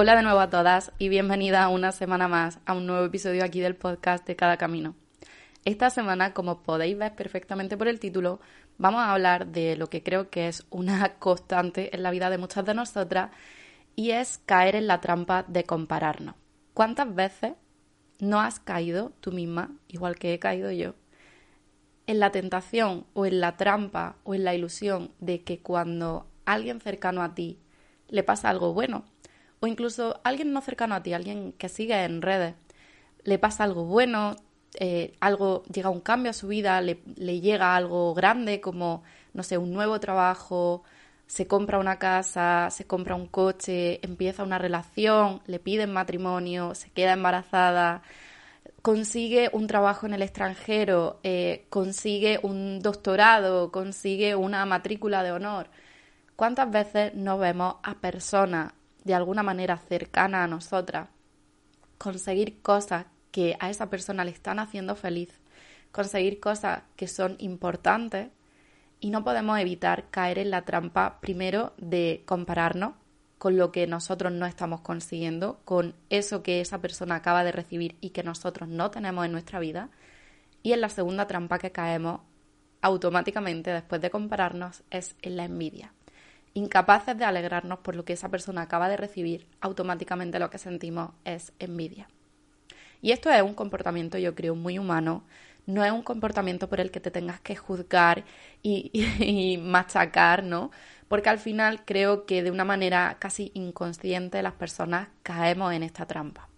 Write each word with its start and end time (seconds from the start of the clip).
Hola 0.00 0.14
de 0.14 0.22
nuevo 0.22 0.38
a 0.38 0.48
todas 0.48 0.92
y 1.00 1.08
bienvenida 1.08 1.68
una 1.68 1.90
semana 1.90 2.28
más 2.28 2.60
a 2.66 2.74
un 2.74 2.86
nuevo 2.86 3.04
episodio 3.04 3.42
aquí 3.42 3.58
del 3.58 3.74
podcast 3.74 4.24
de 4.28 4.36
Cada 4.36 4.56
Camino. 4.56 4.94
Esta 5.64 5.90
semana, 5.90 6.34
como 6.34 6.62
podéis 6.62 6.96
ver 6.96 7.16
perfectamente 7.16 7.76
por 7.76 7.88
el 7.88 7.98
título, 7.98 8.38
vamos 8.76 9.00
a 9.00 9.12
hablar 9.12 9.48
de 9.48 9.74
lo 9.74 9.88
que 9.88 10.04
creo 10.04 10.30
que 10.30 10.46
es 10.46 10.64
una 10.70 11.14
constante 11.18 11.96
en 11.96 12.04
la 12.04 12.12
vida 12.12 12.30
de 12.30 12.38
muchas 12.38 12.64
de 12.64 12.74
nosotras 12.74 13.32
y 13.96 14.12
es 14.12 14.38
caer 14.46 14.76
en 14.76 14.86
la 14.86 15.00
trampa 15.00 15.44
de 15.48 15.64
compararnos. 15.64 16.36
¿Cuántas 16.74 17.12
veces 17.12 17.54
no 18.20 18.40
has 18.40 18.60
caído 18.60 19.10
tú 19.20 19.32
misma, 19.32 19.72
igual 19.88 20.14
que 20.14 20.32
he 20.32 20.38
caído 20.38 20.70
yo, 20.70 20.94
en 22.06 22.20
la 22.20 22.30
tentación 22.30 23.04
o 23.14 23.26
en 23.26 23.40
la 23.40 23.56
trampa 23.56 24.14
o 24.22 24.36
en 24.36 24.44
la 24.44 24.54
ilusión 24.54 25.10
de 25.18 25.42
que 25.42 25.58
cuando 25.58 26.28
alguien 26.44 26.80
cercano 26.80 27.20
a 27.24 27.34
ti 27.34 27.58
le 28.06 28.22
pasa 28.22 28.48
algo 28.48 28.72
bueno, 28.72 29.04
o 29.60 29.66
incluso 29.66 30.20
alguien 30.24 30.52
no 30.52 30.60
cercano 30.60 30.94
a 30.94 31.02
ti, 31.02 31.12
alguien 31.12 31.52
que 31.52 31.68
sigue 31.68 32.04
en 32.04 32.22
redes, 32.22 32.54
le 33.24 33.38
pasa 33.38 33.64
algo 33.64 33.84
bueno, 33.84 34.36
eh, 34.74 35.12
algo 35.20 35.62
llega 35.64 35.90
un 35.90 36.00
cambio 36.00 36.30
a 36.30 36.34
su 36.34 36.48
vida, 36.48 36.80
le, 36.80 37.00
le 37.16 37.40
llega 37.40 37.76
algo 37.76 38.14
grande 38.14 38.60
como, 38.60 39.02
no 39.34 39.42
sé, 39.42 39.58
un 39.58 39.72
nuevo 39.72 39.98
trabajo, 40.00 40.84
se 41.26 41.46
compra 41.46 41.78
una 41.78 41.98
casa, 41.98 42.70
se 42.70 42.86
compra 42.86 43.14
un 43.14 43.26
coche, 43.26 44.00
empieza 44.04 44.42
una 44.42 44.58
relación, 44.58 45.42
le 45.46 45.58
piden 45.58 45.92
matrimonio, 45.92 46.74
se 46.74 46.90
queda 46.90 47.12
embarazada, 47.12 48.02
consigue 48.82 49.50
un 49.52 49.66
trabajo 49.66 50.06
en 50.06 50.14
el 50.14 50.22
extranjero, 50.22 51.20
eh, 51.22 51.66
consigue 51.70 52.40
un 52.42 52.80
doctorado, 52.80 53.70
consigue 53.70 54.34
una 54.36 54.64
matrícula 54.66 55.22
de 55.22 55.32
honor. 55.32 55.68
¿Cuántas 56.36 56.70
veces 56.70 57.14
no 57.14 57.36
vemos 57.38 57.76
a 57.82 57.96
personas 57.96 58.72
de 59.04 59.14
alguna 59.14 59.42
manera 59.42 59.78
cercanas 59.78 60.44
a 60.44 60.48
nosotras 60.48 61.08
conseguir 61.98 62.60
cosas 62.62 63.06
que 63.30 63.56
a 63.60 63.70
esa 63.70 63.90
persona 63.90 64.24
le 64.24 64.30
están 64.30 64.58
haciendo 64.58 64.94
feliz, 64.94 65.40
conseguir 65.92 66.40
cosas 66.40 66.82
que 66.96 67.08
son 67.08 67.36
importantes 67.38 68.28
y 69.00 69.10
no 69.10 69.24
podemos 69.24 69.58
evitar 69.58 70.10
caer 70.10 70.38
en 70.38 70.50
la 70.50 70.62
trampa 70.62 71.20
primero 71.20 71.72
de 71.76 72.22
compararnos 72.26 72.94
con 73.38 73.56
lo 73.56 73.70
que 73.70 73.86
nosotros 73.86 74.32
no 74.32 74.46
estamos 74.46 74.80
consiguiendo, 74.80 75.60
con 75.64 75.94
eso 76.10 76.42
que 76.42 76.60
esa 76.60 76.80
persona 76.80 77.16
acaba 77.16 77.44
de 77.44 77.52
recibir 77.52 77.96
y 78.00 78.10
que 78.10 78.24
nosotros 78.24 78.68
no 78.68 78.90
tenemos 78.90 79.24
en 79.24 79.32
nuestra 79.32 79.60
vida. 79.60 79.90
Y 80.62 80.72
en 80.72 80.80
la 80.80 80.88
segunda 80.88 81.28
trampa 81.28 81.58
que 81.58 81.70
caemos 81.70 82.20
automáticamente 82.82 83.70
después 83.70 84.00
de 84.00 84.10
compararnos 84.10 84.82
es 84.90 85.14
en 85.22 85.36
la 85.36 85.44
envidia. 85.44 85.92
Incapaces 86.58 87.16
de 87.16 87.24
alegrarnos 87.24 87.78
por 87.78 87.94
lo 87.94 88.04
que 88.04 88.14
esa 88.14 88.30
persona 88.30 88.62
acaba 88.62 88.88
de 88.88 88.96
recibir, 88.96 89.46
automáticamente 89.60 90.40
lo 90.40 90.50
que 90.50 90.58
sentimos 90.58 91.12
es 91.24 91.52
envidia. 91.60 92.08
Y 93.00 93.12
esto 93.12 93.30
es 93.30 93.40
un 93.42 93.54
comportamiento, 93.54 94.18
yo 94.18 94.34
creo, 94.34 94.56
muy 94.56 94.76
humano, 94.76 95.22
no 95.66 95.84
es 95.84 95.92
un 95.92 96.02
comportamiento 96.02 96.68
por 96.68 96.80
el 96.80 96.90
que 96.90 96.98
te 96.98 97.12
tengas 97.12 97.38
que 97.38 97.54
juzgar 97.54 98.24
y, 98.60 99.56
machacar, 99.62 100.42
¿no? 100.42 100.72
Porque 101.06 101.28
al 101.28 101.38
final 101.38 101.84
creo 101.84 102.26
que 102.26 102.42
de 102.42 102.50
una 102.50 102.64
manera 102.64 103.18
casi 103.20 103.52
inconsciente 103.54 104.42
las 104.42 104.54
personas 104.54 105.06
caemos 105.22 105.72
en 105.72 105.84
esta 105.84 106.06
trampa. 106.06 106.48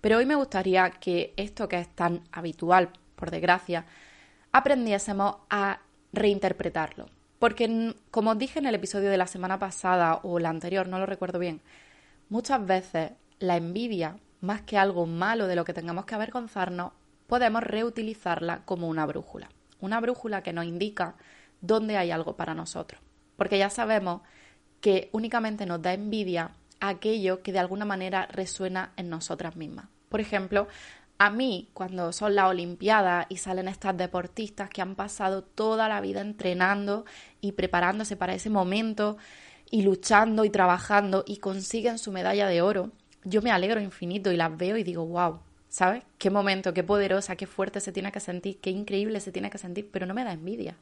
Pero 0.00 0.18
hoy 0.18 0.26
me 0.26 0.36
gustaría 0.36 0.88
que 0.90 1.34
esto 1.36 1.68
que 1.68 1.80
es 1.80 1.88
tan 1.88 2.22
habitual, 2.30 2.90
por 3.16 3.32
desgracia, 3.32 3.86
aprendiésemos 4.52 5.38
a 5.50 5.80
reinterpretarlo. 6.12 7.17
Porque, 7.38 7.94
como 8.10 8.34
dije 8.34 8.58
en 8.58 8.66
el 8.66 8.74
episodio 8.74 9.10
de 9.10 9.16
la 9.16 9.26
semana 9.26 9.58
pasada 9.58 10.20
o 10.22 10.38
la 10.38 10.48
anterior, 10.48 10.88
no 10.88 10.98
lo 10.98 11.06
recuerdo 11.06 11.38
bien, 11.38 11.60
muchas 12.28 12.64
veces 12.66 13.12
la 13.38 13.56
envidia, 13.56 14.18
más 14.40 14.62
que 14.62 14.78
algo 14.78 15.06
malo 15.06 15.46
de 15.46 15.56
lo 15.56 15.64
que 15.64 15.74
tengamos 15.74 16.04
que 16.04 16.14
avergonzarnos, 16.14 16.92
podemos 17.26 17.62
reutilizarla 17.62 18.62
como 18.64 18.88
una 18.88 19.06
brújula. 19.06 19.48
Una 19.80 20.00
brújula 20.00 20.42
que 20.42 20.52
nos 20.52 20.64
indica 20.64 21.14
dónde 21.60 21.96
hay 21.96 22.10
algo 22.10 22.36
para 22.36 22.54
nosotros. 22.54 23.00
Porque 23.36 23.58
ya 23.58 23.70
sabemos 23.70 24.22
que 24.80 25.08
únicamente 25.12 25.66
nos 25.66 25.82
da 25.82 25.92
envidia 25.92 26.52
aquello 26.80 27.42
que 27.42 27.52
de 27.52 27.58
alguna 27.58 27.84
manera 27.84 28.26
resuena 28.26 28.92
en 28.96 29.08
nosotras 29.10 29.56
mismas. 29.56 29.86
Por 30.08 30.20
ejemplo, 30.20 30.68
a 31.18 31.30
mí, 31.30 31.68
cuando 31.74 32.12
son 32.12 32.36
las 32.36 32.46
Olimpiadas 32.46 33.26
y 33.28 33.38
salen 33.38 33.66
estas 33.66 33.96
deportistas 33.96 34.70
que 34.70 34.80
han 34.80 34.94
pasado 34.94 35.42
toda 35.42 35.88
la 35.88 36.00
vida 36.00 36.20
entrenando 36.20 37.04
y 37.40 37.52
preparándose 37.52 38.16
para 38.16 38.34
ese 38.34 38.50
momento 38.50 39.18
y 39.68 39.82
luchando 39.82 40.44
y 40.44 40.50
trabajando 40.50 41.24
y 41.26 41.38
consiguen 41.38 41.98
su 41.98 42.12
medalla 42.12 42.46
de 42.46 42.62
oro, 42.62 42.92
yo 43.24 43.42
me 43.42 43.50
alegro 43.50 43.80
infinito 43.80 44.30
y 44.30 44.36
las 44.36 44.56
veo 44.56 44.76
y 44.76 44.84
digo, 44.84 45.04
wow, 45.06 45.40
¿sabes? 45.68 46.04
Qué 46.18 46.30
momento, 46.30 46.72
qué 46.72 46.84
poderosa, 46.84 47.34
qué 47.34 47.46
fuerte 47.46 47.80
se 47.80 47.92
tiene 47.92 48.12
que 48.12 48.20
sentir, 48.20 48.60
qué 48.60 48.70
increíble 48.70 49.20
se 49.20 49.32
tiene 49.32 49.50
que 49.50 49.58
sentir, 49.58 49.90
pero 49.90 50.06
no 50.06 50.14
me 50.14 50.24
da 50.24 50.32
envidia. 50.32 50.76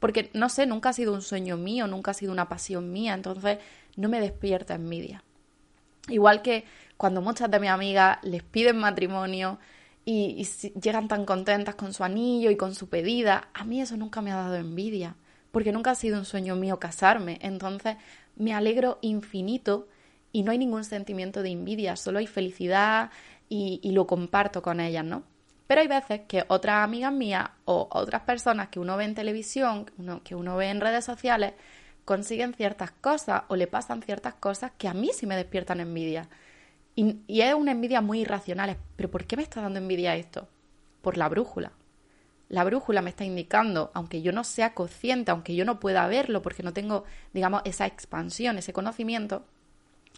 Porque, 0.00 0.30
no 0.34 0.48
sé, 0.48 0.66
nunca 0.66 0.88
ha 0.88 0.94
sido 0.94 1.14
un 1.14 1.22
sueño 1.22 1.56
mío, 1.56 1.86
nunca 1.86 2.10
ha 2.10 2.14
sido 2.14 2.32
una 2.32 2.48
pasión 2.48 2.90
mía, 2.90 3.14
entonces 3.14 3.58
no 3.96 4.08
me 4.08 4.20
despierta 4.20 4.74
envidia. 4.74 5.22
Igual 6.08 6.42
que 6.42 6.64
cuando 7.00 7.22
muchas 7.22 7.50
de 7.50 7.58
mis 7.60 7.70
amigas 7.70 8.18
les 8.20 8.42
piden 8.42 8.76
matrimonio 8.76 9.58
y, 10.04 10.46
llegan 10.78 11.08
tan 11.08 11.24
contentas 11.24 11.74
con 11.74 11.94
su 11.94 12.04
anillo 12.04 12.50
y 12.50 12.58
con 12.58 12.74
su 12.74 12.90
pedida, 12.90 13.48
a 13.54 13.64
mí 13.64 13.80
eso 13.80 13.96
nunca 13.96 14.20
me 14.20 14.32
ha 14.32 14.36
dado 14.36 14.56
envidia, 14.56 15.16
porque 15.50 15.72
nunca 15.72 15.92
ha 15.92 15.94
sido 15.94 16.18
un 16.18 16.26
sueño 16.26 16.56
mío 16.56 16.78
casarme. 16.78 17.38
Entonces 17.40 17.96
me 18.36 18.52
alegro 18.52 18.98
infinito 19.00 19.88
y 20.30 20.42
no 20.42 20.52
hay 20.52 20.58
ningún 20.58 20.84
sentimiento 20.84 21.42
de 21.42 21.48
envidia, 21.48 21.96
solo 21.96 22.18
hay 22.18 22.26
felicidad, 22.26 23.10
y, 23.48 23.80
lo 23.92 24.06
comparto 24.06 24.60
con 24.60 24.78
ellas, 24.78 25.04
¿no? 25.04 25.22
Pero 25.66 25.80
hay 25.80 25.88
veces 25.88 26.20
que 26.28 26.44
otras 26.48 26.84
amigas 26.84 27.14
mías 27.14 27.48
o 27.64 27.88
otras 27.92 28.22
personas 28.24 28.68
que 28.68 28.78
uno 28.78 28.98
ve 28.98 29.04
en 29.04 29.14
televisión, 29.14 29.86
que 30.22 30.34
uno 30.34 30.54
ve 30.54 30.68
en 30.68 30.82
redes 30.82 31.06
sociales, 31.06 31.54
consiguen 32.04 32.52
ciertas 32.52 32.90
cosas 32.90 33.44
o 33.48 33.56
le 33.56 33.66
pasan 33.66 34.02
ciertas 34.02 34.34
cosas 34.34 34.72
que 34.76 34.86
a 34.86 34.92
mí 34.92 35.10
sí 35.14 35.26
me 35.26 35.36
despiertan 35.36 35.80
envidia. 35.80 36.28
Y, 36.94 37.20
y, 37.26 37.40
es 37.42 37.54
una 37.54 37.72
envidia 37.72 38.00
muy 38.00 38.20
irracional. 38.20 38.76
¿Pero 38.96 39.10
por 39.10 39.24
qué 39.24 39.36
me 39.36 39.42
está 39.42 39.60
dando 39.60 39.78
envidia 39.78 40.16
esto? 40.16 40.48
Por 41.02 41.16
la 41.16 41.28
brújula. 41.28 41.72
La 42.48 42.64
brújula 42.64 43.00
me 43.00 43.10
está 43.10 43.24
indicando, 43.24 43.92
aunque 43.94 44.22
yo 44.22 44.32
no 44.32 44.42
sea 44.42 44.74
consciente, 44.74 45.30
aunque 45.30 45.54
yo 45.54 45.64
no 45.64 45.78
pueda 45.78 46.06
verlo, 46.08 46.42
porque 46.42 46.64
no 46.64 46.72
tengo, 46.72 47.04
digamos, 47.32 47.62
esa 47.64 47.86
expansión, 47.86 48.58
ese 48.58 48.72
conocimiento, 48.72 49.44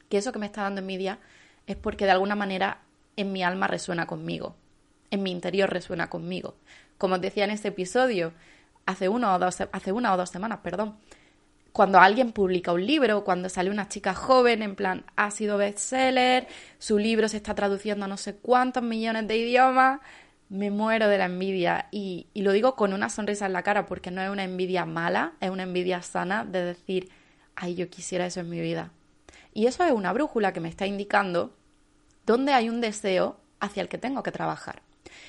que 0.09 0.17
eso 0.17 0.33
que 0.33 0.39
me 0.39 0.47
está 0.47 0.63
dando 0.63 0.81
envidia 0.81 1.19
es 1.67 1.77
porque 1.77 2.07
de 2.07 2.13
alguna 2.13 2.35
manera 2.35 2.81
en 3.17 3.33
mi 3.33 3.43
alma 3.43 3.67
resuena 3.67 4.07
conmigo, 4.07 4.57
en 5.11 5.23
mi 5.23 5.31
interior 5.31 5.71
resuena 5.71 6.09
conmigo. 6.09 6.57
Como 6.99 7.17
os 7.17 7.21
decía 7.21 7.45
en 7.45 7.51
este 7.51 7.69
episodio, 7.69 8.33
hace, 8.87 9.09
uno 9.09 9.35
o 9.35 9.39
dos, 9.39 9.59
hace 9.71 9.93
una 9.93 10.13
o 10.13 10.17
dos 10.17 10.31
semanas, 10.31 10.61
perdón, 10.63 10.97
cuando 11.73 11.99
alguien 11.99 12.33
publica 12.33 12.73
un 12.73 12.85
libro, 12.87 13.25
cuando 13.25 13.49
sale 13.49 13.71
una 13.71 13.89
chica 13.89 14.15
joven, 14.15 14.63
en 14.63 14.77
plan, 14.77 15.05
ha 15.17 15.31
sido 15.31 15.57
bestseller, 15.57 16.47
su 16.79 16.99
libro 16.99 17.29
se 17.29 17.39
está 17.39 17.55
traduciendo 17.55 18.05
a 18.05 18.09
no 18.09 18.17
sé 18.17 18.35
cuántos 18.37 18.83
millones 18.83 19.27
de 19.27 19.37
idiomas, 19.39 20.01
me 20.51 20.71
muero 20.71 21.09
de 21.09 21.19
la 21.19 21.25
envidia. 21.25 21.89
Y, 21.91 22.27
y 22.35 22.43
lo 22.43 22.53
digo 22.53 22.77
con 22.77 22.93
una 22.93 23.09
sonrisa 23.09 23.47
en 23.47 23.55
la 23.55 23.63
cara, 23.63 23.87
porque 23.87 24.11
no 24.11 24.21
es 24.21 24.29
una 24.31 24.45
envidia 24.45 24.85
mala, 24.85 25.33
es 25.41 25.51
una 25.51 25.63
envidia 25.63 26.03
sana 26.03 26.45
de 26.45 26.63
decir, 26.63 27.09
ay, 27.57 27.75
yo 27.75 27.89
quisiera 27.89 28.27
eso 28.27 28.41
en 28.41 28.51
mi 28.51 28.61
vida. 28.61 28.91
Y 29.55 29.67
eso 29.67 29.85
es 29.85 29.93
una 29.93 30.13
brújula 30.13 30.53
que 30.53 30.61
me 30.61 30.69
está 30.69 30.87
indicando 30.87 31.55
dónde 32.27 32.53
hay 32.53 32.69
un 32.69 32.81
deseo 32.81 33.39
hacia 33.61 33.83
el 33.83 33.89
que 33.89 33.99
tengo 33.99 34.23
que 34.23 34.33
trabajar. 34.33 34.83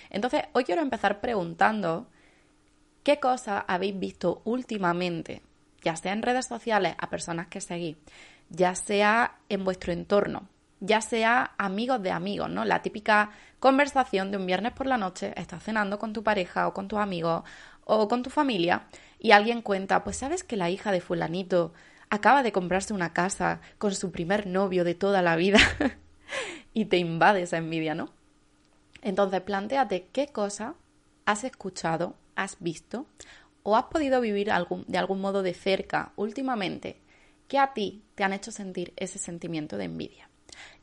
Entonces, 0.10 0.44
hoy 0.54 0.64
quiero 0.66 0.82
empezar 0.82 1.22
preguntando 1.22 2.08
qué 3.04 3.20
cosas 3.20 3.64
habéis 3.68 3.98
visto 3.98 4.42
últimamente, 4.46 5.42
ya 5.84 5.96
sea 5.96 6.14
en 6.14 6.22
redes 6.22 6.48
sociales 6.48 6.96
a 6.98 7.10
personas 7.10 7.48
que 7.48 7.62
seguís, 7.62 7.98
ya 8.50 8.76
sea 8.76 9.36
en 9.50 9.64
vuestro 9.64 9.94
entorno, 9.94 10.48
ya 10.80 11.02
sea 11.02 11.54
amigos 11.58 12.02
de 12.02 12.12
amigos, 12.12 12.50
¿no? 12.50 12.66
La 12.66 12.82
típica 12.82 13.32
conversación 13.60 14.32
de 14.32 14.38
un 14.38 14.46
viernes 14.46 14.74
por 14.74 14.88
la 14.88 14.98
noche, 14.98 15.34
estás 15.38 15.64
cenando 15.64 16.00
con 16.00 16.14
tu 16.14 16.24
pareja 16.24 16.68
o 16.68 16.74
con 16.74 16.88
tus 16.88 17.00
amigos 17.00 17.44
o 17.86 18.08
con 18.08 18.24
tu 18.24 18.30
familia 18.30 18.88
y 19.20 19.32
alguien 19.32 19.62
cuenta, 19.62 20.04
pues 20.04 20.18
sabes 20.18 20.44
que 20.44 20.58
la 20.58 20.70
hija 20.70 20.92
de 20.92 21.02
fulanito 21.02 21.74
acaba 22.10 22.44
de 22.44 22.52
comprarse 22.52 22.94
una 22.94 23.14
casa 23.14 23.62
con 23.78 23.96
su 23.96 24.12
primer 24.12 24.48
novio 24.48 24.84
de 24.84 24.96
toda 24.96 25.22
la 25.22 25.36
vida 25.36 25.60
y 26.74 26.86
te 26.86 26.98
invade 26.98 27.42
esa 27.42 27.58
envidia, 27.58 27.96
¿no? 27.96 28.10
Entonces, 29.02 29.42
planteate 29.42 30.08
qué 30.12 30.28
cosa 30.28 30.76
has 31.26 31.44
escuchado, 31.44 32.16
has 32.36 32.58
visto 32.60 33.06
o 33.64 33.76
has 33.76 33.86
podido 33.86 34.22
vivir 34.22 34.48
de 34.48 34.98
algún 34.98 35.22
modo 35.22 35.42
de 35.42 35.54
cerca 35.54 36.12
últimamente 36.16 37.02
que 37.48 37.58
a 37.58 37.74
ti 37.74 38.04
te 38.16 38.24
han 38.24 38.34
hecho 38.34 38.52
sentir 38.52 38.94
ese 38.96 39.20
sentimiento 39.20 39.78
de 39.78 39.86
envidia. 39.86 40.30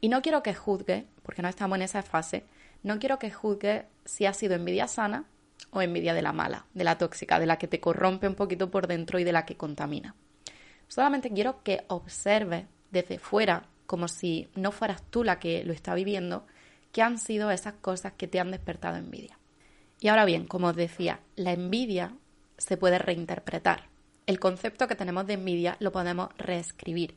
Y 0.01 0.09
no 0.09 0.23
quiero 0.23 0.43
que 0.43 0.55
juzgue, 0.55 1.07
porque 1.23 1.43
no 1.43 1.49
estamos 1.49 1.77
en 1.77 1.83
esa 1.83 2.03
fase, 2.03 2.45
no 2.83 2.99
quiero 2.99 3.19
que 3.19 3.31
juzgue 3.31 3.87
si 4.05 4.27
ha 4.27 4.33
sido 4.33 4.55
envidia 4.55 4.89
sana 4.89 5.25
o 5.71 5.83
envidia 5.83 6.15
de 6.15 6.23
la 6.23 6.33
mala, 6.33 6.67
de 6.75 6.85
la 6.85 6.99
tóxica, 6.99 7.39
de 7.39 7.47
la 7.47 7.59
que 7.59 7.69
te 7.69 7.81
corrompe 7.81 8.27
un 8.27 8.35
poquito 8.35 8.71
por 8.71 8.87
dentro 8.87 9.19
y 9.19 9.25
de 9.25 9.33
la 9.33 9.45
que 9.45 9.57
contamina. 9.57 10.15
Solamente 10.89 11.31
quiero 11.31 11.63
que 11.63 11.85
observe 11.89 12.67
desde 12.91 13.19
fuera 13.19 13.69
como 13.87 14.09
si 14.09 14.49
no 14.55 14.73
fueras 14.73 15.03
tú 15.11 15.25
la 15.25 15.39
que 15.39 15.65
lo 15.65 15.73
está 15.73 15.95
viviendo, 15.95 16.47
qué 16.93 17.03
han 17.03 17.19
sido 17.19 17.51
esas 17.51 17.75
cosas 17.75 18.13
que 18.13 18.29
te 18.29 18.41
han 18.41 18.53
despertado 18.53 18.97
envidia. 18.97 19.39
Y 20.01 20.09
ahora 20.09 20.25
bien, 20.25 20.47
como 20.47 20.69
os 20.69 20.77
decía, 20.77 21.21
la 21.37 21.53
envidia 21.53 22.15
se 22.61 22.77
puede 22.77 22.99
reinterpretar. 22.99 23.89
El 24.27 24.39
concepto 24.39 24.87
que 24.87 24.95
tenemos 24.95 25.27
de 25.27 25.35
envidia 25.35 25.77
lo 25.81 25.91
podemos 25.91 26.29
reescribir. 26.39 27.17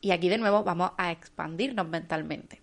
Y 0.00 0.10
aquí 0.10 0.28
de 0.28 0.38
nuevo 0.38 0.64
vamos 0.64 0.92
a 0.96 1.12
expandirnos 1.12 1.86
mentalmente. 1.86 2.62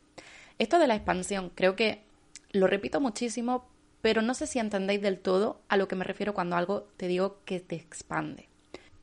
Esto 0.58 0.80
de 0.80 0.88
la 0.88 0.96
expansión 0.96 1.52
creo 1.56 1.76
que 1.76 2.04
lo 2.52 2.68
repito 2.68 3.00
muchísimo, 3.00 3.70
pero 4.02 4.22
no 4.22 4.34
sé 4.34 4.48
si 4.48 4.60
entendéis 4.60 5.02
del 5.02 5.20
todo 5.20 5.62
a 5.70 5.78
lo 5.78 5.88
que 5.88 5.96
me 5.96 6.04
refiero 6.04 6.34
cuando 6.34 6.58
algo 6.58 6.90
te 6.98 7.08
digo 7.08 7.40
que 7.46 7.60
te 7.60 7.76
expande. 7.76 8.50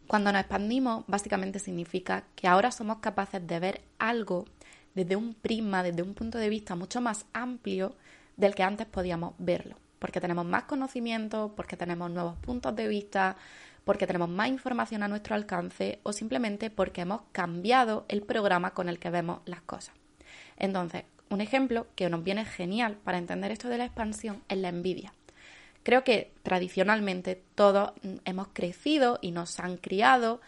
Cuando 0.06 0.30
nos 0.32 0.40
expandimos, 0.40 1.04
básicamente 1.06 1.58
significa 1.58 2.24
que 2.34 2.48
ahora 2.48 2.70
somos 2.70 2.98
capaces 2.98 3.46
de 3.46 3.58
ver 3.58 3.82
algo 3.98 4.44
desde 4.94 5.16
un 5.16 5.34
prisma, 5.34 5.82
desde 5.82 6.02
un 6.02 6.14
punto 6.14 6.38
de 6.38 6.48
vista 6.48 6.74
mucho 6.74 7.00
más 7.00 7.26
amplio 7.32 7.94
del 8.36 8.54
que 8.54 8.62
antes 8.62 8.86
podíamos 8.86 9.34
verlo 9.38 9.76
porque 9.98 10.20
tenemos 10.20 10.44
más 10.44 10.64
conocimiento, 10.64 11.52
porque 11.56 11.76
tenemos 11.76 12.10
nuevos 12.10 12.36
puntos 12.36 12.74
de 12.76 12.88
vista, 12.88 13.36
porque 13.84 14.06
tenemos 14.06 14.28
más 14.28 14.48
información 14.48 15.02
a 15.02 15.08
nuestro 15.08 15.34
alcance 15.34 16.00
o 16.02 16.12
simplemente 16.12 16.70
porque 16.70 17.02
hemos 17.02 17.22
cambiado 17.32 18.04
el 18.08 18.22
programa 18.22 18.72
con 18.74 18.88
el 18.88 18.98
que 18.98 19.10
vemos 19.10 19.40
las 19.44 19.62
cosas. 19.62 19.94
Entonces, 20.56 21.04
un 21.30 21.40
ejemplo 21.40 21.86
que 21.94 22.08
nos 22.08 22.22
viene 22.22 22.44
genial 22.44 22.96
para 22.96 23.18
entender 23.18 23.50
esto 23.50 23.68
de 23.68 23.78
la 23.78 23.84
expansión 23.84 24.42
es 24.48 24.58
la 24.58 24.68
envidia. 24.68 25.12
Creo 25.82 26.02
que 26.02 26.32
tradicionalmente 26.42 27.40
todos 27.54 27.92
hemos 28.24 28.48
crecido 28.52 29.18
y 29.22 29.30
nos 29.30 29.60
han 29.60 29.76
criado 29.76 30.40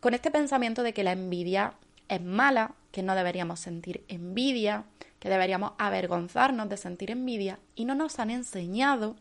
con 0.00 0.14
este 0.14 0.30
pensamiento 0.30 0.84
de 0.84 0.92
que 0.92 1.02
la 1.02 1.12
envidia 1.12 1.74
es 2.08 2.22
mala, 2.22 2.74
que 2.92 3.02
no 3.02 3.16
deberíamos 3.16 3.58
sentir 3.58 4.04
envidia, 4.06 4.84
que 5.18 5.28
deberíamos 5.28 5.72
avergonzarnos 5.78 6.68
de 6.68 6.76
sentir 6.76 7.10
envidia 7.10 7.58
y 7.74 7.84
no 7.84 7.94
nos 7.94 8.18
han 8.18 8.30
enseñado 8.30 9.16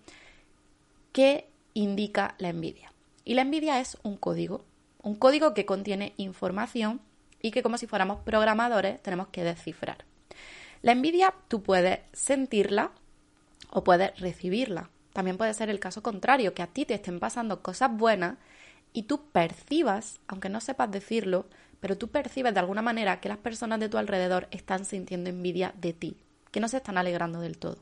qué 1.11 1.49
indica 1.73 2.35
la 2.37 2.49
envidia. 2.49 2.91
Y 3.23 3.33
la 3.33 3.41
envidia 3.41 3.79
es 3.79 3.97
un 4.03 4.17
código, 4.17 4.65
un 5.01 5.15
código 5.15 5.53
que 5.53 5.65
contiene 5.65 6.13
información 6.17 7.01
y 7.41 7.51
que 7.51 7.63
como 7.63 7.77
si 7.77 7.87
fuéramos 7.87 8.19
programadores 8.21 9.01
tenemos 9.01 9.27
que 9.27 9.43
descifrar. 9.43 10.05
La 10.81 10.91
envidia 10.91 11.33
tú 11.47 11.63
puedes 11.63 11.99
sentirla 12.13 12.91
o 13.71 13.83
puedes 13.83 14.19
recibirla. 14.19 14.89
También 15.13 15.37
puede 15.37 15.53
ser 15.53 15.69
el 15.69 15.79
caso 15.79 16.03
contrario, 16.03 16.53
que 16.53 16.61
a 16.61 16.67
ti 16.67 16.85
te 16.85 16.93
estén 16.93 17.19
pasando 17.19 17.61
cosas 17.61 17.91
buenas 17.91 18.37
y 18.93 19.03
tú 19.03 19.29
percibas, 19.31 20.19
aunque 20.27 20.49
no 20.49 20.61
sepas 20.61 20.91
decirlo, 20.91 21.45
pero 21.85 21.99
tú 21.99 22.07
percibes 22.07 22.51
de 22.51 22.59
alguna 22.59 22.81
manera 22.81 23.19
que 23.19 23.29
las 23.29 23.37
personas 23.37 23.79
de 23.79 23.89
tu 23.89 23.99
alrededor 23.99 24.47
están 24.49 24.85
sintiendo 24.85 25.29
envidia 25.29 25.71
de 25.77 25.93
ti, 25.93 26.17
que 26.49 26.59
no 26.59 26.67
se 26.67 26.77
están 26.77 26.97
alegrando 26.97 27.41
del 27.41 27.59
todo. 27.59 27.77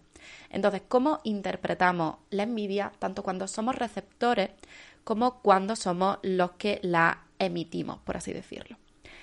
Entonces, 0.50 0.82
¿cómo 0.90 1.22
interpretamos 1.24 2.18
la 2.30 2.44
envidia 2.44 2.92
tanto 3.00 3.24
cuando 3.24 3.48
somos 3.48 3.76
receptores 3.78 4.50
como 5.06 5.40
cuando 5.40 5.78
somos 5.78 6.18
los 6.22 6.52
que 6.52 6.82
la 6.84 7.24
emitimos, 7.40 8.00
por 8.00 8.18
así 8.18 8.34
decirlo? 8.34 8.76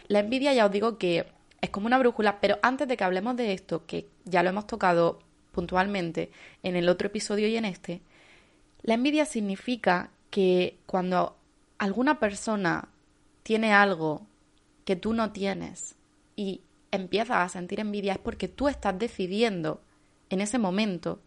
La 0.09 0.21
envidia 0.21 0.55
ya 0.55 0.65
os 0.65 0.73
digo 0.73 0.97
que 0.97 1.27
es 1.61 1.69
como 1.69 1.87
una 1.87 1.99
brújula, 1.99 2.41
pero 2.41 2.59
antes 2.63 2.89
de 2.89 2.97
que 2.97 3.05
hablemos 3.05 3.37
de 3.37 3.53
esto, 3.53 3.85
que 3.85 4.09
ya 4.25 4.43
lo 4.43 4.49
hemos 4.49 4.67
tocado 4.67 5.19
puntualmente 5.53 6.31
en 6.63 6.75
el 6.75 6.89
otro 6.89 7.09
episodio 7.09 7.49
y 7.49 7.57
en 7.59 7.67
este, 7.67 8.01
la 8.81 8.95
envidia 8.95 9.27
significa 9.27 10.09
que 10.31 10.79
cuando 10.87 11.37
alguna 11.77 12.19
persona 12.19 12.89
tiene 13.43 13.75
algo 13.75 14.30
que 14.85 14.97
tú 14.97 15.13
no 15.13 15.33
tienes 15.33 15.97
y 16.37 16.63
empiezas 16.91 17.39
a 17.39 17.49
sentir 17.49 17.81
envidia 17.81 18.13
es 18.13 18.19
porque 18.19 18.49
tú 18.49 18.69
estás 18.69 18.99
decidiendo 18.99 19.83
en 20.29 20.41
ese 20.41 20.59
momento 20.59 21.23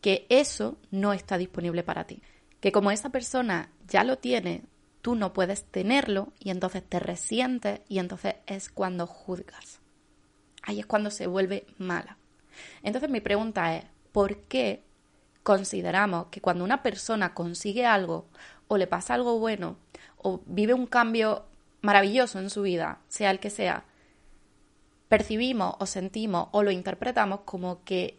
que 0.00 0.26
eso 0.28 0.78
no 0.90 1.12
está 1.12 1.38
disponible 1.38 1.82
para 1.82 2.04
ti. 2.04 2.22
Que 2.60 2.72
como 2.72 2.90
esa 2.90 3.10
persona 3.10 3.70
ya 3.88 4.04
lo 4.04 4.18
tiene, 4.18 4.64
tú 5.02 5.14
no 5.14 5.32
puedes 5.32 5.64
tenerlo 5.64 6.32
y 6.38 6.50
entonces 6.50 6.82
te 6.82 6.98
resientes 6.98 7.80
y 7.88 7.98
entonces 7.98 8.36
es 8.46 8.68
cuando 8.68 9.06
juzgas. 9.06 9.80
Ahí 10.62 10.80
es 10.80 10.86
cuando 10.86 11.10
se 11.10 11.26
vuelve 11.26 11.66
mala. 11.78 12.16
Entonces 12.82 13.10
mi 13.10 13.20
pregunta 13.20 13.76
es, 13.76 13.84
¿por 14.12 14.38
qué 14.42 14.82
consideramos 15.42 16.26
que 16.26 16.40
cuando 16.40 16.64
una 16.64 16.82
persona 16.82 17.34
consigue 17.34 17.84
algo 17.84 18.26
o 18.66 18.78
le 18.78 18.86
pasa 18.86 19.14
algo 19.14 19.38
bueno 19.38 19.76
o 20.16 20.40
vive 20.46 20.74
un 20.74 20.86
cambio 20.86 21.44
maravilloso 21.84 22.38
en 22.38 22.48
su 22.48 22.62
vida, 22.62 23.00
sea 23.08 23.30
el 23.30 23.38
que 23.38 23.50
sea, 23.50 23.84
percibimos 25.08 25.76
o 25.78 25.86
sentimos 25.86 26.48
o 26.52 26.62
lo 26.62 26.70
interpretamos 26.70 27.40
como 27.44 27.84
que 27.84 28.18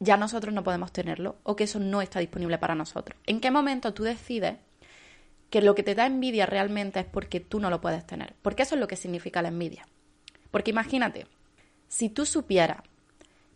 ya 0.00 0.18
nosotros 0.18 0.52
no 0.52 0.62
podemos 0.62 0.92
tenerlo 0.92 1.36
o 1.44 1.56
que 1.56 1.64
eso 1.64 1.80
no 1.80 2.02
está 2.02 2.20
disponible 2.20 2.58
para 2.58 2.74
nosotros. 2.74 3.18
¿En 3.26 3.40
qué 3.40 3.50
momento 3.50 3.94
tú 3.94 4.02
decides 4.02 4.56
que 5.48 5.62
lo 5.62 5.74
que 5.74 5.82
te 5.82 5.94
da 5.94 6.04
envidia 6.04 6.44
realmente 6.44 7.00
es 7.00 7.06
porque 7.06 7.40
tú 7.40 7.58
no 7.58 7.70
lo 7.70 7.80
puedes 7.80 8.06
tener? 8.06 8.34
Porque 8.42 8.64
eso 8.64 8.74
es 8.74 8.80
lo 8.82 8.86
que 8.86 8.96
significa 8.96 9.40
la 9.40 9.48
envidia. 9.48 9.86
Porque 10.50 10.70
imagínate, 10.70 11.26
si 11.88 12.10
tú 12.10 12.26
supieras 12.26 12.82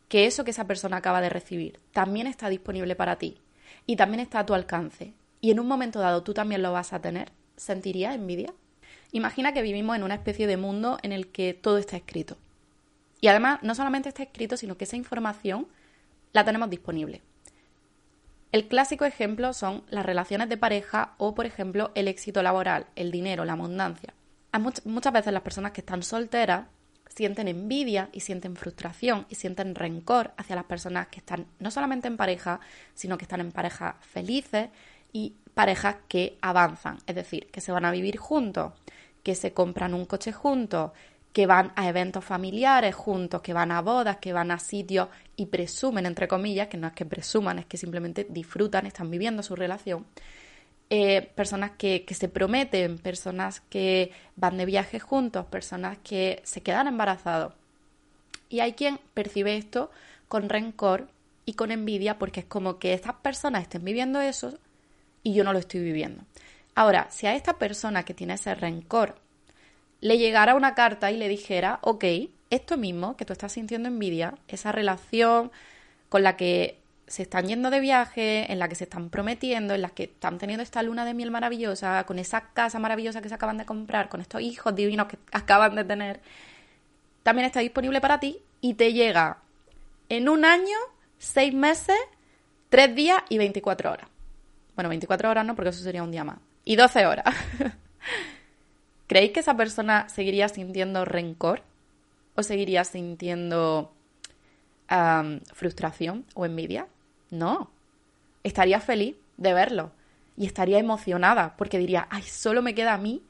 que 0.09 0.25
eso 0.25 0.43
que 0.43 0.53
esa 0.53 0.67
persona 0.67 0.97
acaba 0.97 1.21
de 1.21 1.29
recibir 1.29 1.81
también 1.93 2.27
está 2.27 2.49
disponible 2.49 2.97
para 2.97 3.17
ti 3.17 3.37
y 3.85 3.97
también 3.97 4.21
está 4.21 4.39
a 4.39 4.47
tu 4.47 4.55
alcance 4.55 5.13
y 5.43 5.51
en 5.51 5.61
un 5.61 5.69
momento 5.69 6.01
dado 6.01 6.23
tú 6.23 6.33
también 6.33 6.63
lo 6.63 6.73
vas 6.73 6.95
a 6.95 7.03
tener, 7.03 7.31
¿sentirías 7.57 8.15
envidia? 8.15 8.55
Imagina 9.13 9.53
que 9.53 9.63
vivimos 9.63 9.97
en 9.97 10.03
una 10.03 10.15
especie 10.15 10.47
de 10.47 10.57
mundo 10.57 10.99
en 11.03 11.13
el 11.13 11.29
que 11.29 11.55
todo 11.55 11.79
está 11.79 11.97
escrito. 11.97 12.37
Y 13.21 13.29
además, 13.29 13.61
no 13.63 13.75
solamente 13.75 14.09
está 14.09 14.23
escrito, 14.23 14.57
sino 14.57 14.77
que 14.77 14.85
esa 14.85 14.97
información 14.97 15.67
la 16.33 16.45
tenemos 16.45 16.71
disponible. 16.71 17.23
El 18.53 18.67
clásico 18.67 19.05
ejemplo 19.05 19.53
son 19.53 19.85
las 19.91 20.07
relaciones 20.07 20.49
de 20.49 20.57
pareja 20.57 21.15
o, 21.19 21.35
por 21.35 21.47
ejemplo, 21.47 21.91
el 21.95 22.09
éxito 22.09 22.43
laboral, 22.43 22.87
el 22.97 23.11
dinero, 23.11 23.45
la 23.45 23.53
abundancia. 23.53 24.15
muchas 24.85 25.13
veces 25.13 25.33
las 25.33 25.43
personas 25.43 25.73
que 25.73 25.83
están 25.83 26.03
solteras 26.03 26.67
sienten 27.09 27.49
envidia 27.49 28.09
y 28.13 28.21
sienten 28.21 28.57
frustración 28.57 29.27
y 29.29 29.35
sienten 29.35 29.75
rencor 29.75 30.33
hacia 30.37 30.57
las 30.57 30.65
personas 30.65 31.09
que 31.09 31.19
están 31.19 31.47
no 31.59 31.71
solamente 31.71 32.09
en 32.09 32.17
pareja, 32.17 32.61
sino 32.95 33.19
que 33.19 33.25
están 33.25 33.41
en 33.41 33.53
parejas 33.53 33.97
felices 34.01 34.69
y 35.13 35.35
parejas 35.55 35.97
que 36.09 36.39
avanzan, 36.41 36.99
es 37.07 37.17
decir, 37.17 37.51
que 37.51 37.61
se 37.61 37.73
van 37.73 37.85
a 37.85 37.91
vivir 37.91 38.17
juntos, 38.17 38.73
que 39.29 39.35
se 39.35 39.53
compran 39.53 39.93
un 39.93 40.07
coche 40.07 40.33
juntos, 40.33 40.93
que 41.35 41.45
van 41.45 41.71
a 41.77 41.87
eventos 41.87 42.25
familiares 42.25 42.95
juntos, 42.95 43.43
que 43.43 43.53
van 43.53 43.73
a 43.73 43.83
bodas, 43.83 44.17
que 44.17 44.33
van 44.33 44.51
a 44.51 44.59
sitios 44.59 45.11
y 45.37 45.45
presumen, 45.45 46.07
entre 46.07 46.27
comillas, 46.27 46.69
que 46.69 46.79
no 46.79 46.87
es 46.87 46.95
que 46.95 47.05
presuman, 47.05 47.59
es 47.59 47.67
que 47.67 47.77
simplemente 47.77 48.27
disfrutan, 48.31 48.87
están 48.87 49.11
viviendo 49.11 49.43
su 49.43 49.55
relación. 49.55 50.07
Eh, 50.89 51.31
personas 51.35 51.73
que, 51.73 52.07
se 52.09 52.31
prometen, 52.31 52.97
personas 52.97 53.61
que 53.61 54.13
van 54.37 54.57
de 54.57 54.65
viaje 54.65 54.99
juntos, 54.99 55.45
personas 55.45 55.99
que 56.03 56.41
se 56.45 56.63
quedan 56.63 56.87
embarazados. 56.87 57.53
Y 58.49 58.61
hay 58.61 58.73
quien 58.73 58.99
percibe 59.13 59.59
esto 59.59 59.91
con 60.29 60.49
rencor 60.49 61.07
y 61.45 61.53
con 61.53 61.71
envidia 61.71 62.19
porque 62.19 62.41
es 62.41 62.47
como 62.47 62.79
que 62.79 62.95
estas 62.95 63.17
personas 63.17 63.61
estén 63.61 63.85
viviendo 63.85 64.23
eso 64.23 64.59
y 65.23 65.35
yo 65.35 65.45
no 65.45 65.53
lo 65.53 65.59
estoy 65.59 65.81
viviendo. 65.81 66.23
Ahora, 66.79 67.09
si 67.11 67.27
a 67.27 67.35
esta 67.35 67.59
persona 67.59 68.05
que 68.05 68.15
tiene 68.15 68.35
ese 68.35 68.55
rencor 68.55 69.17
le 70.01 70.17
llegara 70.17 70.55
una 70.55 70.77
carta 70.77 71.11
y 71.11 71.17
le 71.17 71.29
dijera, 71.29 71.81
ok, 71.83 72.05
esto 72.51 72.77
mismo 72.77 73.17
que 73.17 73.25
tú 73.25 73.33
estás 73.33 73.51
sintiendo 73.51 73.89
envidia, 73.89 74.35
esa 74.47 74.71
relación 74.71 75.51
con 76.09 76.23
la 76.23 76.37
que 76.37 76.79
se 77.09 77.23
están 77.23 77.49
yendo 77.49 77.71
de 77.71 77.81
viaje, 77.81 78.53
en 78.53 78.61
la 78.61 78.69
que 78.69 78.77
se 78.77 78.85
están 78.85 79.11
prometiendo, 79.11 79.75
en 79.75 79.83
la 79.83 79.89
que 79.89 80.05
están 80.05 80.39
teniendo 80.39 80.63
esta 80.63 80.81
luna 80.85 81.05
de 81.05 81.15
miel 81.15 81.33
maravillosa, 81.33 82.05
con 82.07 82.21
esa 82.21 82.43
casa 82.53 82.79
maravillosa 82.79 83.23
que 83.23 83.29
se 83.29 83.35
acaban 83.35 83.59
de 83.59 83.67
comprar, 83.67 84.09
con 84.09 84.21
estos 84.21 84.41
hijos 84.41 84.73
divinos 84.77 85.09
que 85.09 85.19
acaban 85.33 85.75
de 85.75 85.83
tener, 85.83 86.21
también 87.25 87.47
está 87.47 87.59
disponible 87.59 88.01
para 88.01 88.21
ti 88.21 88.39
y 88.61 88.75
te 88.75 88.93
llega 88.93 89.39
en 90.09 90.29
un 90.29 90.45
año, 90.45 90.79
seis 91.19 91.53
meses, 91.53 91.99
tres 92.69 92.95
días 92.95 93.21
y 93.31 93.39
24 93.39 93.91
horas. 93.91 94.09
Bueno, 94.77 94.91
24 94.91 95.29
horas 95.29 95.45
no, 95.45 95.57
porque 95.57 95.71
eso 95.71 95.83
sería 95.83 96.05
un 96.05 96.13
día 96.13 96.23
más 96.23 96.39
y 96.69 96.77
12 96.77 97.07
horas. 97.07 97.35
¿Creéis 99.07 99.33
que 99.33 99.41
esa 99.41 99.57
persona 99.57 100.07
seguiría 100.11 100.51
sintiendo 100.51 101.07
rencor? 101.07 101.63
¿O 102.35 102.43
seguiría 102.43 102.85
sintiendo 102.85 103.95
frustración 105.55 106.27
o 106.35 106.45
envidia? 106.45 106.87
No. 107.31 107.71
Estaría 108.45 108.81
feliz 108.81 109.17
de 109.39 109.55
verlo. 109.55 109.93
Y 110.37 110.45
estaría 110.45 110.79
emocionada 110.79 111.57
porque 111.57 111.79
diría, 111.79 112.07
ay, 112.11 112.23
solo 112.25 112.61
me 112.61 112.75
queda 112.75 112.93
a 112.93 112.99
mí 112.99 113.23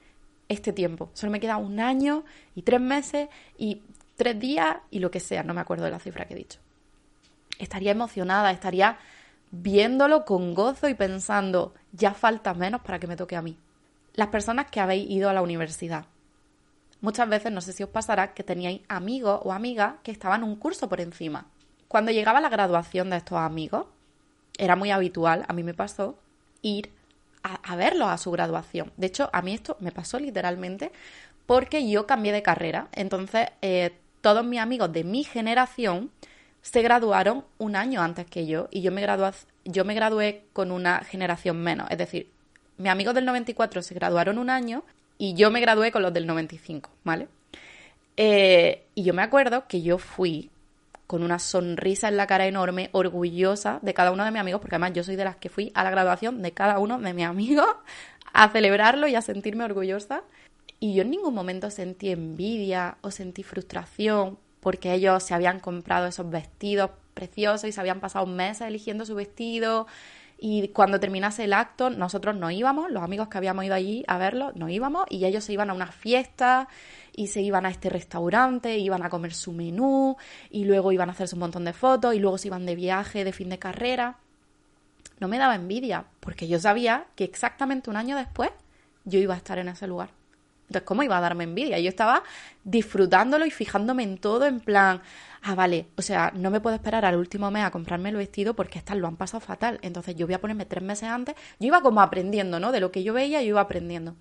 este 0.48 0.72
tiempo. 0.72 1.08
Solo 1.14 1.30
me 1.30 1.38
queda 1.38 1.58
un 1.58 1.78
año 1.78 2.24
y 2.56 2.62
tres 2.62 2.80
meses 2.80 3.28
y 3.56 3.82
tres 4.16 4.40
días 4.40 4.78
y 4.90 4.98
lo 4.98 5.12
que 5.12 5.20
sea. 5.20 5.44
No 5.44 5.54
me 5.54 5.60
acuerdo 5.60 5.84
de 5.84 5.92
la 5.92 6.00
cifra 6.00 6.24
que 6.24 6.34
he 6.34 6.38
dicho. 6.38 6.58
Estaría 7.60 7.92
emocionada, 7.92 8.50
estaría 8.50 8.98
viéndolo 9.50 10.24
con 10.24 10.54
gozo 10.54 10.88
y 10.88 10.94
pensando, 10.94 11.74
ya 11.92 12.14
falta 12.14 12.54
menos 12.54 12.82
para 12.82 12.98
que 12.98 13.06
me 13.06 13.16
toque 13.16 13.36
a 13.36 13.42
mí. 13.42 13.56
Las 14.14 14.28
personas 14.28 14.66
que 14.70 14.80
habéis 14.80 15.10
ido 15.10 15.30
a 15.30 15.32
la 15.32 15.42
universidad, 15.42 16.06
muchas 17.00 17.28
veces, 17.28 17.52
no 17.52 17.60
sé 17.60 17.72
si 17.72 17.82
os 17.82 17.90
pasará, 17.90 18.34
que 18.34 18.42
teníais 18.42 18.80
amigos 18.88 19.40
o 19.44 19.52
amigas 19.52 19.94
que 20.02 20.10
estaban 20.10 20.42
un 20.42 20.56
curso 20.56 20.88
por 20.88 21.00
encima. 21.00 21.46
Cuando 21.86 22.10
llegaba 22.10 22.40
la 22.40 22.48
graduación 22.48 23.10
de 23.10 23.16
estos 23.16 23.38
amigos, 23.38 23.86
era 24.58 24.76
muy 24.76 24.90
habitual, 24.90 25.44
a 25.48 25.52
mí 25.52 25.62
me 25.62 25.74
pasó, 25.74 26.18
ir 26.62 26.90
a, 27.42 27.76
verlos 27.76 28.08
a 28.08 28.18
su 28.18 28.30
graduación. 28.30 28.92
De 28.96 29.06
hecho, 29.06 29.30
a 29.32 29.40
mí 29.42 29.54
esto 29.54 29.76
me 29.80 29.92
pasó 29.92 30.18
literalmente 30.18 30.92
porque 31.46 31.88
yo 31.88 32.06
cambié 32.06 32.32
de 32.32 32.42
carrera. 32.42 32.88
Entonces, 32.92 33.48
eh, 33.62 33.96
todos 34.20 34.44
mis 34.44 34.60
amigos 34.60 34.92
de 34.92 35.04
mi 35.04 35.24
generación 35.24 36.10
se 36.70 36.82
graduaron 36.82 37.44
un 37.56 37.76
año 37.76 38.02
antes 38.02 38.26
que 38.26 38.46
yo 38.46 38.68
y 38.70 38.82
yo 38.82 38.92
me, 38.92 39.00
gradué, 39.00 39.32
yo 39.64 39.86
me 39.86 39.94
gradué 39.94 40.44
con 40.52 40.70
una 40.70 41.00
generación 41.00 41.56
menos. 41.56 41.90
Es 41.90 41.96
decir, 41.96 42.30
mis 42.76 42.92
amigos 42.92 43.14
del 43.14 43.24
94 43.24 43.80
se 43.80 43.94
graduaron 43.94 44.36
un 44.38 44.50
año 44.50 44.84
y 45.16 45.32
yo 45.32 45.50
me 45.50 45.60
gradué 45.60 45.90
con 45.90 46.02
los 46.02 46.12
del 46.12 46.26
95, 46.26 46.90
¿vale? 47.04 47.28
Eh, 48.18 48.84
y 48.94 49.02
yo 49.02 49.14
me 49.14 49.22
acuerdo 49.22 49.66
que 49.66 49.80
yo 49.80 49.96
fui 49.96 50.50
con 51.06 51.22
una 51.22 51.38
sonrisa 51.38 52.08
en 52.08 52.18
la 52.18 52.26
cara 52.26 52.46
enorme, 52.46 52.90
orgullosa 52.92 53.78
de 53.80 53.94
cada 53.94 54.12
uno 54.12 54.26
de 54.26 54.30
mis 54.30 54.40
amigos, 54.40 54.60
porque 54.60 54.74
además 54.74 54.92
yo 54.92 55.02
soy 55.04 55.16
de 55.16 55.24
las 55.24 55.36
que 55.36 55.48
fui 55.48 55.72
a 55.74 55.84
la 55.84 55.90
graduación 55.90 56.42
de 56.42 56.52
cada 56.52 56.78
uno 56.80 56.98
de 56.98 57.14
mis 57.14 57.24
amigos 57.24 57.66
a 58.34 58.50
celebrarlo 58.50 59.08
y 59.08 59.14
a 59.14 59.22
sentirme 59.22 59.64
orgullosa. 59.64 60.22
Y 60.80 60.94
yo 60.94 61.00
en 61.00 61.10
ningún 61.10 61.34
momento 61.34 61.70
sentí 61.70 62.10
envidia 62.10 62.98
o 63.00 63.10
sentí 63.10 63.42
frustración 63.42 64.38
porque 64.68 64.92
ellos 64.92 65.22
se 65.22 65.32
habían 65.32 65.60
comprado 65.60 66.06
esos 66.06 66.28
vestidos 66.28 66.90
preciosos 67.14 67.70
y 67.70 67.72
se 67.72 67.80
habían 67.80 68.00
pasado 68.00 68.26
meses 68.26 68.68
eligiendo 68.68 69.06
su 69.06 69.14
vestido 69.14 69.86
y 70.38 70.68
cuando 70.68 71.00
terminase 71.00 71.44
el 71.44 71.54
acto, 71.54 71.88
nosotros 71.88 72.36
nos 72.36 72.52
íbamos, 72.52 72.90
los 72.90 73.02
amigos 73.02 73.28
que 73.28 73.38
habíamos 73.38 73.64
ido 73.64 73.74
allí 73.74 74.04
a 74.08 74.18
verlo, 74.18 74.52
nos 74.56 74.68
íbamos 74.68 75.06
y 75.08 75.24
ellos 75.24 75.42
se 75.42 75.54
iban 75.54 75.70
a 75.70 75.72
una 75.72 75.90
fiesta 75.90 76.68
y 77.16 77.28
se 77.28 77.40
iban 77.40 77.64
a 77.64 77.70
este 77.70 77.88
restaurante, 77.88 78.76
iban 78.76 79.02
a 79.02 79.08
comer 79.08 79.32
su 79.32 79.54
menú 79.54 80.18
y 80.50 80.66
luego 80.66 80.92
iban 80.92 81.08
a 81.08 81.12
hacerse 81.12 81.34
un 81.34 81.40
montón 81.40 81.64
de 81.64 81.72
fotos 81.72 82.14
y 82.14 82.18
luego 82.18 82.36
se 82.36 82.48
iban 82.48 82.66
de 82.66 82.74
viaje, 82.74 83.24
de 83.24 83.32
fin 83.32 83.48
de 83.48 83.58
carrera. 83.58 84.18
No 85.18 85.28
me 85.28 85.38
daba 85.38 85.54
envidia, 85.54 86.04
porque 86.20 86.46
yo 86.46 86.60
sabía 86.60 87.06
que 87.14 87.24
exactamente 87.24 87.88
un 87.88 87.96
año 87.96 88.18
después 88.18 88.50
yo 89.06 89.18
iba 89.18 89.32
a 89.32 89.38
estar 89.38 89.56
en 89.56 89.70
ese 89.70 89.86
lugar. 89.86 90.17
Entonces, 90.68 90.82
¿cómo 90.86 91.02
iba 91.02 91.16
a 91.16 91.20
darme 91.20 91.44
envidia? 91.44 91.78
Yo 91.78 91.88
estaba 91.88 92.22
disfrutándolo 92.62 93.46
y 93.46 93.50
fijándome 93.50 94.02
en 94.02 94.18
todo 94.18 94.46
en 94.46 94.60
plan, 94.60 95.00
ah, 95.42 95.54
vale, 95.54 95.86
o 95.96 96.02
sea, 96.02 96.30
no 96.34 96.50
me 96.50 96.60
puedo 96.60 96.76
esperar 96.76 97.06
al 97.06 97.16
último 97.16 97.50
mes 97.50 97.64
a 97.64 97.70
comprarme 97.70 98.10
el 98.10 98.16
vestido 98.16 98.54
porque 98.54 98.78
estas 98.78 98.98
lo 98.98 99.06
han 99.08 99.16
pasado 99.16 99.40
fatal. 99.40 99.78
Entonces 99.80 100.14
yo 100.14 100.26
voy 100.26 100.34
a 100.34 100.40
ponerme 100.40 100.66
tres 100.66 100.84
meses 100.84 101.08
antes. 101.08 101.34
Yo 101.58 101.68
iba 101.68 101.80
como 101.80 102.02
aprendiendo, 102.02 102.60
¿no? 102.60 102.70
De 102.70 102.80
lo 102.80 102.92
que 102.92 103.02
yo 103.02 103.14
veía, 103.14 103.40
yo 103.40 103.48
iba 103.48 103.62
aprendiendo. 103.62 104.14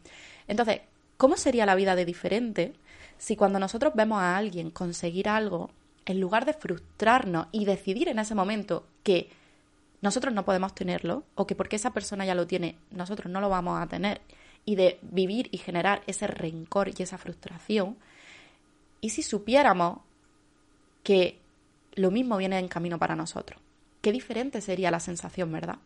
Entonces, 0.47 0.81
¿cómo 1.17 1.35
sería 1.35 1.65
la 1.65 1.75
vida 1.75 1.95
de 1.95 2.05
diferente 2.05 2.73
si 3.17 3.35
cuando 3.35 3.59
nosotros 3.59 3.93
vemos 3.95 4.21
a 4.21 4.37
alguien 4.37 4.71
conseguir 4.71 5.27
algo, 5.27 5.71
en 6.05 6.21
lugar 6.21 6.45
de 6.45 6.53
frustrarnos 6.53 7.47
y 7.51 7.65
decidir 7.65 8.07
en 8.07 8.19
ese 8.19 8.35
momento 8.35 8.85
que 9.03 9.29
nosotros 10.01 10.33
no 10.33 10.45
podemos 10.45 10.73
tenerlo, 10.73 11.23
o 11.35 11.45
que 11.45 11.55
porque 11.55 11.75
esa 11.75 11.91
persona 11.91 12.25
ya 12.25 12.35
lo 12.35 12.47
tiene, 12.47 12.77
nosotros 12.91 13.31
no 13.31 13.41
lo 13.41 13.49
vamos 13.49 13.81
a 13.81 13.87
tener, 13.87 14.21
y 14.67 14.75
de 14.75 14.99
vivir 15.01 15.47
y 15.53 15.59
generar 15.59 16.03
ese 16.07 16.27
rencor 16.27 16.89
y 16.89 17.01
esa 17.01 17.17
frustración, 17.17 17.97
y 18.99 19.11
si 19.11 19.23
supiéramos 19.23 19.99
que 21.03 21.39
lo 21.93 22.11
mismo 22.11 22.35
viene 22.35 22.59
en 22.59 22.67
camino 22.67 22.99
para 22.99 23.15
nosotros. 23.15 23.61
Qué 24.01 24.11
diferente 24.11 24.59
sería 24.59 24.91
la 24.91 24.99
sensación, 24.99 25.53
¿verdad? 25.53 25.77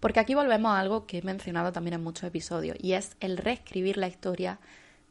Porque 0.00 0.20
aquí 0.20 0.34
volvemos 0.34 0.70
a 0.70 0.80
algo 0.80 1.06
que 1.06 1.18
he 1.18 1.22
mencionado 1.22 1.72
también 1.72 1.94
en 1.94 2.04
muchos 2.04 2.24
episodios, 2.24 2.76
y 2.78 2.92
es 2.92 3.16
el 3.20 3.38
reescribir 3.38 3.96
la 3.96 4.06
historia 4.06 4.58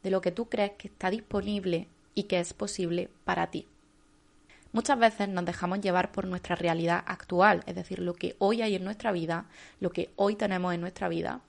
de 0.04 0.12
lo 0.12 0.20
que 0.20 0.30
tú 0.30 0.48
crees 0.48 0.70
que 0.78 0.86
está 0.86 1.10
disponible 1.10 1.88
y 2.14 2.22
que 2.24 2.38
es 2.38 2.54
posible 2.54 3.10
para 3.24 3.48
ti. 3.48 3.66
Muchas 4.70 5.00
veces 5.00 5.28
nos 5.28 5.44
dejamos 5.44 5.80
llevar 5.80 6.12
por 6.12 6.28
nuestra 6.28 6.54
realidad 6.54 7.02
actual, 7.08 7.64
es 7.66 7.74
decir, 7.74 7.98
lo 7.98 8.14
que 8.14 8.36
hoy 8.38 8.62
hay 8.62 8.76
en 8.76 8.84
nuestra 8.84 9.10
vida, 9.10 9.46
lo 9.80 9.90
que 9.90 10.10
hoy 10.14 10.36
tenemos 10.36 10.72
en 10.72 10.80
nuestra 10.80 11.08
vida, 11.08 11.40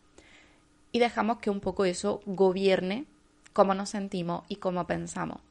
y 0.92 1.00
dejamos 1.00 1.40
que 1.40 1.50
un 1.50 1.60
poco 1.60 1.86
eso 1.86 2.22
gobierne 2.26 3.06
cómo 3.54 3.74
nos 3.74 3.90
sentimos 3.90 4.44
y 4.48 4.58
cómo 4.58 4.86
pensamos. 4.88 5.42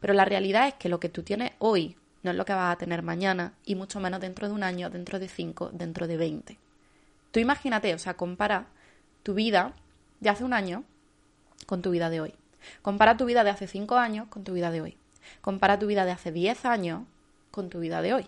Pero 0.00 0.14
la 0.14 0.24
realidad 0.24 0.68
es 0.68 0.74
que 0.74 0.88
lo 0.88 1.00
que 1.00 1.08
tú 1.08 1.22
tienes 1.22 1.52
hoy 1.58 1.96
no 2.22 2.30
es 2.30 2.36
lo 2.36 2.44
que 2.44 2.52
vas 2.52 2.72
a 2.72 2.78
tener 2.78 3.02
mañana 3.02 3.54
y 3.64 3.74
mucho 3.74 4.00
menos 4.00 4.20
dentro 4.20 4.48
de 4.48 4.54
un 4.54 4.62
año, 4.62 4.90
dentro 4.90 5.18
de 5.18 5.28
cinco, 5.28 5.70
dentro 5.72 6.06
de 6.06 6.16
veinte. 6.16 6.58
Tú 7.30 7.40
imagínate, 7.40 7.94
o 7.94 7.98
sea, 7.98 8.14
compara 8.14 8.66
tu 9.22 9.34
vida 9.34 9.74
de 10.20 10.30
hace 10.30 10.44
un 10.44 10.52
año 10.52 10.84
con 11.66 11.82
tu 11.82 11.90
vida 11.90 12.10
de 12.10 12.20
hoy. 12.20 12.34
Compara 12.82 13.16
tu 13.16 13.24
vida 13.24 13.44
de 13.44 13.50
hace 13.50 13.66
cinco 13.66 13.96
años 13.96 14.26
con 14.28 14.44
tu 14.44 14.52
vida 14.52 14.70
de 14.70 14.80
hoy. 14.80 14.96
Compara 15.40 15.78
tu 15.78 15.86
vida 15.86 16.04
de 16.04 16.12
hace 16.12 16.32
diez 16.32 16.64
años 16.64 17.02
con 17.50 17.68
tu 17.68 17.80
vida 17.80 18.02
de 18.02 18.14
hoy. 18.14 18.26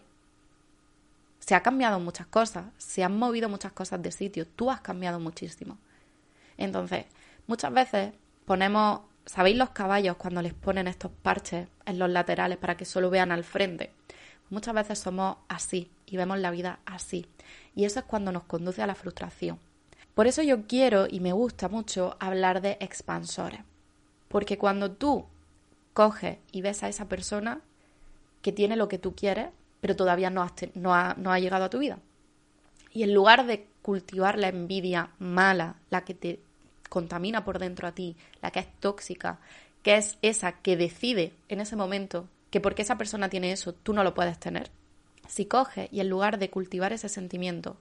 Se 1.40 1.54
ha 1.54 1.62
cambiado 1.62 1.98
muchas 1.98 2.26
cosas, 2.26 2.66
se 2.78 3.02
han 3.02 3.18
movido 3.18 3.48
muchas 3.48 3.72
cosas 3.72 4.02
de 4.02 4.12
sitio, 4.12 4.46
tú 4.46 4.70
has 4.70 4.80
cambiado 4.82 5.18
muchísimo. 5.18 5.78
Entonces, 6.60 7.06
muchas 7.46 7.72
veces 7.72 8.12
ponemos 8.44 9.00
¿Sabéis 9.26 9.56
los 9.56 9.70
caballos 9.70 10.16
cuando 10.16 10.42
les 10.42 10.54
ponen 10.54 10.88
estos 10.88 11.12
parches 11.22 11.68
en 11.86 12.00
los 12.00 12.10
laterales 12.10 12.58
para 12.58 12.76
que 12.76 12.84
solo 12.84 13.10
vean 13.10 13.30
al 13.30 13.44
frente? 13.44 13.92
Muchas 14.48 14.74
veces 14.74 14.98
somos 14.98 15.36
así 15.46 15.88
y 16.04 16.16
vemos 16.16 16.38
la 16.40 16.50
vida 16.50 16.80
así. 16.84 17.26
Y 17.76 17.84
eso 17.84 18.00
es 18.00 18.06
cuando 18.06 18.32
nos 18.32 18.42
conduce 18.42 18.82
a 18.82 18.88
la 18.88 18.96
frustración. 18.96 19.60
Por 20.14 20.26
eso 20.26 20.42
yo 20.42 20.66
quiero 20.66 21.06
y 21.08 21.20
me 21.20 21.32
gusta 21.32 21.68
mucho 21.68 22.16
hablar 22.18 22.60
de 22.60 22.76
expansores. 22.80 23.60
Porque 24.26 24.58
cuando 24.58 24.90
tú 24.90 25.26
coges 25.92 26.38
y 26.50 26.62
ves 26.62 26.82
a 26.82 26.88
esa 26.88 27.08
persona 27.08 27.60
que 28.42 28.50
tiene 28.50 28.74
lo 28.74 28.88
que 28.88 28.98
tú 28.98 29.14
quieres, 29.14 29.50
pero 29.80 29.94
todavía 29.94 30.30
no, 30.30 30.42
ha, 30.42 31.14
no 31.14 31.32
ha 31.32 31.38
llegado 31.38 31.66
a 31.66 31.70
tu 31.70 31.78
vida. 31.78 32.00
Y 32.92 33.04
en 33.04 33.14
lugar 33.14 33.46
de 33.46 33.68
cultivar 33.82 34.38
la 34.38 34.48
envidia 34.48 35.10
mala, 35.20 35.76
la 35.90 36.04
que 36.04 36.14
te 36.14 36.40
contamina 36.90 37.44
por 37.44 37.58
dentro 37.58 37.88
a 37.88 37.92
ti, 37.92 38.16
la 38.42 38.50
que 38.50 38.58
es 38.58 38.68
tóxica, 38.80 39.38
que 39.82 39.96
es 39.96 40.18
esa 40.20 40.52
que 40.60 40.76
decide 40.76 41.32
en 41.48 41.60
ese 41.60 41.76
momento 41.76 42.28
que 42.50 42.60
porque 42.60 42.82
esa 42.82 42.98
persona 42.98 43.30
tiene 43.30 43.52
eso, 43.52 43.72
tú 43.72 43.94
no 43.94 44.04
lo 44.04 44.12
puedes 44.12 44.38
tener. 44.38 44.70
Si 45.28 45.46
coges 45.46 45.88
y 45.90 46.00
en 46.00 46.10
lugar 46.10 46.38
de 46.38 46.50
cultivar 46.50 46.92
ese 46.92 47.08
sentimiento, 47.08 47.76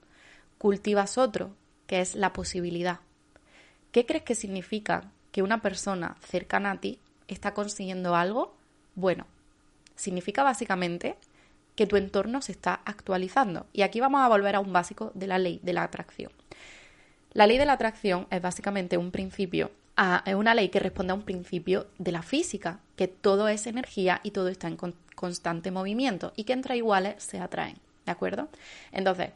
cultivas 0.57 1.17
otro, 1.17 1.51
que 1.87 1.99
es 1.99 2.15
la 2.15 2.31
posibilidad. 2.31 2.99
¿Qué 3.91 4.05
crees 4.05 4.23
que 4.23 4.35
significa 4.35 5.11
que 5.31 5.41
una 5.41 5.61
persona 5.61 6.15
cercana 6.21 6.71
a 6.71 6.79
ti 6.79 6.99
está 7.27 7.55
consiguiendo 7.55 8.15
algo 8.15 8.55
bueno? 8.93 9.25
Significa 9.95 10.43
básicamente 10.43 11.17
que 11.75 11.87
tu 11.87 11.97
entorno 11.97 12.41
se 12.41 12.51
está 12.51 12.81
actualizando. 12.85 13.65
Y 13.73 13.81
aquí 13.81 13.99
vamos 13.99 14.21
a 14.21 14.27
volver 14.27 14.55
a 14.55 14.59
un 14.59 14.71
básico 14.71 15.11
de 15.15 15.27
la 15.27 15.39
ley 15.39 15.59
de 15.63 15.73
la 15.73 15.83
atracción. 15.83 16.31
La 17.33 17.48
ley 17.48 17.57
de 17.57 17.65
la 17.65 17.74
atracción 17.74 18.27
es 18.31 18.41
básicamente 18.41 18.98
un 18.98 19.12
principio, 19.12 19.71
es 20.25 20.36
una 20.36 20.55
ley 20.55 20.69
que 20.69 20.79
responde 20.79 21.12
a 21.12 21.15
un 21.15 21.24
principio 21.24 21.88
de 21.98 22.12
la 22.12 22.21
física, 22.21 22.79
que 22.95 23.07
todo 23.07 23.48
es 23.48 23.67
energía 23.67 24.21
y 24.24 24.31
todo 24.31 24.48
está 24.48 24.67
en 24.67 24.77
constante 25.15 25.71
movimiento 25.71 26.33
y 26.36 26.45
que 26.45 26.53
entre 26.53 26.77
iguales 26.77 27.21
se 27.21 27.39
atraen, 27.39 27.77
¿de 28.05 28.12
acuerdo? 28.12 28.48
Entonces, 28.91 29.31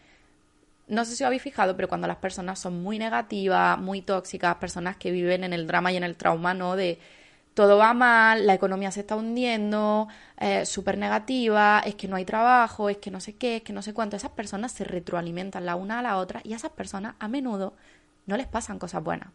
no 0.87 1.05
sé 1.05 1.15
si 1.15 1.23
os 1.23 1.27
habéis 1.27 1.41
fijado, 1.41 1.75
pero 1.75 1.87
cuando 1.87 2.07
las 2.07 2.17
personas 2.17 2.59
son 2.59 2.81
muy 2.81 2.97
negativas, 2.97 3.77
muy 3.77 4.01
tóxicas, 4.01 4.55
personas 4.55 4.97
que 4.97 5.11
viven 5.11 5.43
en 5.43 5.53
el 5.53 5.67
drama 5.67 5.91
y 5.91 5.97
en 5.97 6.03
el 6.03 6.15
trauma, 6.15 6.53
¿no? 6.53 6.75
De 6.75 6.99
todo 7.53 7.77
va 7.77 7.93
mal, 7.93 8.47
la 8.47 8.53
economía 8.53 8.91
se 8.91 9.01
está 9.01 9.15
hundiendo, 9.15 10.07
eh, 10.37 10.65
súper 10.65 10.97
negativa, 10.97 11.81
es 11.85 11.95
que 11.95 12.07
no 12.07 12.15
hay 12.15 12.25
trabajo, 12.25 12.89
es 12.89 12.97
que 12.97 13.11
no 13.11 13.19
sé 13.19 13.35
qué, 13.35 13.57
es 13.57 13.63
que 13.63 13.73
no 13.73 13.81
sé 13.81 13.93
cuánto. 13.93 14.15
Esas 14.15 14.31
personas 14.31 14.71
se 14.71 14.83
retroalimentan 14.83 15.65
la 15.65 15.75
una 15.75 15.99
a 15.99 16.01
la 16.01 16.17
otra 16.17 16.41
y 16.43 16.53
a 16.53 16.55
esas 16.55 16.71
personas 16.71 17.15
a 17.19 17.27
menudo 17.27 17.73
no 18.25 18.37
les 18.37 18.47
pasan 18.47 18.79
cosas 18.79 19.03
buenas. 19.03 19.29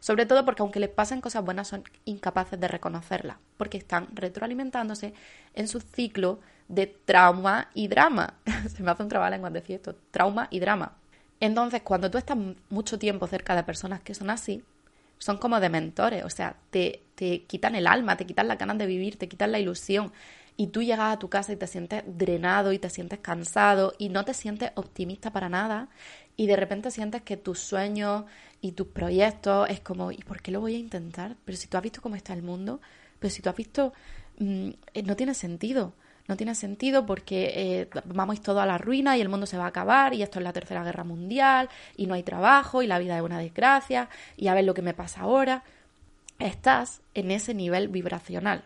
Sobre 0.00 0.26
todo 0.26 0.44
porque 0.44 0.62
aunque 0.62 0.80
les 0.80 0.90
pasen 0.90 1.20
cosas 1.20 1.44
buenas 1.44 1.68
son 1.68 1.82
incapaces 2.04 2.58
de 2.58 2.68
reconocerlas, 2.68 3.36
porque 3.56 3.78
están 3.78 4.08
retroalimentándose 4.14 5.12
en 5.54 5.68
su 5.68 5.80
ciclo 5.80 6.40
de 6.68 6.86
trauma 6.86 7.68
y 7.74 7.88
drama. 7.88 8.34
se 8.74 8.82
me 8.82 8.90
hace 8.90 9.02
un 9.02 9.08
trabalenguas 9.08 9.52
decir 9.52 9.76
esto, 9.76 9.96
trauma 10.10 10.48
y 10.50 10.60
drama. 10.60 10.92
Entonces, 11.40 11.82
cuando 11.82 12.10
tú 12.10 12.18
estás 12.18 12.36
mucho 12.68 12.98
tiempo 12.98 13.26
cerca 13.26 13.54
de 13.54 13.62
personas 13.62 14.00
que 14.00 14.14
son 14.14 14.30
así, 14.30 14.64
son 15.18 15.38
como 15.38 15.60
de 15.60 15.68
mentores, 15.68 16.24
o 16.24 16.30
sea, 16.30 16.56
te, 16.70 17.02
te 17.14 17.44
quitan 17.44 17.74
el 17.74 17.86
alma, 17.86 18.16
te 18.16 18.26
quitan 18.26 18.48
la 18.48 18.56
ganas 18.56 18.78
de 18.78 18.86
vivir, 18.86 19.18
te 19.18 19.28
quitan 19.28 19.52
la 19.52 19.58
ilusión. 19.58 20.12
Y 20.56 20.68
tú 20.68 20.82
llegas 20.82 21.14
a 21.14 21.18
tu 21.18 21.28
casa 21.28 21.52
y 21.52 21.56
te 21.56 21.68
sientes 21.68 22.02
drenado 22.06 22.72
y 22.72 22.80
te 22.80 22.90
sientes 22.90 23.20
cansado 23.20 23.94
y 23.96 24.08
no 24.08 24.24
te 24.24 24.34
sientes 24.34 24.72
optimista 24.74 25.30
para 25.32 25.48
nada. 25.48 25.88
Y 26.36 26.46
de 26.46 26.56
repente 26.56 26.90
sientes 26.90 27.22
que 27.22 27.36
tus 27.36 27.60
sueños 27.60 28.24
y 28.60 28.72
tus 28.72 28.88
proyectos 28.88 29.68
es 29.70 29.80
como, 29.80 30.10
¿y 30.10 30.18
por 30.18 30.42
qué 30.42 30.50
lo 30.50 30.60
voy 30.60 30.74
a 30.74 30.78
intentar? 30.78 31.36
Pero 31.44 31.56
si 31.56 31.68
tú 31.68 31.76
has 31.76 31.82
visto 31.82 32.02
cómo 32.02 32.16
está 32.16 32.32
el 32.32 32.42
mundo, 32.42 32.80
pero 33.20 33.32
si 33.32 33.40
tú 33.40 33.50
has 33.50 33.56
visto, 33.56 33.92
mm, 34.38 34.70
eh, 34.94 35.02
no 35.04 35.14
tiene 35.16 35.34
sentido 35.34 35.94
no 36.28 36.36
tiene 36.36 36.54
sentido 36.54 37.06
porque 37.06 37.52
eh, 37.56 37.88
vamos 38.04 38.40
todo 38.42 38.60
a 38.60 38.66
la 38.66 38.78
ruina 38.78 39.16
y 39.16 39.22
el 39.22 39.30
mundo 39.30 39.46
se 39.46 39.56
va 39.56 39.64
a 39.64 39.68
acabar 39.68 40.12
y 40.12 40.22
esto 40.22 40.38
es 40.38 40.44
la 40.44 40.52
tercera 40.52 40.84
guerra 40.84 41.02
mundial 41.02 41.70
y 41.96 42.06
no 42.06 42.14
hay 42.14 42.22
trabajo 42.22 42.82
y 42.82 42.86
la 42.86 42.98
vida 42.98 43.16
es 43.16 43.22
una 43.22 43.38
desgracia 43.38 44.10
y 44.36 44.48
a 44.48 44.54
ver 44.54 44.64
lo 44.64 44.74
que 44.74 44.82
me 44.82 44.94
pasa 44.94 45.22
ahora. 45.22 45.64
estás 46.38 47.00
en 47.14 47.30
ese 47.32 47.54
nivel 47.54 47.88
vibracional. 47.88 48.62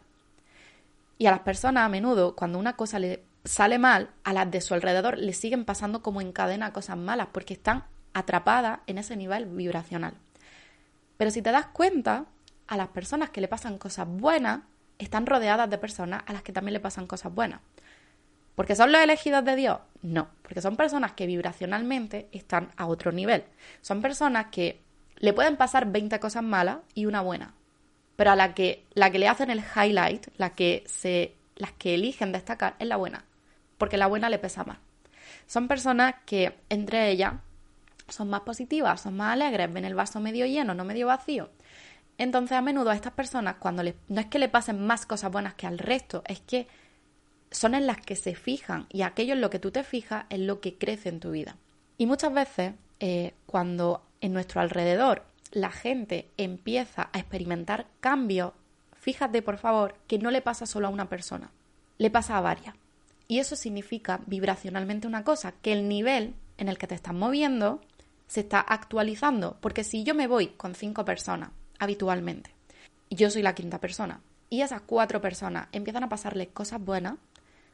Y 1.16 1.26
a 1.26 1.30
las 1.30 1.40
personas 1.40 1.84
a 1.84 1.88
menudo, 1.88 2.34
cuando 2.34 2.58
una 2.58 2.74
cosa 2.74 2.98
le 2.98 3.22
sale 3.44 3.78
mal, 3.78 4.10
a 4.24 4.32
las 4.32 4.50
de 4.50 4.60
su 4.60 4.74
alrededor 4.74 5.16
le 5.16 5.32
siguen 5.32 5.64
pasando 5.64 6.02
como 6.02 6.20
en 6.20 6.32
cadena 6.32 6.72
cosas 6.72 6.96
malas, 6.96 7.28
porque 7.32 7.54
están 7.54 7.84
atrapadas 8.12 8.80
en 8.88 8.98
ese 8.98 9.16
nivel 9.16 9.46
vibracional. 9.46 10.14
Pero 11.16 11.30
si 11.30 11.40
te 11.40 11.52
das 11.52 11.66
cuenta, 11.66 12.26
a 12.66 12.76
las 12.76 12.88
personas 12.88 13.30
que 13.30 13.40
le 13.40 13.48
pasan 13.48 13.78
cosas 13.78 14.08
buenas, 14.08 14.62
están 15.02 15.26
rodeadas 15.26 15.68
de 15.68 15.78
personas 15.78 16.22
a 16.26 16.32
las 16.32 16.42
que 16.42 16.52
también 16.52 16.74
le 16.74 16.80
pasan 16.80 17.06
cosas 17.06 17.34
buenas. 17.34 17.60
¿Porque 18.54 18.76
son 18.76 18.92
los 18.92 19.00
elegidos 19.00 19.44
de 19.44 19.56
Dios? 19.56 19.78
No, 20.02 20.28
porque 20.42 20.60
son 20.60 20.76
personas 20.76 21.12
que 21.12 21.26
vibracionalmente 21.26 22.28
están 22.32 22.70
a 22.76 22.86
otro 22.86 23.12
nivel. 23.12 23.44
Son 23.80 24.02
personas 24.02 24.46
que 24.50 24.80
le 25.16 25.32
pueden 25.32 25.56
pasar 25.56 25.90
20 25.90 26.20
cosas 26.20 26.42
malas 26.42 26.78
y 26.94 27.06
una 27.06 27.22
buena. 27.22 27.54
Pero 28.16 28.32
a 28.32 28.36
la 28.36 28.54
que, 28.54 28.84
la 28.92 29.10
que 29.10 29.18
le 29.18 29.28
hacen 29.28 29.50
el 29.50 29.62
highlight, 29.74 30.26
la 30.36 30.50
que 30.50 30.84
se, 30.86 31.34
las 31.56 31.72
que 31.72 31.94
eligen 31.94 32.32
destacar, 32.32 32.76
es 32.78 32.86
la 32.86 32.96
buena. 32.96 33.24
Porque 33.78 33.96
la 33.96 34.06
buena 34.06 34.28
le 34.28 34.38
pesa 34.38 34.64
más. 34.64 34.78
Son 35.46 35.66
personas 35.66 36.16
que 36.26 36.54
entre 36.68 37.10
ellas 37.10 37.34
son 38.08 38.28
más 38.28 38.42
positivas, 38.42 39.00
son 39.00 39.16
más 39.16 39.32
alegres, 39.32 39.72
ven 39.72 39.84
el 39.84 39.94
vaso 39.94 40.20
medio 40.20 40.44
lleno, 40.46 40.74
no 40.74 40.84
medio 40.84 41.06
vacío. 41.06 41.48
Entonces, 42.22 42.56
a 42.56 42.62
menudo 42.62 42.90
a 42.90 42.94
estas 42.94 43.14
personas, 43.14 43.56
cuando 43.56 43.82
no 43.82 44.20
es 44.20 44.26
que 44.26 44.38
le 44.38 44.48
pasen 44.48 44.86
más 44.86 45.06
cosas 45.06 45.32
buenas 45.32 45.54
que 45.54 45.66
al 45.66 45.76
resto, 45.76 46.22
es 46.28 46.38
que 46.38 46.68
son 47.50 47.74
en 47.74 47.84
las 47.84 47.96
que 47.96 48.14
se 48.14 48.36
fijan 48.36 48.86
y 48.90 49.02
aquello 49.02 49.32
en 49.32 49.40
lo 49.40 49.50
que 49.50 49.58
tú 49.58 49.72
te 49.72 49.82
fijas 49.82 50.26
es 50.30 50.38
lo 50.38 50.60
que 50.60 50.78
crece 50.78 51.08
en 51.08 51.18
tu 51.18 51.32
vida. 51.32 51.56
Y 51.98 52.06
muchas 52.06 52.32
veces, 52.32 52.74
eh, 53.00 53.34
cuando 53.44 54.04
en 54.20 54.32
nuestro 54.32 54.60
alrededor 54.60 55.24
la 55.50 55.72
gente 55.72 56.30
empieza 56.36 57.10
a 57.12 57.18
experimentar 57.18 57.88
cambios, 57.98 58.52
fíjate 58.92 59.42
por 59.42 59.58
favor 59.58 59.96
que 60.06 60.20
no 60.20 60.30
le 60.30 60.42
pasa 60.42 60.64
solo 60.64 60.86
a 60.86 60.90
una 60.90 61.08
persona, 61.08 61.50
le 61.98 62.08
pasa 62.08 62.38
a 62.38 62.40
varias. 62.40 62.76
Y 63.26 63.40
eso 63.40 63.56
significa 63.56 64.20
vibracionalmente 64.26 65.08
una 65.08 65.24
cosa, 65.24 65.54
que 65.60 65.72
el 65.72 65.88
nivel 65.88 66.36
en 66.56 66.68
el 66.68 66.78
que 66.78 66.86
te 66.86 66.94
estás 66.94 67.14
moviendo 67.14 67.80
se 68.28 68.40
está 68.40 68.60
actualizando, 68.60 69.56
porque 69.60 69.82
si 69.82 70.04
yo 70.04 70.14
me 70.14 70.28
voy 70.28 70.50
con 70.50 70.76
cinco 70.76 71.04
personas 71.04 71.50
habitualmente, 71.82 72.54
yo 73.10 73.28
soy 73.28 73.42
la 73.42 73.56
quinta 73.56 73.80
persona, 73.80 74.20
y 74.50 74.62
esas 74.62 74.82
cuatro 74.82 75.20
personas 75.20 75.66
empiezan 75.72 76.04
a 76.04 76.08
pasarle 76.08 76.48
cosas 76.48 76.80
buenas, 76.80 77.16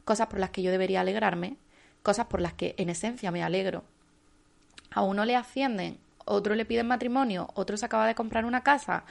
cosas 0.03 0.27
por 0.27 0.39
las 0.39 0.49
que 0.49 0.63
yo 0.63 0.71
debería 0.71 1.01
alegrarme, 1.01 1.57
cosas 2.01 2.25
por 2.25 2.41
las 2.41 2.53
que 2.53 2.73
en 2.77 2.89
esencia 2.89 3.29
me 3.29 3.43
alegro. 3.43 3.83
A 4.89 5.03
uno 5.03 5.25
le 5.25 5.35
ascienden, 5.35 5.99
otro 6.25 6.55
le 6.55 6.65
piden 6.65 6.87
matrimonio, 6.87 7.49
otro 7.53 7.77
se 7.77 7.85
acaba 7.85 8.07
de 8.07 8.15
comprar 8.15 8.45
una 8.45 8.63
casa, 8.63 9.03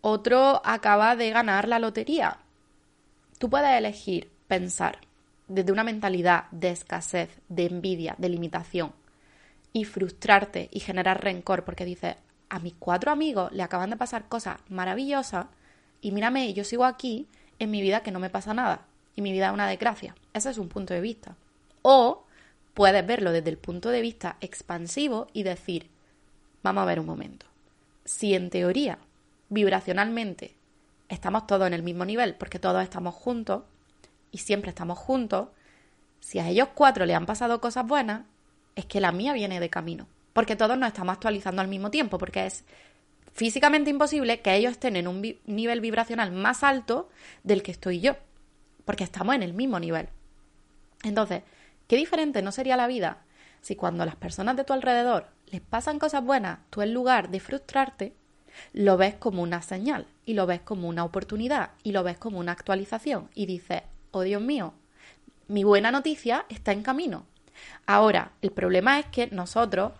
otro 0.00 0.62
acaba 0.64 1.16
de 1.16 1.30
ganar 1.30 1.66
la 1.66 1.80
lotería. 1.80 2.38
Tú 3.38 3.50
puedes 3.50 3.76
elegir 3.76 4.30
pensar 4.46 5.00
desde 5.48 5.72
una 5.72 5.82
mentalidad 5.82 6.44
de 6.52 6.70
escasez, 6.70 7.40
de 7.48 7.66
envidia, 7.66 8.14
de 8.18 8.28
limitación 8.28 8.92
y 9.72 9.84
frustrarte 9.84 10.68
y 10.70 10.78
generar 10.78 11.24
rencor 11.24 11.64
porque 11.64 11.84
dices, 11.84 12.14
a 12.48 12.58
mis 12.58 12.74
cuatro 12.78 13.10
amigos 13.10 13.50
le 13.52 13.62
acaban 13.62 13.90
de 13.90 13.96
pasar 13.96 14.28
cosas 14.28 14.58
maravillosas 14.68 15.46
y 16.00 16.12
mírame, 16.12 16.52
yo 16.54 16.64
sigo 16.64 16.84
aquí 16.84 17.26
en 17.58 17.70
mi 17.70 17.80
vida 17.80 18.02
que 18.02 18.10
no 18.10 18.20
me 18.20 18.30
pasa 18.30 18.54
nada 18.54 18.86
y 19.14 19.22
mi 19.22 19.32
vida 19.32 19.46
es 19.48 19.52
una 19.52 19.68
desgracia. 19.68 20.14
Ese 20.32 20.50
es 20.50 20.58
un 20.58 20.68
punto 20.68 20.94
de 20.94 21.00
vista. 21.00 21.36
O 21.82 22.24
puedes 22.74 23.06
verlo 23.06 23.32
desde 23.32 23.50
el 23.50 23.58
punto 23.58 23.88
de 23.90 24.02
vista 24.02 24.36
expansivo 24.40 25.26
y 25.32 25.42
decir, 25.42 25.88
vamos 26.62 26.82
a 26.82 26.86
ver 26.86 27.00
un 27.00 27.06
momento. 27.06 27.46
Si 28.04 28.34
en 28.34 28.50
teoría, 28.50 28.98
vibracionalmente, 29.48 30.54
estamos 31.08 31.46
todos 31.46 31.66
en 31.66 31.74
el 31.74 31.82
mismo 31.82 32.04
nivel, 32.04 32.34
porque 32.34 32.58
todos 32.58 32.82
estamos 32.82 33.14
juntos 33.14 33.62
y 34.30 34.38
siempre 34.38 34.70
estamos 34.70 34.98
juntos, 34.98 35.48
si 36.20 36.38
a 36.38 36.48
ellos 36.48 36.68
cuatro 36.74 37.06
le 37.06 37.14
han 37.14 37.26
pasado 37.26 37.60
cosas 37.60 37.86
buenas, 37.86 38.22
es 38.74 38.84
que 38.84 39.00
la 39.00 39.12
mía 39.12 39.32
viene 39.32 39.60
de 39.60 39.70
camino. 39.70 40.06
Porque 40.36 40.54
todos 40.54 40.76
nos 40.76 40.88
estamos 40.88 41.14
actualizando 41.14 41.62
al 41.62 41.68
mismo 41.68 41.90
tiempo, 41.90 42.18
porque 42.18 42.44
es 42.44 42.66
físicamente 43.32 43.88
imposible 43.88 44.42
que 44.42 44.54
ellos 44.54 44.72
estén 44.72 44.96
en 44.96 45.08
un 45.08 45.22
nivel 45.46 45.80
vibracional 45.80 46.30
más 46.30 46.62
alto 46.62 47.08
del 47.42 47.62
que 47.62 47.72
estoy 47.72 48.00
yo 48.00 48.16
porque 48.84 49.04
estamos 49.04 49.34
en 49.34 49.42
el 49.42 49.52
mismo 49.52 49.80
nivel. 49.80 50.08
Entonces, 51.02 51.42
¿qué 51.88 51.96
diferente 51.96 52.40
no 52.40 52.52
sería 52.52 52.76
la 52.76 52.86
vida 52.86 53.24
si 53.60 53.76
cuando 53.76 54.06
las 54.06 54.14
personas 54.14 54.56
de 54.56 54.64
tu 54.64 54.72
alrededor 54.72 55.26
les 55.46 55.60
pasan 55.60 55.98
cosas 55.98 56.22
buenas, 56.22 56.60
tú 56.70 56.82
en 56.82 56.94
lugar 56.94 57.30
de 57.30 57.40
frustrarte, 57.40 58.14
lo 58.72 58.96
ves 58.96 59.14
como 59.14 59.42
una 59.42 59.60
señal 59.60 60.06
y 60.24 60.34
lo 60.34 60.46
ves 60.46 60.60
como 60.60 60.88
una 60.88 61.04
oportunidad 61.04 61.70
y 61.82 61.92
lo 61.92 62.02
ves 62.04 62.18
como 62.18 62.38
una 62.38 62.52
actualización 62.52 63.28
y 63.34 63.46
dices, 63.46 63.82
oh 64.12 64.20
Dios 64.20 64.40
mío, 64.40 64.72
mi 65.48 65.64
buena 65.64 65.90
noticia 65.90 66.46
está 66.48 66.72
en 66.72 66.82
camino. 66.82 67.26
Ahora, 67.86 68.32
el 68.40 68.52
problema 68.52 68.98
es 68.98 69.06
que 69.06 69.28
nosotros 69.28 69.92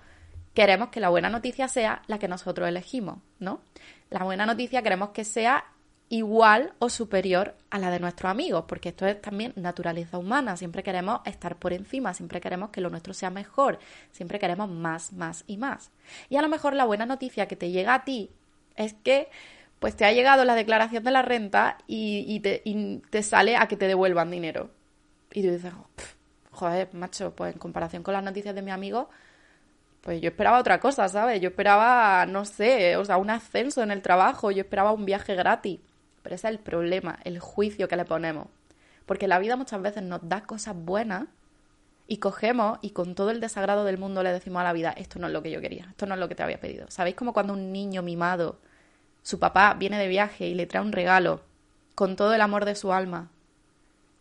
queremos 0.56 0.88
que 0.88 1.00
la 1.00 1.10
buena 1.10 1.28
noticia 1.28 1.68
sea 1.68 2.00
la 2.06 2.18
que 2.18 2.28
nosotros 2.28 2.66
elegimos, 2.66 3.18
¿no? 3.38 3.60
La 4.08 4.24
buena 4.24 4.46
noticia 4.46 4.80
queremos 4.80 5.10
que 5.10 5.22
sea 5.22 5.66
igual 6.08 6.72
o 6.78 6.88
superior 6.88 7.54
a 7.68 7.78
la 7.78 7.90
de 7.90 8.00
nuestros 8.00 8.30
amigos, 8.30 8.64
porque 8.66 8.88
esto 8.88 9.06
es 9.06 9.20
también 9.20 9.52
naturaleza 9.56 10.16
humana, 10.16 10.56
siempre 10.56 10.82
queremos 10.82 11.20
estar 11.26 11.56
por 11.56 11.74
encima, 11.74 12.14
siempre 12.14 12.40
queremos 12.40 12.70
que 12.70 12.80
lo 12.80 12.88
nuestro 12.88 13.12
sea 13.12 13.28
mejor, 13.28 13.78
siempre 14.12 14.38
queremos 14.38 14.70
más, 14.70 15.12
más 15.12 15.44
y 15.46 15.58
más. 15.58 15.90
Y 16.30 16.36
a 16.36 16.42
lo 16.42 16.48
mejor 16.48 16.72
la 16.72 16.86
buena 16.86 17.04
noticia 17.04 17.46
que 17.46 17.56
te 17.56 17.70
llega 17.70 17.92
a 17.92 18.04
ti 18.04 18.30
es 18.76 18.94
que 18.94 19.28
pues 19.78 19.94
te 19.94 20.06
ha 20.06 20.12
llegado 20.12 20.46
la 20.46 20.54
declaración 20.54 21.04
de 21.04 21.10
la 21.10 21.20
renta 21.20 21.76
y, 21.86 22.40
te, 22.40 23.22
sale 23.22 23.56
a 23.56 23.68
que 23.68 23.76
te 23.76 23.86
devuelvan 23.86 24.30
dinero. 24.30 24.70
Y 25.34 25.42
tú 25.42 25.50
dices, 25.50 25.74
joder, 26.50 26.88
macho, 26.94 27.36
pues 27.36 27.52
en 27.52 27.58
comparación 27.58 28.02
con 28.02 28.14
las 28.14 28.24
noticias 28.24 28.54
de 28.54 28.62
mi 28.62 28.70
amigo, 28.70 29.10
pues 30.06 30.20
yo 30.20 30.28
esperaba 30.28 30.60
otra 30.60 30.78
cosa, 30.78 31.08
¿sabes? 31.08 31.40
Yo 31.40 31.48
esperaba, 31.48 32.26
no 32.26 32.44
sé, 32.44 32.96
o 32.96 33.04
sea, 33.04 33.16
un 33.16 33.28
ascenso 33.28 33.82
en 33.82 33.90
el 33.90 34.02
trabajo, 34.02 34.52
yo 34.52 34.60
esperaba 34.60 34.92
un 34.92 35.04
viaje 35.04 35.34
gratis. 35.34 35.80
Pero 36.22 36.36
ese 36.36 36.46
es 36.46 36.52
el 36.52 36.60
problema, 36.60 37.18
el 37.24 37.40
juicio 37.40 37.88
que 37.88 37.96
le 37.96 38.04
ponemos. 38.04 38.46
Porque 39.04 39.26
la 39.26 39.40
vida 39.40 39.56
muchas 39.56 39.82
veces 39.82 40.04
nos 40.04 40.20
da 40.22 40.42
cosas 40.42 40.76
buenas 40.76 41.24
y 42.06 42.18
cogemos 42.18 42.78
y 42.82 42.90
con 42.90 43.16
todo 43.16 43.32
el 43.32 43.40
desagrado 43.40 43.82
del 43.82 43.98
mundo 43.98 44.22
le 44.22 44.32
decimos 44.32 44.60
a 44.60 44.62
la 44.62 44.72
vida, 44.72 44.94
esto 44.96 45.18
no 45.18 45.26
es 45.26 45.32
lo 45.32 45.42
que 45.42 45.50
yo 45.50 45.60
quería, 45.60 45.88
esto 45.90 46.06
no 46.06 46.14
es 46.14 46.20
lo 46.20 46.28
que 46.28 46.36
te 46.36 46.44
había 46.44 46.60
pedido. 46.60 46.86
¿Sabéis 46.88 47.16
como 47.16 47.32
cuando 47.32 47.54
un 47.54 47.72
niño 47.72 48.02
mimado, 48.02 48.60
su 49.24 49.40
papá 49.40 49.74
viene 49.74 49.98
de 49.98 50.06
viaje 50.06 50.46
y 50.46 50.54
le 50.54 50.66
trae 50.66 50.84
un 50.84 50.92
regalo 50.92 51.40
con 51.96 52.14
todo 52.14 52.32
el 52.32 52.42
amor 52.42 52.64
de 52.64 52.76
su 52.76 52.92
alma 52.92 53.32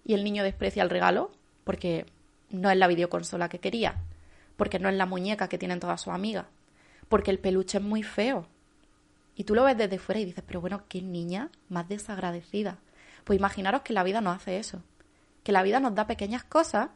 y 0.03 0.15
el 0.15 0.23
niño 0.23 0.43
desprecia 0.43 0.81
el 0.81 0.89
regalo 0.89 1.31
porque 1.63 2.07
no 2.49 2.71
es 2.71 2.77
la 2.77 2.87
videoconsola 2.87 3.49
que 3.49 3.59
quería, 3.59 4.01
porque 4.57 4.79
no 4.79 4.89
es 4.89 4.95
la 4.95 5.05
muñeca 5.05 5.47
que 5.47 5.57
tienen 5.57 5.79
todas 5.79 6.01
sus 6.01 6.13
amigas, 6.13 6.45
porque 7.09 7.31
el 7.31 7.39
peluche 7.39 7.77
es 7.77 7.83
muy 7.83 8.03
feo, 8.03 8.47
y 9.35 9.43
tú 9.43 9.53
lo 9.53 9.63
ves 9.63 9.77
desde 9.77 9.99
fuera 9.99 10.21
y 10.21 10.25
dices, 10.25 10.43
pero 10.47 10.61
bueno, 10.61 10.83
qué 10.87 11.01
niña 11.01 11.49
más 11.69 11.87
desagradecida. 11.89 12.79
Pues 13.25 13.37
imaginaros 13.37 13.81
que 13.81 13.93
la 13.93 14.03
vida 14.03 14.21
nos 14.21 14.37
hace 14.37 14.57
eso. 14.57 14.81
Que 15.43 15.51
la 15.51 15.61
vida 15.61 15.79
nos 15.79 15.93
da 15.93 16.07
pequeñas 16.07 16.43
cosas 16.43 16.89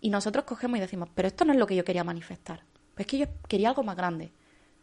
y 0.00 0.10
nosotros 0.10 0.44
cogemos 0.44 0.78
y 0.78 0.80
decimos, 0.80 1.10
pero 1.14 1.28
esto 1.28 1.44
no 1.44 1.52
es 1.52 1.58
lo 1.58 1.66
que 1.66 1.76
yo 1.76 1.84
quería 1.84 2.02
manifestar. 2.02 2.64
Pues 2.94 3.06
es 3.06 3.10
que 3.10 3.18
yo 3.18 3.26
quería 3.46 3.68
algo 3.68 3.82
más 3.82 3.96
grande. 3.96 4.32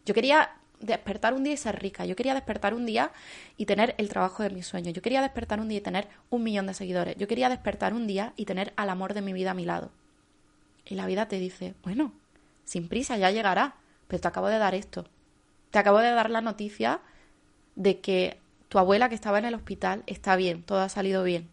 Yo 0.05 0.13
quería 0.13 0.51
despertar 0.79 1.33
un 1.33 1.43
día 1.43 1.53
y 1.53 1.57
ser 1.57 1.81
rica. 1.81 2.05
Yo 2.05 2.15
quería 2.15 2.33
despertar 2.33 2.73
un 2.73 2.85
día 2.85 3.11
y 3.57 3.65
tener 3.65 3.95
el 3.97 4.07
trabajo 4.07 4.43
de 4.43 4.51
mis 4.51 4.67
sueños. 4.67 4.93
Yo 4.93 5.01
quería 5.01 5.21
despertar 5.21 5.59
un 5.59 5.67
día 5.67 5.79
y 5.79 5.81
tener 5.81 6.07
un 6.29 6.43
millón 6.43 6.67
de 6.67 6.73
seguidores. 6.75 7.15
Yo 7.17 7.27
quería 7.27 7.49
despertar 7.49 7.93
un 7.93 8.07
día 8.07 8.33
y 8.35 8.45
tener 8.45 8.71
al 8.77 8.89
amor 8.89 9.13
de 9.13 9.21
mi 9.21 9.33
vida 9.33 9.51
a 9.51 9.55
mi 9.55 9.65
lado. 9.65 9.91
Y 10.89 10.95
la 10.95 11.05
vida 11.05 11.27
te 11.27 11.37
dice, 11.37 11.75
bueno, 11.83 12.11
sin 12.65 12.89
prisa, 12.89 13.15
ya 13.15 13.29
llegará, 13.29 13.75
pero 14.07 14.19
te 14.19 14.27
acabo 14.27 14.47
de 14.47 14.57
dar 14.57 14.73
esto. 14.73 15.05
Te 15.69 15.77
acabo 15.77 15.99
de 15.99 16.09
dar 16.09 16.31
la 16.31 16.41
noticia 16.41 16.99
de 17.75 17.99
que 17.99 18.39
tu 18.69 18.79
abuela 18.79 19.07
que 19.07 19.13
estaba 19.13 19.37
en 19.37 19.45
el 19.45 19.53
hospital 19.53 20.03
está 20.07 20.35
bien, 20.35 20.63
todo 20.63 20.79
ha 20.79 20.89
salido 20.89 21.23
bien. 21.23 21.47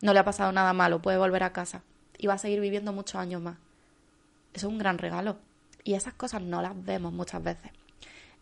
No 0.00 0.12
le 0.12 0.20
ha 0.20 0.24
pasado 0.24 0.52
nada 0.52 0.72
malo, 0.72 1.02
puede 1.02 1.18
volver 1.18 1.42
a 1.42 1.52
casa 1.52 1.82
y 2.18 2.28
va 2.28 2.34
a 2.34 2.38
seguir 2.38 2.60
viviendo 2.60 2.92
muchos 2.92 3.16
años 3.16 3.42
más. 3.42 3.56
Eso 4.54 4.68
es 4.68 4.72
un 4.72 4.78
gran 4.78 4.98
regalo. 4.98 5.38
Y 5.82 5.94
esas 5.94 6.14
cosas 6.14 6.40
no 6.40 6.62
las 6.62 6.84
vemos 6.84 7.12
muchas 7.12 7.42
veces. 7.42 7.72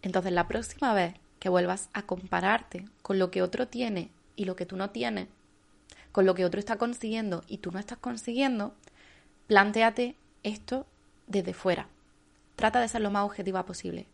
Entonces, 0.03 0.33
la 0.33 0.49
próxima 0.49 0.93
vez 0.93 1.15
que 1.39 1.49
vuelvas 1.49 1.89
a 1.95 2.03
compararte 2.03 2.85
con 3.01 3.19
lo 3.19 3.31
que 3.31 3.43
otro 3.43 3.69
tiene 3.69 4.11
y 4.37 4.45
lo 4.45 4.55
que 4.55 4.67
tú 4.67 4.77
no 4.77 4.91
tienes, 4.91 5.29
con 6.13 6.27
lo 6.27 6.35
que 6.35 6.45
otro 6.45 6.61
está 6.61 6.77
consiguiendo 6.77 7.43
y 7.49 7.59
tú 7.59 7.73
no 7.73 7.79
estás 7.79 7.99
consiguiendo, 7.99 8.75
planteate 9.47 10.17
esto 10.43 10.87
desde 11.27 11.55
fuera. 11.55 11.89
Trata 12.57 12.81
de 12.81 12.89
ser 12.89 13.01
lo 13.01 13.11
más 13.11 13.25
objetiva 13.25 13.65
posible. 13.67 14.07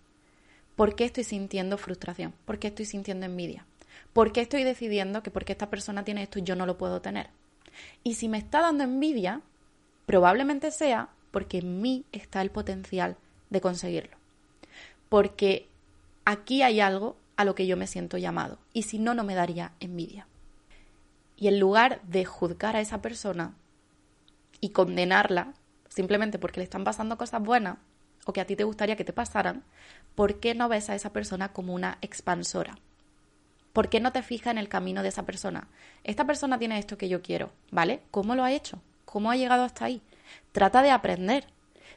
¿Por 0.77 0.95
qué 0.95 1.05
estoy 1.05 1.25
sintiendo 1.25 1.79
frustración? 1.79 2.33
¿Por 2.45 2.59
qué 2.59 2.69
estoy 2.69 2.87
sintiendo 2.87 3.27
envidia? 3.27 3.66
¿Por 4.12 4.33
qué 4.33 4.40
estoy 4.40 4.64
decidiendo 4.64 5.23
que 5.23 5.31
porque 5.31 5.53
esta 5.53 5.71
persona 5.71 6.05
tiene 6.05 6.23
esto 6.23 6.38
yo 6.38 6.57
no 6.57 6.66
lo 6.66 6.79
puedo 6.79 7.01
tener? 7.01 7.29
Y 8.03 8.14
si 8.14 8.29
me 8.29 8.38
está 8.38 8.61
dando 8.61 8.85
envidia, 8.85 9.43
probablemente 10.07 10.71
sea 10.71 11.11
porque 11.31 11.59
en 11.59 11.81
mí 11.81 12.05
está 12.12 12.43
el 12.43 12.51
potencial 12.51 13.16
de 13.51 13.61
conseguirlo. 13.61 14.16
Porque 15.09 15.69
aquí 16.25 16.62
hay 16.62 16.81
algo 16.81 17.16
a 17.37 17.45
lo 17.45 17.55
que 17.55 17.66
yo 17.66 17.77
me 17.77 17.87
siento 17.87 18.19
llamado. 18.19 18.59
Y 18.73 18.83
si 18.83 18.99
no, 18.99 19.14
no 19.14 19.25
me 19.25 19.35
daría 19.35 19.73
envidia. 19.81 20.27
Y 21.37 21.49
en 21.49 21.61
lugar 21.61 22.01
de 22.03 22.25
juzgar 22.25 22.77
a 22.77 22.81
esa 22.81 23.01
persona 23.01 23.55
y 24.61 24.70
condenarla 24.70 25.55
simplemente 25.88 26.38
porque 26.38 26.61
le 26.61 26.64
están 26.64 26.85
pasando 26.85 27.18
cosas 27.18 27.42
buenas 27.42 27.79
o 28.27 28.33
que 28.33 28.40
a 28.40 28.46
ti 28.46 28.57
te 28.57 28.64
gustaría 28.64 28.96
que 28.96 29.05
te 29.05 29.12
pasaran, 29.12 29.64
¿por 30.14 30.40
qué 30.40 30.55
no 30.55 30.68
ves 30.68 30.90
a 30.90 30.94
esa 30.94 31.12
persona 31.12 31.53
como 31.53 31.75
una 31.75 31.99
expansora? 32.01 32.77
¿Por 33.73 33.88
qué 33.88 34.01
no 34.01 34.12
te 34.12 34.23
fijas 34.23 34.53
en 34.53 34.59
el 34.59 34.68
camino 34.68 35.03
de 35.03 35.09
esa 35.09 35.25
persona? 35.25 35.68
Esta 36.05 36.27
persona 36.27 36.59
tiene 36.59 36.79
esto 36.79 36.99
que 36.99 37.09
yo 37.09 37.23
quiero, 37.23 37.51
¿vale? 37.70 38.01
¿Cómo 38.11 38.35
lo 38.35 38.44
ha 38.44 38.53
hecho? 38.53 38.81
¿Cómo 39.05 39.31
ha 39.31 39.37
llegado 39.37 39.64
hasta 39.64 39.85
ahí? 39.85 40.03
Trata 40.53 40.83
de 40.83 40.90
aprender, 40.90 41.46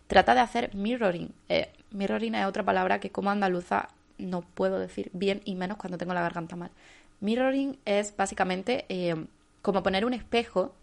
trata 0.08 0.34
de 0.34 0.42
hacer 0.42 0.74
mirroring. 0.76 1.34
Eh, 1.50 1.72
mirroring 1.92 2.36
es 2.36 2.46
otra 2.46 2.64
palabra 2.64 3.00
que 3.00 3.12
como 3.12 3.32
andaluza 3.32 3.90
no 4.18 4.42
puedo 4.42 4.80
decir 4.80 5.10
bien 5.14 5.42
y 5.46 5.56
menos 5.56 5.78
cuando 5.78 5.98
tengo 5.98 6.14
la 6.14 6.22
garganta 6.22 6.56
mal. 6.56 6.72
Mirroring 7.20 7.80
es 7.86 8.16
básicamente 8.16 8.86
eh, 8.90 9.26
como 9.62 9.82
poner 9.82 10.06
un 10.06 10.14
espejo 10.14 10.74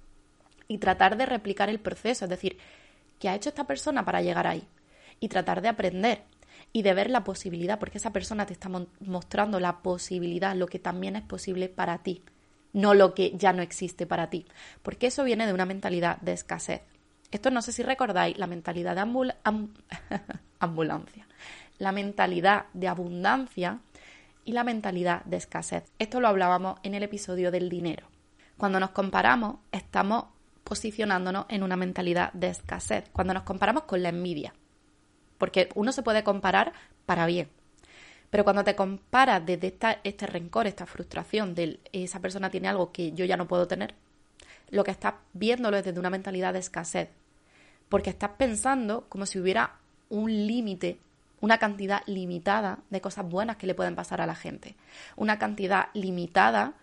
y 0.71 0.79
tratar 0.79 1.17
de 1.17 1.27
replicar 1.27 1.69
el 1.69 1.81
proceso, 1.81 2.27
es 2.27 2.31
decir, 2.31 2.57
¿qué 3.19 3.29
ha 3.29 3.35
hecho 3.35 3.49
esta 3.49 3.67
persona 3.67 4.05
para 4.05 4.23
llegar 4.23 4.47
ahí? 4.47 4.63
Y 5.19 5.27
tratar 5.27 5.63
de 5.63 5.69
aprender 5.69 6.23
y 6.73 6.83
de 6.83 6.95
ver 6.95 7.11
la 7.11 7.25
posibilidad, 7.25 7.81
porque 7.81 7.99
esa 7.99 8.13
persona 8.13 8.47
te 8.47 8.53
está 8.53 8.71
mostrando 9.01 9.59
la 9.59 9.83
posibilidad, 9.83 10.55
lo 10.55 10.69
que 10.69 10.79
también 10.79 11.17
es 11.17 11.23
posible 11.23 11.69
para 11.69 12.05
ti, 12.05 12.23
no 12.73 12.95
lo 12.95 13.15
que 13.15 13.37
ya 13.37 13.53
no 13.53 13.63
existe 13.63 14.07
para 14.07 14.31
ti, 14.31 14.47
porque 14.85 15.09
eso 15.09 15.25
viene 15.25 15.45
de 15.45 15.53
una 15.53 15.67
mentalidad 15.67 16.19
de 16.19 16.35
escasez. 16.35 16.83
Esto 17.33 17.51
no 17.51 17.63
sé 17.63 17.73
si 17.73 17.83
recordáis 17.83 18.39
la 18.39 18.47
mentalidad 18.47 18.95
de 18.95 19.01
ambulancia, 20.61 21.27
la 21.79 21.91
mentalidad 21.91 22.67
de 22.75 22.87
abundancia 22.87 23.81
y 24.45 24.53
la 24.53 24.63
mentalidad 24.63 25.25
de 25.25 25.37
escasez. 25.37 25.83
Esto 25.99 26.21
lo 26.21 26.29
hablábamos 26.29 26.79
en 26.85 26.95
el 26.95 27.03
episodio 27.03 27.51
del 27.51 27.69
dinero. 27.69 28.07
Cuando 28.57 28.79
nos 28.79 28.91
comparamos, 28.91 29.57
estamos 29.73 30.27
posicionándonos 30.71 31.47
en 31.49 31.65
una 31.65 31.75
mentalidad 31.75 32.33
de 32.33 32.47
escasez, 32.47 33.11
cuando 33.13 33.35
nos 33.35 33.43
comparamos 33.43 33.83
con 33.83 34.05
la 34.05 34.11
envidia. 34.11 34.55
Porque 35.37 35.69
uno 35.75 35.91
se 35.91 36.05
puede 36.05 36.23
comparar 36.23 36.73
para 37.07 37.27
bien. 37.27 37.49
Pero 38.31 38.45
cuando 38.45 38.63
te 38.63 38.77
comparas 38.77 39.45
desde 39.45 39.77
este 40.05 40.29
rencor, 40.29 40.69
esta 40.69 40.87
frustración 40.87 41.57
de 41.57 41.81
esa 41.91 42.21
persona 42.21 42.51
tiene 42.51 42.69
algo 42.69 42.93
que 42.93 43.11
yo 43.11 43.25
ya 43.25 43.37
no 43.37 43.49
puedo 43.49 43.67
tener, 43.67 43.97
lo 44.69 44.85
que 44.85 44.93
estás 44.93 45.15
viéndolo 45.33 45.77
es 45.77 45.85
desde 45.85 45.99
una 45.99 46.09
mentalidad 46.09 46.53
de 46.53 46.61
escasez. 46.61 47.09
Porque 47.89 48.11
estás 48.11 48.31
pensando 48.39 49.07
como 49.09 49.27
si 49.27 49.41
hubiera 49.41 49.75
un 50.09 50.31
límite 50.31 51.01
una 51.41 51.59
cantidad 51.59 52.03
limitada 52.07 52.81
de 52.91 53.01
cosas 53.01 53.27
buenas 53.27 53.57
que 53.57 53.67
le 53.67 53.75
pueden 53.75 53.97
pasar 53.97 54.21
a 54.21 54.27
la 54.27 54.35
gente, 54.35 54.77
una 55.17 55.39
cantidad 55.39 55.89
limitada 55.95 56.75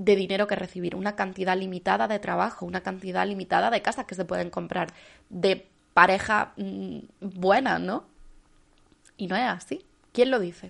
de 0.00 0.16
dinero 0.16 0.46
que 0.46 0.56
recibir, 0.56 0.96
una 0.96 1.14
cantidad 1.14 1.54
limitada 1.54 2.08
de 2.08 2.18
trabajo, 2.18 2.64
una 2.64 2.80
cantidad 2.80 3.26
limitada 3.26 3.68
de 3.68 3.82
casas 3.82 4.06
que 4.06 4.14
se 4.14 4.24
pueden 4.24 4.48
comprar, 4.48 4.94
de 5.28 5.66
pareja 5.92 6.54
mm, 6.56 7.00
buena, 7.20 7.78
¿no? 7.78 8.04
Y 9.18 9.26
no 9.26 9.36
es 9.36 9.42
así. 9.42 9.84
¿Quién 10.12 10.30
lo 10.30 10.38
dice? 10.38 10.68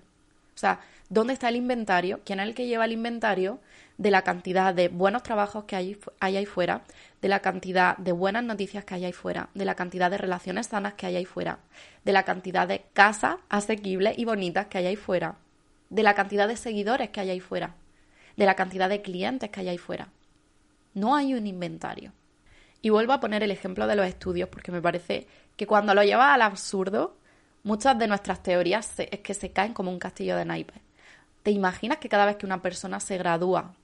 O 0.57 0.59
sea, 0.59 0.81
¿dónde 1.09 1.35
está 1.35 1.49
el 1.49 1.55
inventario? 1.55 2.19
¿Quién 2.25 2.41
es 2.41 2.49
el 2.49 2.57
que 2.57 2.67
lleva 2.67 2.87
el 2.87 2.91
inventario 2.93 3.61
de 3.99 4.11
la 4.11 4.23
cantidad 4.23 4.75
de 4.75 4.89
buenos 4.89 5.23
trabajos 5.23 5.63
que 5.63 5.77
hay, 5.77 5.97
hay 6.19 6.37
ahí 6.37 6.47
fuera, 6.47 6.83
de 7.23 7.29
la 7.29 7.39
cantidad 7.39 7.97
de 7.99 8.11
buenas 8.11 8.43
noticias 8.43 8.85
que 8.85 8.97
hay 8.97 9.05
ahí 9.05 9.13
fuera, 9.13 9.51
de 9.55 9.65
la 9.65 9.77
cantidad 9.77 10.11
de 10.11 10.19
relaciones 10.19 10.67
sanas 10.67 10.95
que 10.95 11.07
hay 11.07 11.15
ahí 11.15 11.25
fuera, 11.25 11.61
de 12.05 12.13
la 12.13 12.25
cantidad 12.25 12.67
de 12.67 12.83
casas 12.95 13.37
asequibles 13.49 14.19
y 14.19 14.25
bonitas 14.25 14.67
que 14.67 14.79
hay 14.79 14.87
ahí 14.87 14.97
fuera, 14.97 15.37
de 15.89 16.03
la 16.03 16.15
cantidad 16.15 16.49
de 16.49 16.57
seguidores 16.57 17.11
que 17.11 17.21
hay 17.21 17.31
ahí 17.31 17.41
fuera, 17.41 17.77
de 18.41 18.47
la 18.47 18.57
cantidad 18.57 18.89
de 18.89 19.03
clientes 19.03 19.51
que 19.51 19.61
hay 19.61 19.69
ahí 19.69 19.77
fuera. 19.77 20.09
No 20.95 21.15
hay 21.15 21.35
un 21.35 21.47
inventario. 21.47 22.15
Y 22.81 22.89
vuelvo 22.89 23.13
a 23.13 23.21
poner 23.21 23.43
el 23.43 23.51
ejemplo 23.51 23.87
de 23.87 23.95
los 23.97 24.07
estudios 24.07 24.49
porque 24.49 24.73
me 24.73 24.81
parece 24.81 25.27
que 25.59 25.67
cuando 25.67 25.95
lo 25.95 26.03
llevas 26.03 26.35
al 26.35 26.41
absurdo, 26.41 27.19
muchas 27.65 27.99
de 27.99 28.09
nuestras 28.09 28.43
teorías 28.43 28.99
es 28.99 29.21
que 29.21 29.35
se 29.35 29.53
caen 29.53 29.75
como 29.75 29.91
un 29.91 29.99
castillo 29.99 30.37
de 30.37 30.47
naipes. 30.47 30.81
¿Te 31.43 31.51
imaginas 31.51 31.99
que 31.99 32.09
cada 32.09 32.25
vez 32.25 32.37
que 32.37 32.47
una 32.47 32.63
persona 32.63 32.99
se 32.99 33.19
gradúa 33.19 33.75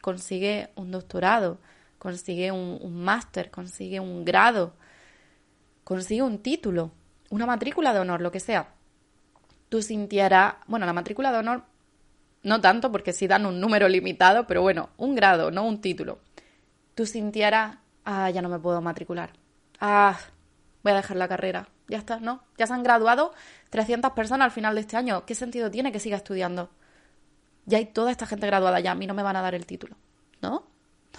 consigue 0.00 0.70
un 0.74 0.90
doctorado, 0.90 1.60
consigue 2.00 2.50
un, 2.50 3.04
máster, 3.04 3.52
consigue 3.52 4.00
un 4.00 4.24
grado, 4.24 4.74
consigue 5.84 6.22
un 6.22 6.42
título, 6.42 6.90
una 7.30 7.46
matrícula 7.46 7.94
de 7.94 8.00
honor, 8.00 8.22
lo 8.22 8.32
que 8.32 8.40
sea, 8.40 8.74
tú 9.68 9.80
sintieras, 9.82 10.54
bueno, 10.66 10.84
la 10.84 10.92
matrícula 10.92 11.30
de 11.30 11.38
honor 11.38 11.71
no 12.42 12.60
tanto 12.60 12.90
porque 12.90 13.12
sí 13.12 13.26
dan 13.26 13.46
un 13.46 13.60
número 13.60 13.88
limitado, 13.88 14.46
pero 14.46 14.62
bueno, 14.62 14.90
un 14.96 15.14
grado, 15.14 15.50
no 15.50 15.64
un 15.66 15.80
título. 15.80 16.20
Tú 16.94 17.06
sintieras, 17.06 17.78
ah, 18.04 18.30
ya 18.30 18.42
no 18.42 18.48
me 18.48 18.58
puedo 18.58 18.80
matricular. 18.80 19.32
Ah, 19.80 20.18
voy 20.82 20.92
a 20.92 20.96
dejar 20.96 21.16
la 21.16 21.28
carrera. 21.28 21.68
Ya 21.88 21.98
está, 21.98 22.20
¿no? 22.20 22.42
Ya 22.58 22.66
se 22.66 22.72
han 22.72 22.82
graduado 22.82 23.32
300 23.70 24.12
personas 24.12 24.46
al 24.46 24.50
final 24.50 24.74
de 24.74 24.80
este 24.82 24.96
año. 24.96 25.24
¿Qué 25.26 25.34
sentido 25.34 25.70
tiene 25.70 25.92
que 25.92 26.00
siga 26.00 26.16
estudiando? 26.16 26.70
ya 27.66 27.78
hay 27.78 27.86
toda 27.86 28.10
esta 28.10 28.26
gente 28.26 28.46
graduada, 28.46 28.80
ya 28.80 28.92
a 28.92 28.94
mí 28.94 29.06
no 29.06 29.14
me 29.14 29.22
van 29.22 29.36
a 29.36 29.42
dar 29.42 29.54
el 29.54 29.66
título, 29.66 29.96
¿no? 30.40 30.64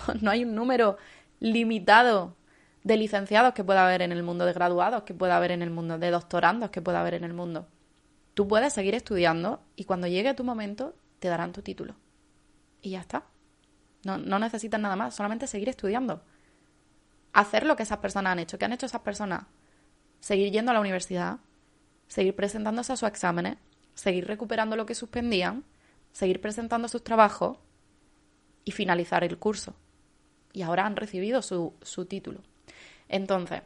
No 0.22 0.32
hay 0.32 0.44
un 0.44 0.56
número 0.56 0.98
limitado 1.40 2.36
de 2.84 2.98
licenciados 2.98 3.54
que 3.54 3.64
pueda 3.64 3.86
haber 3.86 4.02
en 4.02 4.12
el 4.12 4.24
mundo, 4.24 4.46
de 4.46 4.54
graduados 4.54 5.04
que 5.04 5.14
pueda 5.14 5.38
haber 5.38 5.52
en 5.52 5.62
el 5.62 5.70
mundo, 5.70 5.98
de 5.98 6.12
doctorandos 6.12 6.70
que 6.70 6.82
pueda 6.82 7.00
haber 7.00 7.14
en 7.14 7.24
el 7.24 7.34
mundo. 7.34 7.68
Tú 8.34 8.48
puedes 8.48 8.74
seguir 8.74 8.96
estudiando 8.96 9.62
y 9.76 9.86
cuando 9.86 10.08
llegue 10.08 10.34
tu 10.34 10.44
momento 10.44 10.96
te 11.24 11.30
darán 11.30 11.54
tu 11.54 11.62
título. 11.62 11.96
Y 12.84 12.92
ya 12.92 13.00
está. 13.00 13.24
No, 14.04 14.18
no 14.18 14.38
necesitas 14.38 14.80
nada 14.80 14.96
más, 14.96 15.16
solamente 15.16 15.48
seguir 15.48 15.70
estudiando. 15.70 16.22
Hacer 17.32 17.66
lo 17.66 17.76
que 17.76 17.84
esas 17.84 18.00
personas 18.00 18.34
han 18.34 18.40
hecho. 18.40 18.60
¿Qué 18.60 18.66
han 18.66 18.74
hecho 18.74 18.86
esas 18.86 19.02
personas? 19.02 19.46
Seguir 20.20 20.52
yendo 20.52 20.72
a 20.72 20.74
la 20.74 20.82
universidad, 20.82 21.40
seguir 22.08 22.36
presentándose 22.36 22.94
a 22.94 22.98
sus 22.98 23.08
exámenes, 23.08 23.58
seguir 23.96 24.28
recuperando 24.28 24.76
lo 24.76 24.86
que 24.86 24.96
suspendían 24.96 25.64
seguir 26.14 26.40
presentando 26.40 26.88
sus 26.88 27.04
trabajos 27.04 27.58
y 28.64 28.72
finalizar 28.72 29.26
el 29.26 29.38
curso. 29.38 29.76
Y 30.54 30.62
ahora 30.62 30.86
han 30.86 30.96
recibido 30.96 31.42
su, 31.42 31.74
su 31.82 32.06
título. 32.06 32.42
Entonces, 33.10 33.64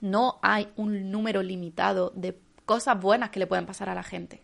no 0.00 0.38
hay 0.42 0.68
un 0.76 1.10
número 1.10 1.42
limitado 1.42 2.12
de 2.14 2.38
cosas 2.66 3.00
buenas 3.00 3.30
que 3.30 3.38
le 3.38 3.46
pueden 3.46 3.64
pasar 3.64 3.88
a 3.88 3.94
la 3.94 4.02
gente. 4.02 4.42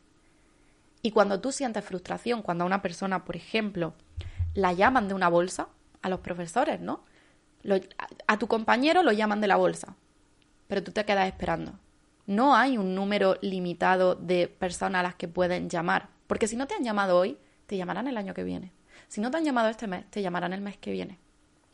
Y 1.05 1.11
cuando 1.11 1.39
tú 1.39 1.53
sientes 1.53 1.85
frustración, 1.85 2.41
cuando 2.41 2.65
a 2.65 2.67
una 2.67 2.81
persona, 2.81 3.27
por 3.27 3.37
ejemplo, 3.37 3.93
la 4.55 4.73
llaman 4.73 5.07
de 5.07 5.13
una 5.13 5.29
bolsa, 5.29 5.69
a 6.01 6.09
los 6.09 6.21
profesores, 6.21 6.81
¿no? 6.81 7.05
a 8.27 8.39
tu 8.39 8.49
compañero 8.49 9.03
lo 9.03 9.13
llaman 9.13 9.43
de 9.43 9.47
la 9.47 9.57
bolsa, 9.57 9.97
pero 10.67 10.83
tú 10.83 10.93
te 10.93 11.05
quedas 11.05 11.27
esperando. 11.27 11.79
No 12.27 12.57
hay 12.57 12.79
un 12.79 12.95
número 12.95 13.37
limitado 13.43 14.15
de 14.15 14.49
personas 14.49 15.01
a 15.01 15.03
las 15.03 15.15
que 15.15 15.29
pueden 15.29 15.69
llamar. 15.69 16.09
Porque 16.27 16.49
si 16.49 16.57
no 16.57 16.67
te 16.67 16.75
han 16.75 16.85
llamado 16.85 17.19
hoy, 17.19 17.37
te 17.67 17.77
llamarán 17.77 18.09
el 18.09 18.17
año 18.17 18.33
que 18.33 18.45
viene. 18.45 18.73
Si 19.09 19.21
no 19.21 19.31
te 19.31 19.37
han 19.37 19.45
llamado 19.45 19.69
este 19.69 19.87
mes, 19.87 20.11
te 20.11 20.23
llamarán 20.23 20.55
el 20.55 20.63
mes 20.63 20.79
que 20.79 20.91
viene. 20.91 21.19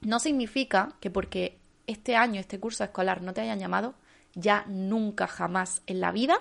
No 0.00 0.18
significa 0.18 0.94
que 0.98 1.08
porque 1.08 1.56
este 1.86 2.16
año, 2.16 2.40
este 2.40 2.58
curso 2.58 2.82
escolar 2.82 3.22
no 3.22 3.32
te 3.32 3.42
hayan 3.42 3.60
llamado, 3.60 3.94
ya 4.34 4.64
nunca 4.66 5.28
jamás 5.28 5.82
en 5.86 6.00
la 6.00 6.10
vida, 6.10 6.40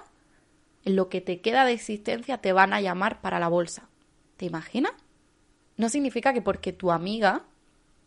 lo 0.90 1.10
que 1.10 1.22
te 1.22 1.42
queda 1.42 1.66
de 1.66 1.74
existencia, 1.74 2.40
te 2.40 2.54
van 2.54 2.74
a 2.74 2.82
llamar 2.82 3.22
para 3.22 3.40
la 3.40 3.48
bolsa. 3.48 3.90
¿Te 4.38 4.46
imaginas? 4.46 4.94
No 5.78 5.90
significa 5.90 6.34
que 6.34 6.42
porque 6.42 6.74
tu 6.74 6.92
amiga 6.92 7.44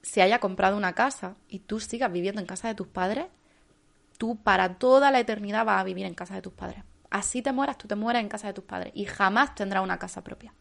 se 0.03 0.23
haya 0.23 0.41
comprado 0.41 0.77
una 0.77 0.95
casa 0.95 1.37
y 1.49 1.61
tú 1.61 1.81
sigas 1.81 2.13
viviendo 2.13 2.41
en 2.41 2.47
casa 2.47 2.69
de 2.69 2.75
tus 2.75 2.89
padres, 2.89 3.27
tú 4.19 4.37
para 4.37 4.79
toda 4.79 5.11
la 5.11 5.21
eternidad 5.21 5.65
vas 5.65 5.81
a 5.81 5.85
vivir 5.85 6.07
en 6.07 6.15
casa 6.15 6.35
de 6.35 6.43
tus 6.43 6.53
padres 6.53 6.85
así 7.13 7.43
te 7.43 7.53
mueras, 7.53 7.79
tú 7.79 7.87
te 7.87 7.95
mueras 7.95 8.23
en 8.23 8.29
casa 8.29 8.49
de 8.49 8.55
tus 8.55 8.65
padres 8.65 8.93
y 8.95 9.05
jamás 9.05 9.55
tendrás 9.55 9.85
una 9.85 9.99
casa 9.99 10.25
propia. 10.25 10.53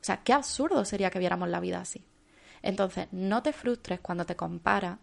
O 0.00 0.04
sea, 0.04 0.22
qué 0.22 0.32
absurdo 0.32 0.84
sería 0.84 1.10
que 1.10 1.18
viéramos 1.18 1.48
la 1.48 1.60
vida 1.60 1.80
así. 1.80 2.04
Entonces, 2.62 3.08
no 3.10 3.42
te 3.42 3.52
frustres 3.52 4.00
cuando 4.00 4.26
te 4.26 4.36
comparas 4.36 4.98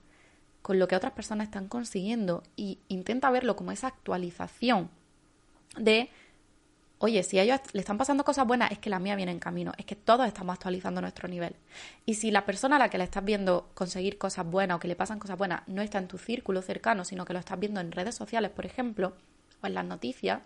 con 0.61 0.77
lo 0.77 0.87
que 0.87 0.95
otras 0.95 1.13
personas 1.13 1.47
están 1.47 1.67
consiguiendo 1.67 2.43
y 2.55 2.79
intenta 2.87 3.31
verlo 3.31 3.55
como 3.55 3.71
esa 3.71 3.87
actualización 3.87 4.91
de, 5.75 6.09
oye, 7.01 7.23
si 7.23 7.39
a 7.39 7.43
ellos 7.43 7.59
le 7.73 7.79
están 7.79 7.97
pasando 7.97 8.23
cosas 8.23 8.45
buenas, 8.45 8.71
es 8.71 8.77
que 8.77 8.91
la 8.91 8.99
mía 8.99 9.15
viene 9.15 9.31
en 9.31 9.39
camino, 9.39 9.73
es 9.77 9.85
que 9.85 9.95
todos 9.95 10.27
estamos 10.27 10.53
actualizando 10.53 11.01
nuestro 11.01 11.27
nivel. 11.27 11.55
Y 12.05 12.13
si 12.13 12.29
la 12.29 12.45
persona 12.45 12.75
a 12.75 12.79
la 12.79 12.89
que 12.89 12.99
le 12.99 13.03
estás 13.03 13.25
viendo 13.25 13.71
conseguir 13.73 14.19
cosas 14.19 14.45
buenas 14.45 14.77
o 14.77 14.79
que 14.79 14.87
le 14.87 14.95
pasan 14.95 15.17
cosas 15.17 15.37
buenas 15.37 15.63
no 15.67 15.81
está 15.81 15.97
en 15.97 16.07
tu 16.07 16.19
círculo 16.19 16.61
cercano, 16.61 17.03
sino 17.03 17.25
que 17.25 17.33
lo 17.33 17.39
estás 17.39 17.59
viendo 17.59 17.79
en 17.79 17.91
redes 17.91 18.13
sociales, 18.13 18.51
por 18.51 18.67
ejemplo, 18.67 19.13
o 19.61 19.67
en 19.67 19.73
las 19.73 19.85
noticias, 19.85 20.41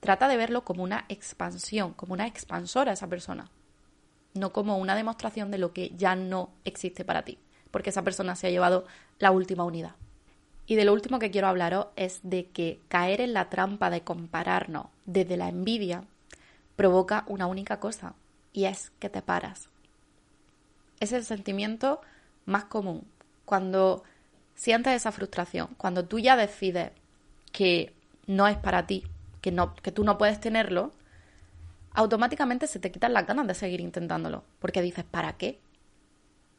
trata 0.00 0.28
de 0.28 0.36
verlo 0.36 0.62
como 0.62 0.82
una 0.82 1.06
expansión, 1.08 1.94
como 1.94 2.12
una 2.12 2.26
expansora 2.26 2.90
a 2.90 2.94
esa 2.94 3.08
persona, 3.08 3.50
no 4.34 4.52
como 4.52 4.76
una 4.76 4.94
demostración 4.94 5.50
de 5.50 5.58
lo 5.58 5.72
que 5.72 5.92
ya 5.96 6.14
no 6.14 6.50
existe 6.64 7.02
para 7.06 7.22
ti, 7.22 7.38
porque 7.70 7.90
esa 7.90 8.04
persona 8.04 8.36
se 8.36 8.46
ha 8.46 8.50
llevado 8.50 8.86
la 9.18 9.30
última 9.30 9.64
unidad. 9.64 9.92
Y 10.68 10.76
de 10.76 10.84
lo 10.84 10.92
último 10.92 11.18
que 11.18 11.30
quiero 11.30 11.48
hablaros 11.48 11.86
es 11.96 12.20
de 12.22 12.50
que 12.50 12.78
caer 12.88 13.22
en 13.22 13.32
la 13.32 13.48
trampa 13.48 13.88
de 13.88 14.02
compararnos 14.02 14.88
desde 15.06 15.38
la 15.38 15.48
envidia 15.48 16.04
provoca 16.76 17.24
una 17.26 17.46
única 17.46 17.80
cosa, 17.80 18.14
y 18.52 18.66
es 18.66 18.90
que 18.98 19.08
te 19.08 19.22
paras. 19.22 19.70
Es 21.00 21.12
el 21.12 21.24
sentimiento 21.24 22.02
más 22.44 22.64
común. 22.64 23.06
Cuando 23.46 24.04
sientes 24.54 24.92
esa 24.92 25.10
frustración, 25.10 25.68
cuando 25.78 26.04
tú 26.04 26.18
ya 26.18 26.36
decides 26.36 26.92
que 27.50 27.94
no 28.26 28.46
es 28.46 28.58
para 28.58 28.86
ti, 28.86 29.04
que, 29.40 29.50
no, 29.50 29.74
que 29.74 29.90
tú 29.90 30.04
no 30.04 30.18
puedes 30.18 30.38
tenerlo, 30.38 30.92
automáticamente 31.92 32.66
se 32.66 32.78
te 32.78 32.92
quitan 32.92 33.14
las 33.14 33.26
ganas 33.26 33.46
de 33.46 33.54
seguir 33.54 33.80
intentándolo, 33.80 34.44
porque 34.58 34.82
dices, 34.82 35.06
¿para 35.10 35.32
qué? 35.38 35.58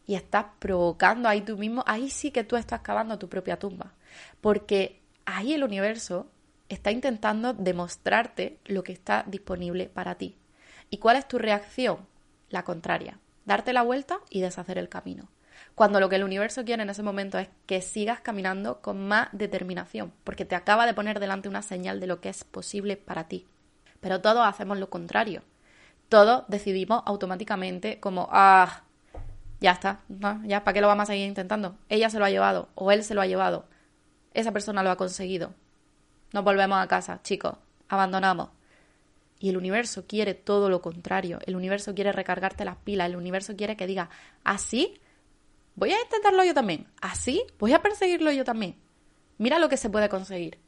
Y 0.10 0.16
estás 0.16 0.48
provocando 0.58 1.30
ahí 1.30 1.42
tú 1.42 1.56
mismo, 1.56 1.84
ahí 1.86 2.10
sí 2.10 2.32
que 2.32 2.44
tú 2.44 2.56
estás 2.56 2.82
cavando 2.82 3.20
tu 3.20 3.30
propia 3.30 3.60
tumba, 3.60 3.94
porque 4.42 5.04
ahí 5.26 5.54
el 5.54 5.64
universo 5.64 6.32
está 6.68 6.90
intentando 6.90 7.54
demostrarte 7.54 8.58
lo 8.66 8.84
que 8.84 8.92
está 8.92 9.24
disponible 9.28 9.86
para 9.86 10.16
ti. 10.16 10.36
¿Y 10.90 10.98
cuál 10.98 11.18
es 11.18 11.28
tu 11.28 11.38
reacción? 11.38 12.08
La 12.50 12.64
contraria, 12.64 13.20
darte 13.46 13.72
la 13.72 13.84
vuelta 13.84 14.18
y 14.32 14.42
deshacer 14.42 14.80
el 14.80 14.90
camino. 14.90 15.30
Cuando 15.76 16.00
lo 16.00 16.10
que 16.10 16.16
el 16.16 16.24
universo 16.24 16.66
quiere 16.66 16.82
en 16.82 16.90
ese 16.90 17.04
momento 17.04 17.38
es 17.38 17.50
que 17.68 17.80
sigas 17.84 18.20
caminando 18.20 18.82
con 18.82 19.08
más 19.08 19.30
determinación, 19.32 20.12
porque 20.24 20.44
te 20.44 20.56
acaba 20.56 20.88
de 20.88 20.96
poner 20.96 21.20
delante 21.20 21.50
una 21.50 21.62
señal 21.62 22.00
de 22.00 22.08
lo 22.08 22.20
que 22.20 22.30
es 22.30 22.44
posible 22.46 22.98
para 22.98 23.28
ti. 23.28 23.46
Pero 24.00 24.22
todos 24.22 24.48
hacemos 24.48 24.80
lo 24.80 24.90
contrario. 24.90 25.44
Todos 26.08 26.46
decidimos 26.48 27.04
automáticamente 27.06 28.00
como, 28.00 28.28
ah, 28.32 28.86
ya 29.60 29.72
está, 29.72 30.02
ya, 30.46 30.64
¿para 30.64 30.74
qué 30.74 30.82
lo 30.82 30.88
vamos 30.88 31.04
a 31.04 31.06
seguir 31.08 31.28
intentando? 31.28 31.78
Ella 31.90 32.10
se 32.10 32.20
lo 32.20 32.26
ha 32.26 32.30
llevado 32.30 32.70
o 32.76 32.92
él 32.92 33.04
se 33.04 33.14
lo 33.14 33.22
ha 33.22 33.28
llevado. 33.28 33.68
Esa 34.34 34.52
persona 34.52 34.84
lo 34.84 34.92
ha 34.92 34.96
conseguido. 34.96 35.54
Nos 36.32 36.44
volvemos 36.44 36.80
a 36.80 36.88
casa, 36.88 37.22
chicos, 37.24 37.56
abandonamos. 37.90 38.50
Y 39.40 39.50
el 39.50 39.58
universo 39.58 40.06
quiere 40.06 40.34
todo 40.34 40.70
lo 40.70 40.82
contrario. 40.82 41.40
El 41.46 41.56
universo 41.56 41.96
quiere 41.96 42.12
recargarte 42.12 42.66
las 42.66 42.78
pilas. 42.78 43.10
El 43.10 43.16
universo 43.16 43.56
quiere 43.56 43.76
que 43.76 43.88
diga, 43.88 44.10
así, 44.44 45.00
voy 45.76 45.92
a 45.92 46.02
intentarlo 46.02 46.44
yo 46.44 46.54
también. 46.54 46.88
Así, 47.02 47.44
voy 47.58 47.74
a 47.74 47.82
perseguirlo 47.82 48.32
yo 48.32 48.44
también. 48.44 48.76
Mira 49.38 49.60
lo 49.60 49.70
que 49.70 49.78
se 49.78 49.90
puede 49.90 50.10
conseguir. 50.10 50.60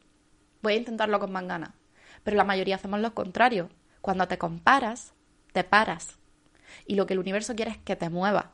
Voy 0.61 0.73
a 0.73 0.77
intentarlo 0.77 1.19
con 1.19 1.31
más 1.31 1.45
ganas. 1.45 1.71
Pero 2.23 2.37
la 2.37 2.45
mayoría 2.45 2.75
hacemos 2.75 2.99
lo 3.01 3.13
contrario. 3.13 3.69
Cuando 3.99 4.27
te 4.27 4.37
comparas, 4.37 5.13
te 5.51 5.63
paras. 5.63 6.17
Y 6.85 6.95
lo 6.95 7.05
que 7.05 7.13
el 7.13 7.19
universo 7.19 7.55
quiere 7.55 7.71
es 7.71 7.77
que 7.77 7.97
te 7.97 8.09
muevas. 8.09 8.45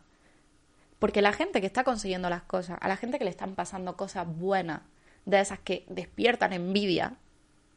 Porque 1.00 1.22
la 1.22 1.34
gente 1.34 1.62
que 1.62 1.68
está 1.68 1.84
consiguiendo 1.84 2.30
las 2.30 2.44
cosas, 2.44 2.78
a 2.82 2.88
la 2.88 2.98
gente 2.98 3.20
que 3.20 3.26
le 3.26 3.30
están 3.30 3.56
pasando 3.56 3.96
cosas 3.98 4.28
buenas, 4.28 4.82
de 5.26 5.42
esas 5.42 5.60
que 5.60 5.86
despiertan 5.90 6.54
envidia, 6.54 7.18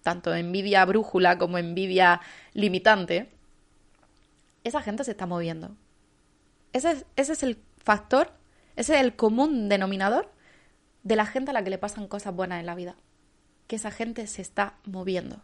tanto 0.03 0.35
envidia 0.35 0.85
brújula 0.85 1.37
como 1.37 1.59
envidia 1.59 2.21
limitante, 2.55 3.29
esa 4.63 4.83
gente 4.83 5.05
se 5.05 5.11
está 5.11 5.27
moviendo. 5.27 5.75
Ese 6.73 6.93
es, 6.93 7.07
ese 7.17 7.33
es 7.33 7.43
el 7.43 7.59
factor, 7.83 8.33
ese 8.77 8.95
es 8.95 9.01
el 9.01 9.17
común 9.17 9.69
denominador 9.69 10.31
de 11.03 11.17
la 11.17 11.27
gente 11.27 11.51
a 11.51 11.55
la 11.55 11.65
que 11.65 11.71
le 11.71 11.79
pasan 11.79 12.07
cosas 12.07 12.35
buenas 12.35 12.61
en 12.61 12.67
la 12.67 12.77
vida. 12.77 12.95
Que 13.67 13.77
esa 13.77 13.91
gente 13.91 14.27
se 14.29 14.43
está 14.43 14.75
moviendo. 14.85 15.43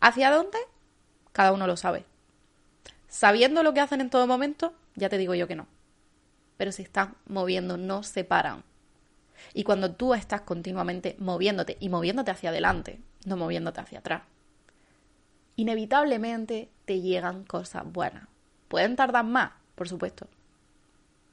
¿Hacia 0.00 0.30
dónde? 0.30 0.58
Cada 1.32 1.52
uno 1.52 1.66
lo 1.66 1.76
sabe. 1.76 2.04
Sabiendo 3.08 3.62
lo 3.62 3.74
que 3.74 3.80
hacen 3.80 4.00
en 4.00 4.10
todo 4.10 4.26
momento, 4.26 4.72
ya 4.94 5.08
te 5.08 5.18
digo 5.18 5.34
yo 5.34 5.48
que 5.48 5.56
no. 5.56 5.66
Pero 6.56 6.72
se 6.72 6.82
están 6.82 7.16
moviendo, 7.26 7.76
no 7.76 8.02
se 8.02 8.24
paran. 8.24 8.64
Y 9.54 9.64
cuando 9.64 9.92
tú 9.92 10.14
estás 10.14 10.42
continuamente 10.42 11.16
moviéndote 11.18 11.76
y 11.80 11.88
moviéndote 11.88 12.30
hacia 12.30 12.50
adelante, 12.50 13.00
no 13.24 13.36
moviéndote 13.36 13.80
hacia 13.80 13.98
atrás, 13.98 14.22
inevitablemente 15.56 16.70
te 16.84 17.00
llegan 17.00 17.44
cosas 17.44 17.84
buenas. 17.84 18.28
Pueden 18.68 18.96
tardar 18.96 19.24
más, 19.24 19.52
por 19.74 19.88
supuesto. 19.88 20.28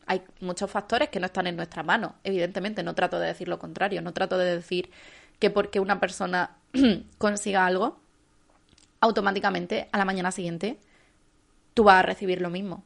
Hay 0.06 0.24
muchos 0.42 0.72
factores 0.72 1.10
que 1.10 1.20
no 1.20 1.28
están 1.28 1.48
en 1.48 1.56
nuestra 1.56 1.84
mano. 1.84 2.16
Evidentemente, 2.24 2.82
no 2.82 2.96
trato 2.96 3.20
de 3.20 3.28
decir 3.28 3.48
lo 3.48 3.60
contrario. 3.60 4.02
No 4.02 4.12
trato 4.12 4.38
de 4.38 4.56
decir 4.56 4.90
que 5.38 5.52
porque 5.52 5.80
una 5.80 6.00
persona 6.00 6.58
consiga 7.18 7.66
algo, 7.66 8.00
automáticamente 9.00 9.88
a 9.92 9.98
la 9.98 10.06
mañana 10.06 10.32
siguiente 10.32 10.80
tú 11.74 11.84
vas 11.84 12.00
a 12.00 12.04
recibir 12.04 12.42
lo 12.42 12.50
mismo. 12.50 12.84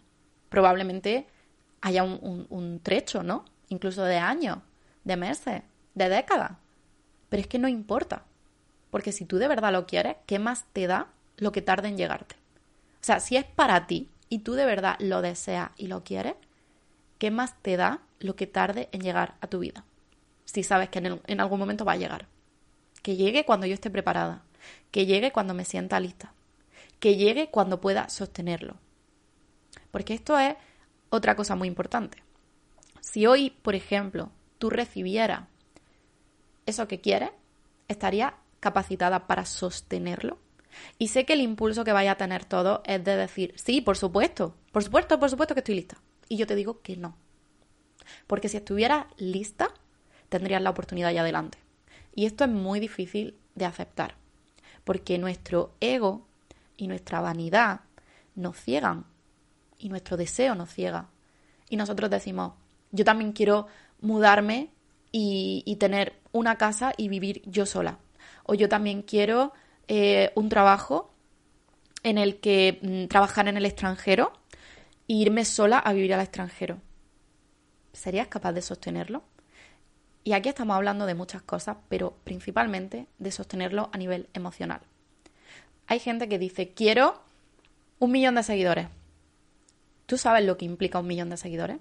Probablemente 0.50 1.28
haya 1.84 2.04
un, 2.04 2.80
trecho, 2.82 3.24
¿no? 3.24 3.46
Incluso 3.70 4.04
de 4.04 4.18
años, 4.18 4.60
de 5.04 5.18
meses, 5.18 5.62
de 5.94 6.10
décadas. 6.10 6.54
Pero 7.30 7.42
es 7.42 7.48
que 7.48 7.60
no 7.60 7.68
importa. 7.68 8.24
Porque 8.90 9.12
si 9.12 9.26
tú 9.26 9.38
de 9.38 9.48
verdad 9.48 9.72
lo 9.72 9.86
quieres, 9.86 10.18
¿qué 10.26 10.40
más 10.40 10.66
te 10.74 10.88
da 10.88 11.08
lo 11.38 11.52
que 11.52 11.62
tarde 11.62 11.90
en 11.90 11.98
llegarte? 11.98 12.36
O 13.02 13.06
sea, 13.06 13.20
si 13.20 13.38
es 13.38 13.46
para 13.46 13.88
ti 13.88 14.10
y 14.30 14.40
tú 14.40 14.54
de 14.54 14.66
verdad 14.66 14.96
lo 15.00 15.22
deseas 15.22 15.72
y 15.78 15.88
lo 15.88 16.04
quieres, 16.04 16.36
¿qué 17.18 17.32
más 17.32 17.56
te 17.62 17.78
da 17.78 18.00
lo 18.20 18.36
que 18.36 18.48
tarde 18.48 18.90
en 18.92 19.02
llegar 19.02 19.36
a 19.42 19.48
tu 19.48 19.60
vida? 19.60 19.84
Si 20.46 20.64
sabes 20.64 20.90
que 20.90 21.00
en, 21.00 21.22
en 21.26 21.40
algún 21.40 21.60
momento 21.60 21.86
va 21.86 21.94
a 21.94 21.98
llegar. 21.98 22.28
Que 23.02 23.16
llegue 23.16 23.46
cuando 23.46 23.66
yo 23.66 23.74
esté 23.74 23.90
preparada 23.90 24.44
que 24.92 25.06
llegue 25.06 25.32
cuando 25.32 25.54
me 25.54 25.66
sienta 25.66 26.00
lista, 26.00 26.34
que 27.00 27.16
llegue 27.16 27.50
cuando 27.50 27.82
pueda 27.82 28.10
sostenerlo. 28.10 28.78
Porque 29.92 30.14
esto 30.14 30.38
es 30.38 30.56
otra 31.14 31.36
cosa 31.36 31.56
muy 31.56 31.68
importante. 31.68 32.24
Si 33.02 33.26
hoy, 33.26 33.52
por 33.62 33.76
ejemplo, 33.76 34.32
tú 34.58 34.70
recibieras 34.70 35.48
eso 36.66 36.88
que 36.88 37.02
quieres, 37.02 37.32
estaría 37.88 38.36
capacitada 38.60 39.28
para 39.28 39.46
sostenerlo. 39.46 40.40
Y 40.98 41.10
sé 41.10 41.26
que 41.26 41.34
el 41.34 41.42
impulso 41.42 41.84
que 41.84 41.92
vaya 41.92 42.14
a 42.14 42.18
tener 42.18 42.46
todo 42.46 42.82
es 42.86 43.04
de 43.04 43.16
decir, 43.16 43.54
sí, 43.58 43.82
por 43.82 43.98
supuesto, 43.98 44.56
por 44.72 44.84
supuesto, 44.84 45.20
por 45.20 45.30
supuesto 45.30 45.54
que 45.54 45.60
estoy 45.60 45.76
lista. 45.76 45.98
Y 46.30 46.38
yo 46.38 46.48
te 46.48 46.56
digo 46.56 46.82
que 46.82 46.98
no. 46.98 47.16
Porque 48.26 48.50
si 48.50 48.58
estuvieras 48.58 49.06
lista, 49.18 49.70
tendrías 50.30 50.62
la 50.62 50.72
oportunidad 50.72 51.12
ya 51.12 51.22
adelante. 51.22 51.58
Y 52.16 52.26
esto 52.26 52.44
es 52.44 52.50
muy 52.50 52.80
difícil 52.80 53.38
de 53.56 53.66
aceptar 53.66 54.16
porque 54.84 55.18
nuestro 55.18 55.74
ego 55.80 56.26
y 56.78 56.88
nuestra 56.88 57.22
vanidad 57.22 57.82
nos 58.36 58.58
ciegan 58.58 59.06
y 59.84 59.90
nuestro 59.90 60.16
deseo 60.16 60.56
nos 60.56 60.74
ciega. 60.74 61.10
Y 61.70 61.76
nosotros 61.76 62.10
decimos, 62.10 62.54
yo 62.92 63.04
también 63.04 63.34
quiero 63.34 63.68
mudarme 64.00 64.70
y, 65.12 65.76
tener 65.80 66.14
una 66.32 66.58
casa 66.58 66.94
y 66.98 67.10
vivir 67.10 67.42
yo 67.46 67.66
sola. 67.66 68.00
O 68.46 68.54
yo 68.54 68.70
también 68.70 69.02
quiero 69.02 69.52
eh, 69.88 70.32
un 70.36 70.48
trabajo 70.48 71.14
en 72.02 72.18
el 72.18 72.40
que 72.40 72.80
mm, 72.82 73.08
trabajar 73.08 73.48
en 73.48 73.58
el 73.58 73.66
extranjero 73.66 74.32
e 75.08 75.14
irme 75.14 75.44
sola 75.44 75.80
a 75.80 75.92
vivir 75.92 76.14
al 76.14 76.22
extranjero. 76.22 76.80
¿Serías 77.92 78.28
capaz 78.28 78.54
de 78.54 78.62
sostenerlo? 78.62 79.24
Y 80.24 80.32
aquí 80.32 80.48
estamos 80.48 80.78
hablando 80.78 81.06
de 81.06 81.16
muchas 81.16 81.42
cosas, 81.42 81.78
pero 81.90 82.16
principalmente 82.24 83.08
de 83.20 83.32
sostenerlo 83.32 83.90
a 83.92 83.98
nivel 83.98 84.30
emocional. 84.34 84.82
Hay 85.88 86.00
gente 86.00 86.30
que 86.30 86.40
dice, 86.40 86.74
quiero 86.74 87.22
un 88.00 88.12
millón 88.12 88.36
de 88.36 88.44
seguidores. 88.44 88.88
¿Tú 90.06 90.18
sabes 90.18 90.46
lo 90.46 90.58
que 90.58 90.66
implica 90.66 91.00
un 91.00 91.08
millón 91.08 91.30
de 91.30 91.38
seguidores? 91.38 91.80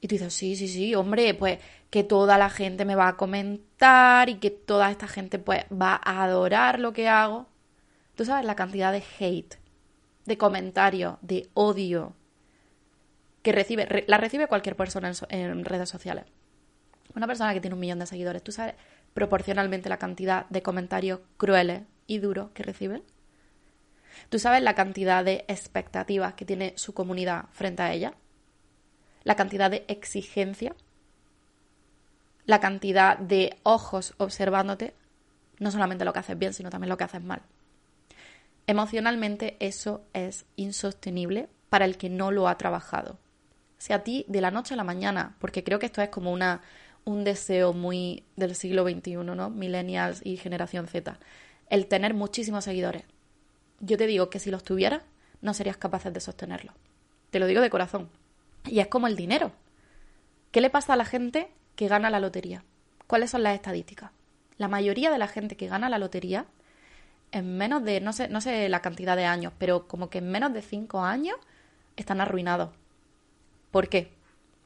Y 0.00 0.08
tú 0.08 0.16
dices, 0.16 0.34
sí, 0.34 0.54
sí, 0.56 0.68
sí, 0.68 0.94
hombre, 0.94 1.32
pues 1.34 1.58
que 1.90 2.04
toda 2.04 2.36
la 2.36 2.50
gente 2.50 2.84
me 2.84 2.94
va 2.94 3.08
a 3.08 3.16
comentar 3.16 4.28
y 4.28 4.34
que 4.34 4.50
toda 4.50 4.90
esta 4.90 5.08
gente 5.08 5.38
pues 5.38 5.64
va 5.72 6.00
a 6.04 6.24
adorar 6.24 6.78
lo 6.78 6.92
que 6.92 7.08
hago. 7.08 7.46
Tú 8.14 8.24
sabes 8.24 8.44
la 8.44 8.54
cantidad 8.54 8.92
de 8.92 9.02
hate, 9.18 9.54
de 10.26 10.38
comentarios, 10.38 11.16
de 11.22 11.48
odio 11.54 12.14
que 13.42 13.52
recibe, 13.52 14.04
la 14.06 14.18
recibe 14.18 14.46
cualquier 14.46 14.74
persona 14.74 15.12
en 15.28 15.64
redes 15.64 15.88
sociales. 15.88 16.24
Una 17.14 17.26
persona 17.26 17.54
que 17.54 17.60
tiene 17.60 17.74
un 17.74 17.80
millón 17.80 17.98
de 17.98 18.06
seguidores, 18.06 18.42
¿tú 18.42 18.52
sabes 18.52 18.74
proporcionalmente 19.12 19.88
la 19.88 19.98
cantidad 19.98 20.46
de 20.48 20.62
comentarios 20.62 21.20
crueles 21.36 21.82
y 22.06 22.18
duros 22.18 22.50
que 22.52 22.62
reciben? 22.62 23.02
¿Tú 24.28 24.38
sabes 24.38 24.62
la 24.62 24.74
cantidad 24.74 25.24
de 25.24 25.44
expectativas 25.48 26.34
que 26.34 26.44
tiene 26.44 26.74
su 26.76 26.94
comunidad 26.94 27.46
frente 27.52 27.82
a 27.82 27.92
ella? 27.92 28.14
¿La 29.22 29.36
cantidad 29.36 29.70
de 29.70 29.84
exigencia? 29.88 30.74
¿La 32.46 32.60
cantidad 32.60 33.18
de 33.18 33.58
ojos 33.62 34.14
observándote? 34.18 34.94
No 35.58 35.70
solamente 35.70 36.04
lo 36.04 36.12
que 36.12 36.18
haces 36.18 36.38
bien, 36.38 36.52
sino 36.52 36.70
también 36.70 36.90
lo 36.90 36.96
que 36.96 37.04
haces 37.04 37.22
mal. 37.22 37.42
Emocionalmente 38.66 39.56
eso 39.60 40.04
es 40.12 40.46
insostenible 40.56 41.48
para 41.68 41.84
el 41.84 41.96
que 41.96 42.08
no 42.08 42.30
lo 42.30 42.48
ha 42.48 42.58
trabajado. 42.58 43.18
Si 43.78 43.92
a 43.92 44.02
ti 44.02 44.24
de 44.28 44.40
la 44.40 44.50
noche 44.50 44.74
a 44.74 44.76
la 44.76 44.84
mañana, 44.84 45.36
porque 45.38 45.64
creo 45.64 45.78
que 45.78 45.86
esto 45.86 46.02
es 46.02 46.08
como 46.08 46.32
una 46.32 46.62
un 47.04 47.24
deseo 47.24 47.72
muy 47.72 48.24
del 48.36 48.54
siglo 48.54 48.88
XXI, 48.88 49.16
¿no? 49.16 49.50
Millennials 49.50 50.20
y 50.24 50.36
generación 50.36 50.86
Z. 50.86 51.18
El 51.68 51.86
tener 51.86 52.14
muchísimos 52.14 52.64
seguidores. 52.64 53.04
Yo 53.84 53.98
te 53.98 54.06
digo 54.06 54.30
que 54.30 54.38
si 54.38 54.50
los 54.50 54.64
tuvieras, 54.64 55.02
no 55.42 55.52
serías 55.52 55.76
capaz 55.76 56.04
de 56.04 56.20
sostenerlo. 56.20 56.72
Te 57.30 57.38
lo 57.38 57.46
digo 57.46 57.60
de 57.60 57.68
corazón. 57.68 58.08
Y 58.64 58.80
es 58.80 58.86
como 58.86 59.06
el 59.06 59.16
dinero. 59.16 59.52
¿Qué 60.52 60.62
le 60.62 60.70
pasa 60.70 60.94
a 60.94 60.96
la 60.96 61.04
gente 61.04 61.50
que 61.76 61.88
gana 61.88 62.08
la 62.08 62.20
lotería? 62.20 62.64
¿Cuáles 63.06 63.30
son 63.30 63.42
las 63.42 63.54
estadísticas? 63.54 64.10
La 64.56 64.68
mayoría 64.68 65.10
de 65.10 65.18
la 65.18 65.28
gente 65.28 65.56
que 65.56 65.66
gana 65.66 65.90
la 65.90 65.98
lotería 65.98 66.46
en 67.30 67.58
menos 67.58 67.84
de, 67.84 68.00
no 68.00 68.12
sé, 68.12 68.28
no 68.28 68.40
sé 68.40 68.68
la 68.68 68.80
cantidad 68.80 69.16
de 69.16 69.26
años, 69.26 69.52
pero 69.58 69.86
como 69.86 70.08
que 70.08 70.18
en 70.18 70.30
menos 70.30 70.54
de 70.54 70.62
cinco 70.62 71.02
años 71.02 71.36
están 71.96 72.20
arruinados. 72.20 72.70
¿Por 73.70 73.88
qué? 73.88 74.12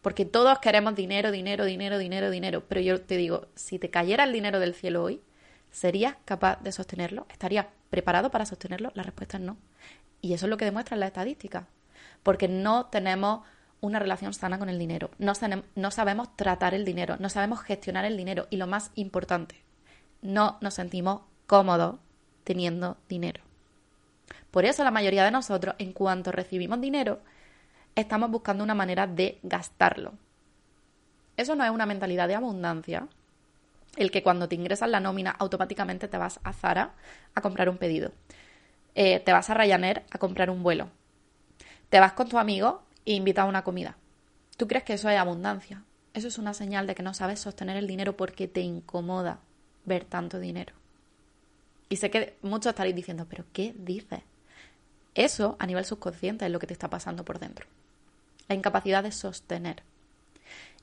Porque 0.03 0.27
todos 0.27 0.59
queremos 0.61 0.95
dinero, 0.95 1.33
dinero, 1.33 1.65
dinero, 1.65 1.99
dinero, 1.99 2.31
dinero. 2.31 2.65
Pero 2.69 2.81
yo 2.83 3.01
te 3.01 3.17
digo, 3.17 3.49
si 3.57 3.79
te 3.79 3.91
cayera 3.91 4.25
el 4.25 4.33
dinero 4.33 4.61
del 4.61 4.75
cielo 4.75 5.03
hoy, 5.03 5.23
¿serías 5.73 6.17
capaz 6.25 6.63
de 6.63 6.71
sostenerlo? 6.71 7.27
¿Estarías 7.31 7.67
preparado 7.91 8.31
para 8.31 8.47
sostenerlo? 8.47 8.93
La 8.95 9.03
respuesta 9.03 9.37
es 9.37 9.43
no. 9.43 9.57
Y 10.21 10.35
eso 10.35 10.47
es 10.47 10.51
lo 10.51 10.57
que 10.57 10.65
demuestran 10.65 11.01
las 11.01 11.09
estadísticas. 11.09 11.65
Porque 12.23 12.49
no 12.49 12.87
tenemos 12.87 13.41
una 13.81 13.99
relación 13.99 14.35
sana 14.35 14.59
con 14.59 14.69
el 14.69 14.79
dinero. 14.79 15.11
No, 15.19 15.33
no 15.77 15.91
sabemos 15.91 16.37
tratar 16.37 16.75
el 16.75 16.85
dinero, 16.85 17.17
no 17.19 17.29
sabemos 17.29 17.61
gestionar 17.61 18.05
el 18.05 18.17
dinero. 18.17 18.47
Y 18.51 18.57
lo 18.57 18.67
más 18.67 18.91
importante, 18.95 19.63
no 20.23 20.59
nos 20.61 20.75
sentimos 20.75 21.23
cómodos 21.47 21.97
teniendo 22.45 22.97
dinero. 23.09 23.43
Por 24.51 24.65
eso 24.65 24.83
la 24.83 24.91
mayoría 24.91 25.25
de 25.25 25.31
nosotros, 25.31 25.75
en 25.79 25.93
cuanto 25.93 26.33
recibimos 26.33 26.81
dinero, 26.81 27.21
estamos 27.95 28.31
buscando 28.31 28.65
una 28.65 28.75
manera 28.75 29.07
de 29.07 29.39
gastarlo. 29.43 30.15
Eso 31.37 31.55
no 31.55 31.65
es 31.65 31.71
una 31.71 31.87
mentalidad 31.87 32.27
de 32.27 32.35
abundancia, 32.35 33.07
el 33.99 34.11
que 34.11 34.23
cuando 34.23 34.49
te 34.49 34.55
ingresas 34.55 34.89
la 34.89 35.01
nómina 35.01 35.31
automáticamente 35.33 36.09
te 36.09 36.17
vas 36.17 36.41
a 36.45 36.53
Zara 36.53 36.95
a 37.35 37.41
comprar 37.41 37.69
un 37.69 37.79
pedido. 37.79 38.13
Eh, 38.95 39.21
te 39.21 39.33
vas 39.33 39.51
a 39.51 39.55
Ryanair 39.55 40.05
a 40.11 40.19
comprar 40.19 40.51
un 40.51 40.63
vuelo. 40.63 40.89
Te 41.91 42.01
vas 42.01 42.13
con 42.13 42.29
tu 42.29 42.39
amigo 42.39 42.83
e 43.05 43.13
invitas 43.13 43.45
a 43.45 43.49
una 43.49 43.65
comida. 43.65 43.97
¿Tú 44.57 44.67
crees 44.67 44.85
que 44.85 44.95
eso 44.95 45.09
es 45.09 45.19
abundancia? 45.19 45.85
Eso 46.15 46.29
es 46.29 46.39
una 46.39 46.55
señal 46.55 46.87
de 46.87 46.95
que 46.95 47.03
no 47.03 47.15
sabes 47.15 47.41
sostener 47.41 47.77
el 47.77 47.87
dinero 47.87 48.17
porque 48.17 48.49
te 48.49 48.61
incomoda 48.61 49.41
ver 49.85 50.05
tanto 50.05 50.39
dinero. 50.39 50.75
Y 51.89 51.97
sé 51.97 52.11
que 52.11 52.37
muchos 52.43 52.71
estaréis 52.71 52.97
diciendo, 52.97 53.27
pero 53.29 53.45
¿qué 53.53 53.75
dices? 53.77 54.21
Eso 55.15 55.57
a 55.59 55.67
nivel 55.67 55.85
subconsciente 55.85 56.45
es 56.45 56.53
lo 56.53 56.59
que 56.59 56.67
te 56.67 56.73
está 56.73 56.89
pasando 56.89 57.25
por 57.25 57.39
dentro. 57.39 57.67
La 58.49 58.55
incapacidad 58.55 59.03
de 59.03 59.13
sostener. 59.13 59.83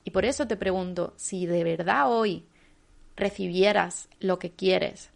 Y 0.04 0.10
por 0.10 0.24
eso 0.24 0.46
te 0.46 0.56
pregunto, 0.56 1.14
si 1.16 1.46
de 1.46 1.64
verdad 1.64 2.10
hoy 2.10 2.46
recibieras 3.16 4.08
lo 4.20 4.38
que 4.38 4.52
quieres, 4.52 5.10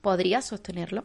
¿podrías 0.00 0.46
sostenerlo? 0.46 1.04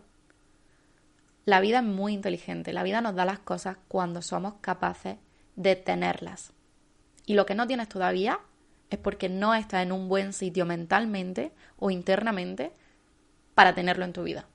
La 1.45 1.59
vida 1.59 1.79
es 1.79 1.83
muy 1.83 2.13
inteligente, 2.13 2.71
la 2.71 2.83
vida 2.83 3.01
nos 3.01 3.15
da 3.15 3.25
las 3.25 3.39
cosas 3.39 3.77
cuando 3.88 4.21
somos 4.21 4.55
capaces 4.62 5.17
de 5.55 5.75
tenerlas. 5.75 6.53
Y 7.25 7.33
lo 7.33 7.45
que 7.45 7.55
no 7.55 7.67
tienes 7.67 7.89
todavía 7.89 8.39
es 8.89 8.99
porque 8.99 9.27
no 9.27 9.53
estás 9.53 9.83
en 9.83 9.91
un 9.91 10.07
buen 10.07 10.31
sitio 10.31 10.65
mentalmente 10.65 11.51
o 11.77 11.89
internamente 11.89 12.71
para 13.55 13.75
tenerlo 13.75 14.05
en 14.05 14.13
tu 14.13 14.23
vida. 14.23 14.47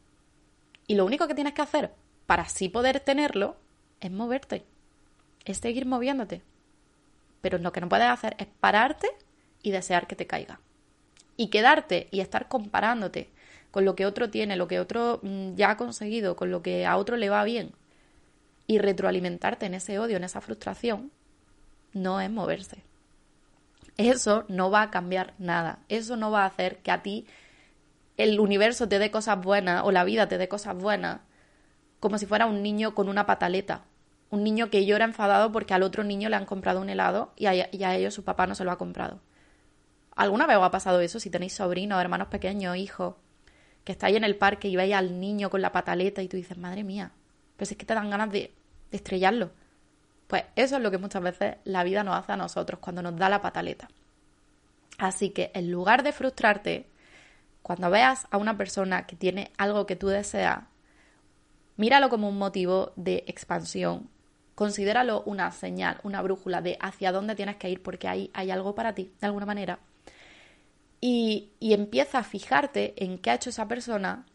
Y 0.87 0.95
lo 0.95 1.05
único 1.05 1.29
que 1.29 1.35
tienes 1.35 1.53
que 1.53 1.63
hacer 1.63 1.93
para 2.27 2.45
así 2.45 2.69
poder 2.69 3.01
tenerlo 3.01 3.57
es 4.01 4.11
moverte, 4.11 4.65
es 5.45 5.59
seguir 5.59 5.87
moviéndote. 5.87 6.43
Pero 7.41 7.59
lo 7.59 7.73
que 7.73 7.81
no 7.81 7.89
puedes 7.89 8.09
hacer 8.09 8.35
es 8.39 8.47
pararte 8.47 9.09
y 9.63 9.73
desear 9.73 10.07
que 10.07 10.17
te 10.17 10.27
caiga. 10.27 10.61
Y 11.39 11.49
quedarte 11.49 12.09
y 12.11 12.21
estar 12.21 12.49
comparándote 12.49 13.31
con 13.71 13.87
lo 13.87 13.95
que 13.95 14.05
otro 14.05 14.29
tiene, 14.29 14.57
lo 14.57 14.69
que 14.69 14.81
otro 14.81 15.21
mm, 15.23 15.55
ya 15.55 15.71
ha 15.71 15.77
conseguido, 15.79 16.37
con 16.37 16.51
lo 16.51 16.63
que 16.63 16.85
a 16.85 16.99
otro 16.99 17.17
le 17.17 17.31
va 17.31 17.45
bien, 17.45 17.73
y 18.67 18.79
retroalimentarte 18.79 19.65
en 19.65 19.75
ese 19.75 19.99
odio, 19.99 20.19
en 20.19 20.25
esa 20.25 20.43
frustración, 20.43 21.11
no 21.95 22.21
es 22.21 22.31
moverse. 22.31 22.85
Eso 23.97 24.45
no 24.49 24.71
va 24.71 24.83
a 24.83 24.91
cambiar 24.91 25.35
nada. 25.39 25.81
Eso 25.89 26.17
no 26.17 26.31
va 26.31 26.43
a 26.43 26.47
hacer 26.47 26.79
que 26.79 26.91
a 26.91 27.03
ti 27.03 27.27
el 28.17 28.39
universo 28.41 28.89
te 28.89 28.99
dé 28.99 29.11
cosas 29.11 29.41
buenas 29.43 29.83
o 29.85 29.91
la 29.91 30.05
vida 30.05 30.29
te 30.29 30.39
dé 30.39 30.49
cosas 30.49 30.77
buenas 30.77 31.21
como 32.01 32.19
si 32.19 32.27
fuera 32.27 32.47
un 32.47 32.63
niño 32.63 32.95
con 32.95 33.09
una 33.09 33.27
pataleta. 33.27 33.85
Un 34.31 34.45
niño 34.45 34.71
que 34.71 34.85
llora 34.85 35.05
enfadado 35.05 35.51
porque 35.51 35.75
al 35.75 35.83
otro 35.83 36.05
niño 36.05 36.29
le 36.29 36.37
han 36.37 36.45
comprado 36.45 36.81
un 36.81 36.91
helado 36.91 37.33
y 37.37 37.47
a, 37.47 37.55
y 37.55 37.83
a 37.83 37.97
ellos 37.97 38.15
su 38.15 38.25
papá 38.25 38.47
no 38.47 38.55
se 38.55 38.65
lo 38.65 38.71
ha 38.71 38.79
comprado. 38.79 39.21
¿Alguna 40.19 40.47
vez 40.47 40.59
os 40.59 40.65
ha 40.65 40.71
pasado 40.71 41.01
eso 41.01 41.19
si 41.19 41.31
tenéis 41.31 41.55
sobrinos, 41.55 42.01
hermanos 42.01 42.29
pequeños, 42.29 42.77
hijos? 42.77 43.15
que 43.89 43.93
estáis 43.93 44.19
en 44.19 44.25
el 44.25 44.37
parque 44.37 44.69
y 44.69 44.77
veis 44.77 44.95
al 44.95 45.19
niño 45.19 45.49
con 45.49 45.63
la 45.63 45.73
pataleta 45.73 46.21
y 46.21 46.29
tú 46.29 46.37
dices, 46.37 46.59
madre 46.59 46.85
mía, 46.85 47.11
pues 47.57 47.71
es 47.71 47.79
que 47.79 47.87
te 47.87 47.95
dan 47.95 48.11
ganas 48.11 48.31
de, 48.31 48.53
de 48.91 48.97
estrellarlo. 48.99 49.51
Pues 50.27 50.45
eso 50.57 50.77
es 50.77 50.83
lo 50.83 50.91
que 50.91 50.99
muchas 50.99 51.23
veces 51.23 51.57
la 51.65 51.85
vida 51.85 52.05
nos 52.05 52.15
hace 52.15 52.33
a 52.33 52.37
nosotros 52.37 52.81
cuando 52.81 53.01
nos 53.01 53.17
da 53.17 53.31
la 53.31 53.41
pataleta. 53.41 53.89
Así 54.99 55.31
que 55.31 55.51
en 55.55 55.71
lugar 55.71 56.03
de 56.03 56.13
frustrarte, 56.13 56.87
cuando 57.63 57.89
veas 57.89 58.27
a 58.31 58.37
una 58.37 58.59
persona 58.59 59.07
que 59.07 59.17
tiene 59.17 59.53
algo 59.57 59.87
que 59.87 59.97
tú 59.97 60.09
deseas, 60.09 60.65
míralo 61.79 62.11
como 62.11 62.29
un 62.29 62.37
motivo 62.37 62.93
de 62.97 63.25
expansión. 63.27 64.11
Considéralo 64.55 65.23
una 65.23 65.51
señal, 65.51 65.99
una 66.03 66.21
brújula 66.21 66.61
de 66.61 66.77
hacia 66.79 67.11
dónde 67.11 67.37
tienes 67.37 67.57
que 67.57 67.71
ir 67.71 67.83
porque 67.83 68.07
ahí 68.07 68.31
hay 68.35 68.51
algo 68.51 68.75
para 68.75 68.95
ti, 68.95 69.15
de 69.19 69.29
alguna 69.29 69.47
manera. 69.47 69.79
Y, 71.01 71.51
empieza 71.61 72.19
a 72.19 72.25
fijarte 72.25 72.95
en 72.97 73.19
qué 73.19 73.31
ha 73.31 73.35
hecho 73.35 73.51
esa 73.51 73.69
persona 73.69 74.27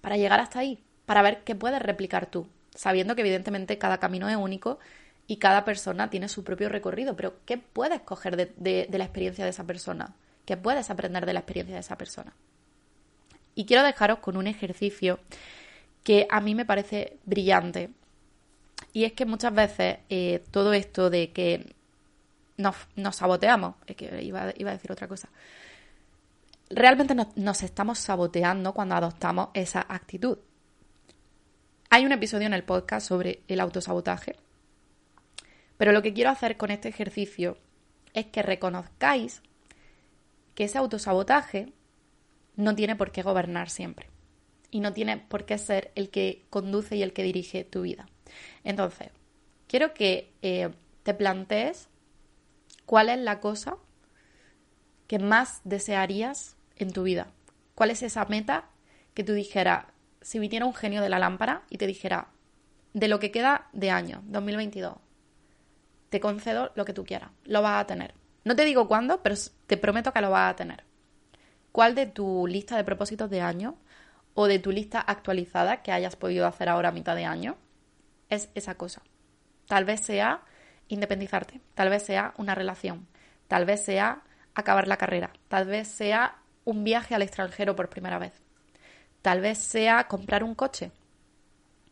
para 0.00 0.16
llegar 0.16 0.40
hasta 0.40 0.58
ahí, 0.58 0.82
para 1.06 1.22
ver 1.22 1.44
qué 1.44 1.54
puedes 1.54 1.80
replicar 1.80 2.26
tú, 2.26 2.48
sabiendo 2.74 3.14
que 3.14 3.20
evidentemente 3.20 3.78
cada 3.78 3.98
camino 3.98 4.28
es 4.28 4.36
único 4.36 4.78
y 5.26 5.36
cada 5.36 5.64
persona 5.64 6.10
tiene 6.10 6.28
su 6.28 6.42
propio 6.42 6.68
recorrido, 6.68 7.14
pero 7.14 7.36
¿qué 7.46 7.58
puedes 7.58 8.00
coger 8.00 8.36
de, 8.36 8.88
la 8.90 9.04
experiencia 9.04 9.44
de 9.44 9.50
esa 9.50 9.64
persona? 9.64 10.16
¿Qué 10.44 10.56
puedes 10.56 10.90
aprender 10.90 11.26
de 11.26 11.32
la 11.32 11.40
experiencia 11.40 11.76
de 11.76 11.80
esa 11.80 11.96
persona? 11.96 12.34
Y 13.54 13.64
quiero 13.64 13.84
dejaros 13.84 14.18
con 14.18 14.36
un 14.36 14.48
ejercicio 14.48 15.20
que 16.02 16.26
a 16.28 16.40
mí 16.40 16.56
me 16.56 16.64
parece 16.64 17.18
brillante. 17.24 17.90
Y 18.92 19.04
es 19.04 19.12
que 19.12 19.26
muchas 19.26 19.54
veces 19.54 19.98
eh, 20.08 20.42
todo 20.50 20.72
esto 20.72 21.10
de 21.10 21.30
que 21.30 21.72
nos, 22.62 23.16
saboteamos. 23.16 23.74
Es 23.86 23.96
que 23.96 24.22
iba, 24.22 24.42
a 24.42 24.52
decir 24.52 24.92
otra 24.92 25.08
cosa. 25.08 25.28
Realmente 26.70 27.14
nos, 27.14 27.62
estamos 27.62 27.98
saboteando 27.98 28.72
cuando 28.72 28.94
adoptamos 28.94 29.48
esa 29.54 29.84
actitud. 29.88 30.38
Hay 31.90 32.06
un 32.06 32.12
episodio 32.12 32.46
en 32.46 32.54
el 32.54 32.64
podcast 32.64 33.06
sobre 33.06 33.42
el 33.48 33.60
autosabotaje, 33.60 34.36
pero 35.76 35.92
lo 35.92 36.00
que 36.00 36.14
quiero 36.14 36.30
hacer 36.30 36.56
con 36.56 36.70
este 36.70 36.88
ejercicio 36.88 37.58
es 38.14 38.26
que 38.26 38.42
reconozcáis 38.42 39.42
que 40.54 40.64
ese 40.64 40.78
autosabotaje 40.78 41.72
no 42.56 42.74
tiene 42.74 42.96
por 42.96 43.12
qué 43.12 43.22
gobernar 43.22 43.68
siempre 43.68 44.08
y 44.70 44.80
no 44.80 44.92
tiene 44.92 45.18
por 45.18 45.44
qué 45.44 45.58
ser 45.58 45.92
el 45.94 46.08
que 46.08 46.46
conduce 46.48 46.96
y 46.96 47.02
el 47.02 47.12
que 47.12 47.22
dirige 47.22 47.64
tu 47.64 47.82
vida. 47.82 48.06
Entonces, 48.64 49.10
quiero 49.66 49.92
que 49.92 50.32
eh, 50.42 50.70
te 51.02 51.14
plantees 51.14 51.88
¿Cuál 52.86 53.08
es 53.08 53.18
la 53.18 53.40
cosa 53.40 53.76
que 55.06 55.18
más 55.18 55.60
desearías 55.64 56.56
en 56.76 56.92
tu 56.92 57.02
vida? 57.02 57.28
¿Cuál 57.74 57.90
es 57.90 58.02
esa 58.02 58.24
meta 58.26 58.70
que 59.14 59.24
tú 59.24 59.32
dijeras, 59.32 59.86
si 60.20 60.38
viniera 60.38 60.66
un 60.66 60.74
genio 60.74 61.02
de 61.02 61.08
la 61.08 61.18
lámpara 61.18 61.62
y 61.68 61.78
te 61.78 61.86
dijera, 61.86 62.28
de 62.94 63.08
lo 63.08 63.18
que 63.18 63.30
queda 63.30 63.68
de 63.72 63.90
año, 63.90 64.22
2022, 64.26 64.96
te 66.10 66.20
concedo 66.20 66.72
lo 66.74 66.84
que 66.84 66.92
tú 66.92 67.04
quieras, 67.04 67.30
lo 67.44 67.62
vas 67.62 67.80
a 67.80 67.86
tener. 67.86 68.14
No 68.44 68.56
te 68.56 68.64
digo 68.64 68.88
cuándo, 68.88 69.22
pero 69.22 69.34
te 69.66 69.76
prometo 69.76 70.12
que 70.12 70.20
lo 70.20 70.30
vas 70.30 70.52
a 70.52 70.56
tener. 70.56 70.84
¿Cuál 71.70 71.94
de 71.94 72.06
tu 72.06 72.46
lista 72.46 72.76
de 72.76 72.84
propósitos 72.84 73.30
de 73.30 73.40
año 73.40 73.76
o 74.34 74.46
de 74.46 74.58
tu 74.58 74.72
lista 74.72 75.00
actualizada 75.00 75.82
que 75.82 75.92
hayas 75.92 76.16
podido 76.16 76.46
hacer 76.46 76.68
ahora 76.68 76.90
a 76.90 76.92
mitad 76.92 77.16
de 77.16 77.24
año 77.24 77.56
es 78.28 78.50
esa 78.54 78.74
cosa? 78.74 79.02
Tal 79.66 79.84
vez 79.84 80.00
sea 80.00 80.42
independizarte, 80.92 81.60
tal 81.74 81.88
vez 81.88 82.02
sea 82.04 82.34
una 82.36 82.54
relación, 82.54 83.06
tal 83.48 83.64
vez 83.64 83.84
sea 83.84 84.22
acabar 84.54 84.86
la 84.86 84.98
carrera, 84.98 85.32
tal 85.48 85.66
vez 85.66 85.88
sea 85.88 86.36
un 86.64 86.84
viaje 86.84 87.14
al 87.14 87.22
extranjero 87.22 87.74
por 87.74 87.88
primera 87.88 88.18
vez, 88.18 88.32
tal 89.22 89.40
vez 89.40 89.58
sea 89.58 90.06
comprar 90.08 90.44
un 90.44 90.54
coche, 90.54 90.92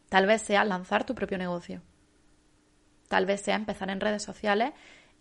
tal 0.09 0.26
vez 0.26 0.42
sea 0.42 0.64
lanzar 0.64 1.05
tu 1.05 1.14
propio 1.14 1.38
negocio, 1.38 1.80
tal 3.09 3.26
vez 3.26 3.40
sea 3.40 3.57
empezar 3.57 3.90
en 3.90 4.01
redes 4.01 4.22
sociales 4.22 4.72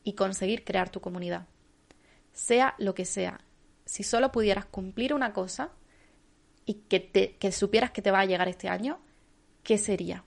y 0.03 0.13
conseguir 0.13 0.63
crear 0.63 0.89
tu 0.89 1.01
comunidad. 1.01 1.47
Sea 2.33 2.75
lo 2.77 2.93
que 2.93 3.05
sea, 3.05 3.39
si 3.85 4.03
solo 4.03 4.31
pudieras 4.31 4.65
cumplir 4.65 5.13
una 5.13 5.33
cosa 5.33 5.71
y 6.65 6.75
que, 6.75 6.99
te, 6.99 7.37
que 7.37 7.51
supieras 7.51 7.91
que 7.91 8.01
te 8.01 8.11
va 8.11 8.19
a 8.19 8.25
llegar 8.25 8.47
este 8.47 8.69
año, 8.69 8.99
¿qué 9.63 9.77
sería? 9.77 10.23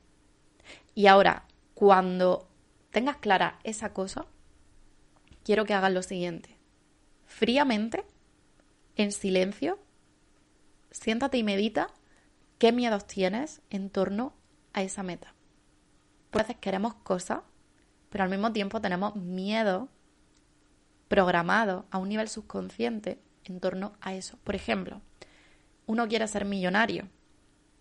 Y 0.95 1.07
ahora, 1.07 1.45
cuando 1.75 2.49
tengas 2.93 3.17
clara 3.17 3.59
esa 3.65 3.93
cosa, 3.93 4.27
quiero 5.43 5.65
que 5.65 5.75
hagas 5.75 5.93
lo 5.93 6.03
siguiente. 6.03 6.57
Fríamente, 7.25 8.05
en 8.97 9.11
silencio, 9.11 9.79
siéntate 10.91 11.39
y 11.39 11.43
medita 11.43 11.89
qué 12.59 12.71
miedos 12.71 13.07
tienes 13.07 13.63
en 13.71 13.91
torno 13.91 14.35
a 14.73 14.83
esa 14.83 15.03
meta. 15.03 15.35
a 16.33 16.39
veces 16.39 16.57
queremos 16.61 16.95
cosas, 16.95 17.41
pero 18.09 18.25
al 18.25 18.31
mismo 18.31 18.53
tiempo 18.53 18.81
tenemos 18.81 19.17
miedo 19.17 19.89
programado 21.09 21.87
a 21.91 21.99
un 21.99 22.09
nivel 22.09 22.29
subconsciente 22.29 23.19
en 23.45 23.61
torno 23.61 23.95
a 24.01 24.15
eso. 24.15 24.39
Por 24.45 24.55
ejemplo, 24.55 25.01
uno 25.87 26.09
quiere 26.09 26.29
ser 26.29 26.45
millonario. 26.45 27.09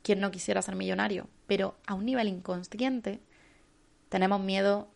¿Quién 0.03 0.19
no 0.19 0.31
quisiera 0.31 0.61
ser 0.61 0.75
millonario? 0.75 1.29
Pero 1.47 1.77
a 1.85 1.93
un 1.93 2.05
nivel 2.05 2.27
inconsciente 2.27 3.21
tenemos 4.09 4.41
miedo 4.41 4.89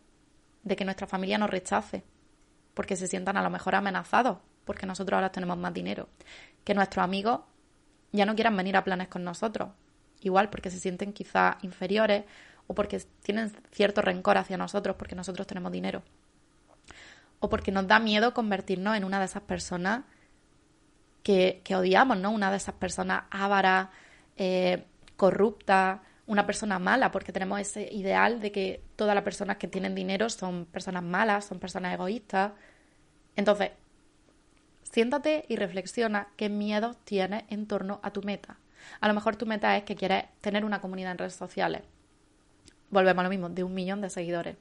de 0.66 0.74
que 0.74 0.84
nuestra 0.84 1.06
familia 1.06 1.38
nos 1.38 1.48
rechace, 1.48 2.02
porque 2.74 2.96
se 2.96 3.06
sientan 3.06 3.36
a 3.36 3.42
lo 3.42 3.50
mejor 3.50 3.76
amenazados, 3.76 4.38
porque 4.64 4.84
nosotros 4.84 5.16
ahora 5.16 5.30
tenemos 5.30 5.56
más 5.56 5.72
dinero. 5.72 6.08
Que 6.64 6.74
nuestros 6.74 7.04
amigos 7.04 7.40
ya 8.10 8.26
no 8.26 8.34
quieran 8.34 8.56
venir 8.56 8.76
a 8.76 8.82
planes 8.82 9.06
con 9.06 9.22
nosotros, 9.22 9.68
igual 10.22 10.50
porque 10.50 10.70
se 10.70 10.80
sienten 10.80 11.12
quizá 11.12 11.58
inferiores 11.62 12.24
o 12.66 12.74
porque 12.74 13.00
tienen 13.22 13.52
cierto 13.70 14.02
rencor 14.02 14.38
hacia 14.38 14.56
nosotros 14.56 14.96
porque 14.98 15.14
nosotros 15.14 15.46
tenemos 15.46 15.70
dinero. 15.70 16.02
O 17.38 17.48
porque 17.48 17.70
nos 17.70 17.86
da 17.86 18.00
miedo 18.00 18.34
convertirnos 18.34 18.96
en 18.96 19.04
una 19.04 19.20
de 19.20 19.26
esas 19.26 19.42
personas 19.42 20.02
que, 21.22 21.62
odiamos, 21.76 22.18
¿no? 22.18 22.32
Una 22.32 22.50
de 22.50 22.56
esas 22.56 22.74
personas 22.74 23.22
ávaras, 23.30 23.88
eh, 24.36 24.84
corruptas, 25.16 26.00
una 26.26 26.46
persona 26.46 26.78
mala, 26.78 27.12
porque 27.12 27.32
tenemos 27.32 27.60
ese 27.60 27.88
ideal 27.92 28.40
de 28.40 28.52
que 28.52 28.82
todas 28.96 29.14
las 29.14 29.24
personas 29.24 29.58
que 29.58 29.68
tienen 29.68 29.94
dinero 29.94 30.28
son 30.28 30.66
personas 30.66 31.02
malas, 31.02 31.44
son 31.44 31.60
personas 31.60 31.94
egoístas. 31.94 32.52
Entonces, 33.36 33.70
siéntate 34.82 35.44
y 35.48 35.56
reflexiona 35.56 36.28
qué 36.36 36.48
miedos 36.48 36.96
tienes 37.04 37.44
en 37.48 37.66
torno 37.66 38.00
a 38.02 38.10
tu 38.12 38.22
meta. 38.22 38.58
A 39.00 39.08
lo 39.08 39.14
mejor 39.14 39.36
tu 39.36 39.46
meta 39.46 39.76
es 39.76 39.84
que 39.84 39.96
quieres 39.96 40.24
tener 40.40 40.64
una 40.64 40.80
comunidad 40.80 41.12
en 41.12 41.18
redes 41.18 41.34
sociales. 41.34 41.82
Volvemos 42.90 43.20
a 43.20 43.24
lo 43.24 43.30
mismo, 43.30 43.48
de 43.48 43.64
un 43.64 43.74
millón 43.74 44.00
de 44.00 44.10
seguidores, 44.10 44.56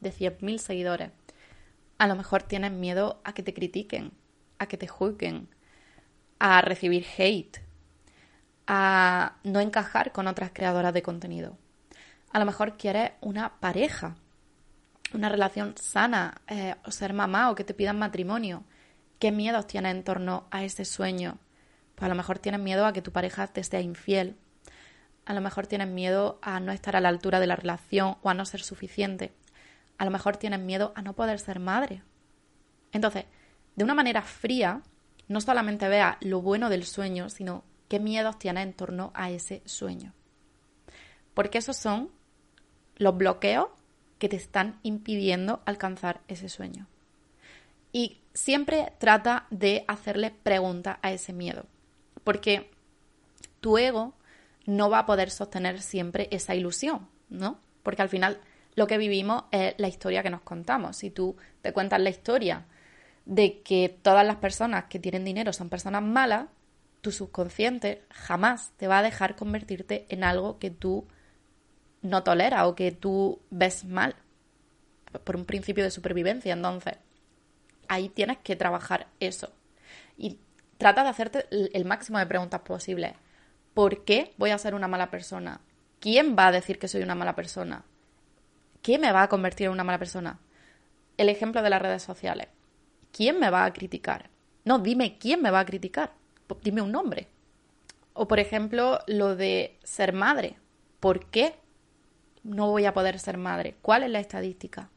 de 0.00 0.12
100.000 0.12 0.58
seguidores. 0.58 1.10
A 1.98 2.06
lo 2.06 2.16
mejor 2.16 2.42
tienes 2.42 2.72
miedo 2.72 3.20
a 3.24 3.32
que 3.32 3.42
te 3.42 3.54
critiquen, 3.54 4.12
a 4.58 4.66
que 4.66 4.76
te 4.76 4.86
juzguen, 4.86 5.48
a 6.38 6.60
recibir 6.60 7.04
hate, 7.16 7.65
a 8.66 9.36
no 9.44 9.60
encajar 9.60 10.12
con 10.12 10.26
otras 10.26 10.50
creadoras 10.52 10.92
de 10.92 11.02
contenido. 11.02 11.56
A 12.32 12.38
lo 12.38 12.44
mejor 12.44 12.76
quieres 12.76 13.12
una 13.20 13.60
pareja, 13.60 14.16
una 15.14 15.28
relación 15.28 15.74
sana, 15.76 16.40
eh, 16.48 16.74
o 16.84 16.90
ser 16.90 17.12
mamá 17.12 17.50
o 17.50 17.54
que 17.54 17.64
te 17.64 17.74
pidan 17.74 17.98
matrimonio. 17.98 18.64
¿Qué 19.18 19.32
miedos 19.32 19.66
tienes 19.66 19.94
en 19.94 20.04
torno 20.04 20.46
a 20.50 20.64
ese 20.64 20.84
sueño? 20.84 21.38
Pues 21.94 22.04
a 22.04 22.08
lo 22.08 22.14
mejor 22.14 22.38
tienes 22.38 22.60
miedo 22.60 22.84
a 22.84 22.92
que 22.92 23.02
tu 23.02 23.12
pareja 23.12 23.46
te 23.46 23.64
sea 23.64 23.80
infiel. 23.80 24.36
A 25.24 25.32
lo 25.34 25.40
mejor 25.40 25.66
tienes 25.66 25.88
miedo 25.88 26.38
a 26.42 26.60
no 26.60 26.72
estar 26.72 26.94
a 26.96 27.00
la 27.00 27.08
altura 27.08 27.40
de 27.40 27.46
la 27.46 27.56
relación 27.56 28.16
o 28.22 28.30
a 28.30 28.34
no 28.34 28.44
ser 28.44 28.62
suficiente. 28.62 29.32
A 29.98 30.04
lo 30.04 30.10
mejor 30.10 30.36
tienes 30.36 30.60
miedo 30.60 30.92
a 30.94 31.02
no 31.02 31.14
poder 31.14 31.38
ser 31.38 31.58
madre. 31.58 32.02
Entonces, 32.92 33.24
de 33.76 33.84
una 33.84 33.94
manera 33.94 34.22
fría, 34.22 34.82
no 35.28 35.40
solamente 35.40 35.88
vea 35.88 36.18
lo 36.20 36.42
bueno 36.42 36.68
del 36.68 36.84
sueño, 36.84 37.30
sino 37.30 37.64
qué 37.88 38.00
miedos 38.00 38.38
tienes 38.38 38.64
en 38.64 38.72
torno 38.72 39.10
a 39.14 39.30
ese 39.30 39.62
sueño. 39.64 40.12
Porque 41.34 41.58
esos 41.58 41.76
son 41.76 42.10
los 42.96 43.16
bloqueos 43.16 43.68
que 44.18 44.28
te 44.28 44.36
están 44.36 44.78
impidiendo 44.82 45.62
alcanzar 45.66 46.20
ese 46.28 46.48
sueño. 46.48 46.86
Y 47.92 48.20
siempre 48.34 48.92
trata 48.98 49.46
de 49.50 49.84
hacerle 49.88 50.30
preguntas 50.30 50.98
a 51.02 51.12
ese 51.12 51.32
miedo 51.32 51.66
porque 52.26 52.68
tu 53.60 53.78
ego 53.78 54.12
no 54.64 54.90
va 54.90 54.98
a 54.98 55.06
poder 55.06 55.30
sostener 55.30 55.80
siempre 55.80 56.26
esa 56.32 56.56
ilusión, 56.56 57.08
¿no? 57.28 57.60
Porque 57.84 58.02
al 58.02 58.08
final 58.08 58.40
lo 58.74 58.88
que 58.88 58.98
vivimos 58.98 59.44
es 59.52 59.74
la 59.78 59.86
historia 59.86 60.24
que 60.24 60.30
nos 60.30 60.40
contamos. 60.40 60.96
Si 60.96 61.12
tú 61.12 61.36
te 61.62 61.72
cuentas 61.72 62.00
la 62.00 62.10
historia 62.10 62.66
de 63.26 63.62
que 63.62 63.96
todas 64.02 64.26
las 64.26 64.38
personas 64.38 64.86
que 64.86 64.98
tienen 64.98 65.24
dinero 65.24 65.52
son 65.52 65.68
personas 65.68 66.02
malas, 66.02 66.48
tu 67.00 67.12
subconsciente 67.12 68.04
jamás 68.10 68.72
te 68.76 68.88
va 68.88 68.98
a 68.98 69.02
dejar 69.02 69.36
convertirte 69.36 70.06
en 70.08 70.24
algo 70.24 70.58
que 70.58 70.70
tú 70.70 71.06
no 72.02 72.22
toleras 72.22 72.64
o 72.64 72.74
que 72.74 72.92
tú 72.92 73.40
ves 73.50 73.84
mal 73.84 74.16
por 75.24 75.36
un 75.36 75.44
principio 75.44 75.84
de 75.84 75.90
supervivencia. 75.90 76.52
Entonces, 76.52 76.94
ahí 77.88 78.08
tienes 78.08 78.38
que 78.38 78.56
trabajar 78.56 79.08
eso. 79.20 79.52
Y 80.16 80.38
trata 80.78 81.02
de 81.02 81.10
hacerte 81.10 81.46
el 81.50 81.84
máximo 81.84 82.18
de 82.18 82.26
preguntas 82.26 82.60
posibles. 82.62 83.12
¿Por 83.74 84.04
qué 84.04 84.34
voy 84.38 84.50
a 84.50 84.58
ser 84.58 84.74
una 84.74 84.88
mala 84.88 85.10
persona? 85.10 85.60
¿Quién 86.00 86.36
va 86.38 86.48
a 86.48 86.52
decir 86.52 86.78
que 86.78 86.88
soy 86.88 87.02
una 87.02 87.14
mala 87.14 87.34
persona? 87.34 87.84
¿Qué 88.82 88.98
me 88.98 89.12
va 89.12 89.22
a 89.22 89.28
convertir 89.28 89.66
en 89.66 89.72
una 89.72 89.84
mala 89.84 89.98
persona? 89.98 90.38
El 91.16 91.28
ejemplo 91.28 91.62
de 91.62 91.70
las 91.70 91.82
redes 91.82 92.02
sociales. 92.02 92.48
¿Quién 93.12 93.40
me 93.40 93.50
va 93.50 93.64
a 93.64 93.72
criticar? 93.72 94.30
No, 94.64 94.78
dime 94.78 95.18
quién 95.18 95.42
me 95.42 95.50
va 95.50 95.60
a 95.60 95.64
criticar. 95.64 96.12
Dime 96.62 96.82
un 96.82 96.92
nombre. 96.92 97.28
O 98.12 98.28
por 98.28 98.38
ejemplo, 98.38 99.00
lo 99.06 99.36
de 99.36 99.78
ser 99.82 100.12
madre. 100.12 100.58
¿Por 101.00 101.26
qué 101.26 101.54
no 102.42 102.70
voy 102.70 102.86
a 102.86 102.94
poder 102.94 103.18
ser 103.18 103.36
madre? 103.36 103.76
¿Cuál 103.82 104.02
es 104.04 104.10
la 104.10 104.20
estadística? 104.20 104.90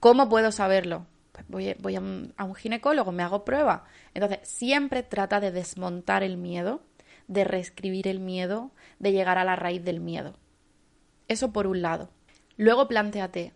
¿Cómo 0.00 0.28
puedo 0.28 0.52
saberlo? 0.52 1.06
voy, 1.46 1.96
a, 1.96 2.00
un, 2.00 2.34
a 2.36 2.44
un 2.44 2.54
ginecólogo, 2.54 3.12
me 3.12 3.22
hago 3.22 3.44
prueba. 3.44 3.84
Entonces, 4.14 4.40
siempre 4.42 5.02
trata 5.02 5.40
de 5.40 5.52
desmontar 5.52 6.22
el 6.22 6.36
miedo, 6.36 6.82
de 7.28 7.44
reescribir 7.44 8.08
el 8.08 8.20
miedo, 8.20 8.72
de 8.98 9.12
llegar 9.12 9.38
a 9.38 9.44
la 9.44 9.56
raíz 9.56 9.84
del 9.84 10.00
miedo. 10.00 10.34
Eso 11.28 11.52
por 11.52 11.66
un 11.66 11.82
lado. 11.82 12.10
Luego 12.56 12.88
planteate, 12.88 13.52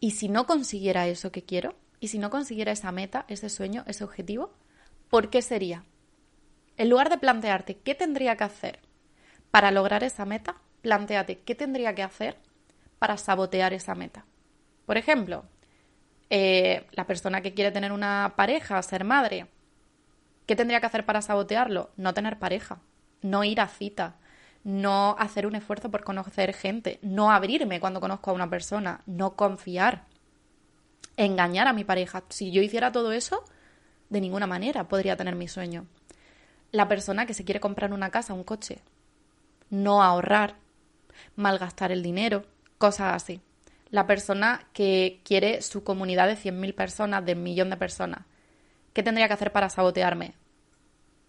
¿y 0.00 0.12
si 0.12 0.28
no 0.28 0.46
consiguiera 0.46 1.06
eso 1.06 1.32
que 1.32 1.44
quiero? 1.44 1.74
¿Y 2.00 2.08
si 2.08 2.18
no 2.18 2.30
consiguiera 2.30 2.72
esa 2.72 2.92
meta, 2.92 3.24
ese 3.28 3.48
sueño, 3.48 3.84
ese 3.86 4.04
objetivo? 4.04 4.52
¿Por 5.08 5.30
qué 5.30 5.40
sería? 5.40 5.84
En 6.82 6.90
lugar 6.90 7.10
de 7.10 7.18
plantearte 7.18 7.78
qué 7.78 7.94
tendría 7.94 8.36
que 8.36 8.42
hacer 8.42 8.80
para 9.52 9.70
lograr 9.70 10.02
esa 10.02 10.24
meta, 10.24 10.56
planteate 10.80 11.38
qué 11.38 11.54
tendría 11.54 11.94
que 11.94 12.02
hacer 12.02 12.38
para 12.98 13.16
sabotear 13.18 13.72
esa 13.72 13.94
meta. 13.94 14.24
Por 14.84 14.96
ejemplo, 14.96 15.44
eh, 16.28 16.88
la 16.90 17.06
persona 17.06 17.40
que 17.40 17.54
quiere 17.54 17.70
tener 17.70 17.92
una 17.92 18.32
pareja, 18.34 18.82
ser 18.82 19.04
madre, 19.04 19.46
¿qué 20.44 20.56
tendría 20.56 20.80
que 20.80 20.86
hacer 20.86 21.06
para 21.06 21.22
sabotearlo? 21.22 21.90
No 21.96 22.14
tener 22.14 22.40
pareja, 22.40 22.80
no 23.20 23.44
ir 23.44 23.60
a 23.60 23.68
cita, 23.68 24.16
no 24.64 25.14
hacer 25.20 25.46
un 25.46 25.54
esfuerzo 25.54 25.88
por 25.88 26.02
conocer 26.02 26.52
gente, 26.52 26.98
no 27.00 27.30
abrirme 27.30 27.78
cuando 27.78 28.00
conozco 28.00 28.32
a 28.32 28.34
una 28.34 28.50
persona, 28.50 29.02
no 29.06 29.36
confiar, 29.36 30.06
engañar 31.16 31.68
a 31.68 31.74
mi 31.74 31.84
pareja. 31.84 32.24
Si 32.28 32.50
yo 32.50 32.60
hiciera 32.60 32.90
todo 32.90 33.12
eso, 33.12 33.44
de 34.10 34.20
ninguna 34.20 34.48
manera 34.48 34.88
podría 34.88 35.16
tener 35.16 35.36
mi 35.36 35.46
sueño. 35.46 35.86
La 36.72 36.88
persona 36.88 37.26
que 37.26 37.34
se 37.34 37.44
quiere 37.44 37.60
comprar 37.60 37.92
una 37.92 38.10
casa, 38.10 38.34
un 38.34 38.44
coche, 38.44 38.80
no 39.70 40.02
ahorrar, 40.02 40.56
malgastar 41.36 41.92
el 41.92 42.02
dinero, 42.02 42.44
cosas 42.78 43.14
así 43.14 43.40
la 43.92 44.06
persona 44.06 44.66
que 44.72 45.20
quiere 45.22 45.60
su 45.60 45.84
comunidad 45.84 46.26
de 46.26 46.36
100.000 46.36 46.74
personas, 46.74 47.24
de 47.26 47.34
un 47.34 47.42
millón 47.42 47.68
de 47.68 47.76
personas. 47.76 48.24
¿Qué 48.94 49.02
tendría 49.02 49.28
que 49.28 49.34
hacer 49.34 49.52
para 49.52 49.68
sabotearme? 49.68 50.34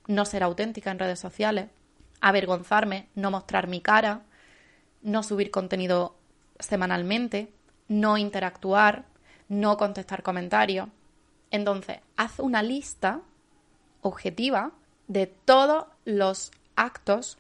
No 0.08 0.24
ser 0.24 0.44
auténtica 0.44 0.90
en 0.90 0.98
redes 0.98 1.20
sociales, 1.20 1.70
avergonzarme, 2.22 3.10
no 3.16 3.32
mostrar 3.32 3.68
mi 3.68 3.82
cara, 3.82 4.22
no 5.02 5.24
subir 5.24 5.52
contenido 5.52 6.16
semanalmente, 6.58 7.52
no 7.90 8.18
interactuar, 8.18 9.08
no 9.50 9.76
contestar 9.76 10.24
comentarios. 10.24 10.88
Entonces, 11.52 12.00
haz 12.16 12.40
una 12.40 12.64
lista 12.64 13.20
objetiva 14.00 14.72
de 15.08 15.28
todos 15.28 15.86
los 16.06 16.52
actos, 16.76 17.38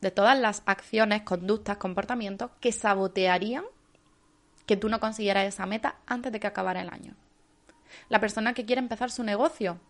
de 0.00 0.10
todas 0.10 0.38
las 0.38 0.62
acciones, 0.66 1.22
conductas, 1.22 1.76
comportamientos 1.76 2.50
que 2.60 2.72
sabotearían 2.72 3.64
que 4.66 4.76
tú 4.76 4.88
no 4.88 5.00
consiguieras 5.00 5.46
esa 5.46 5.66
meta 5.66 5.96
antes 6.06 6.30
de 6.30 6.38
que 6.40 6.46
acabara 6.46 6.80
el 6.80 6.90
año. 6.90 7.14
La 8.08 8.20
persona 8.20 8.54
que 8.54 8.64
quiere 8.64 8.80
empezar 8.80 9.10
su 9.10 9.24
negocio 9.24 9.80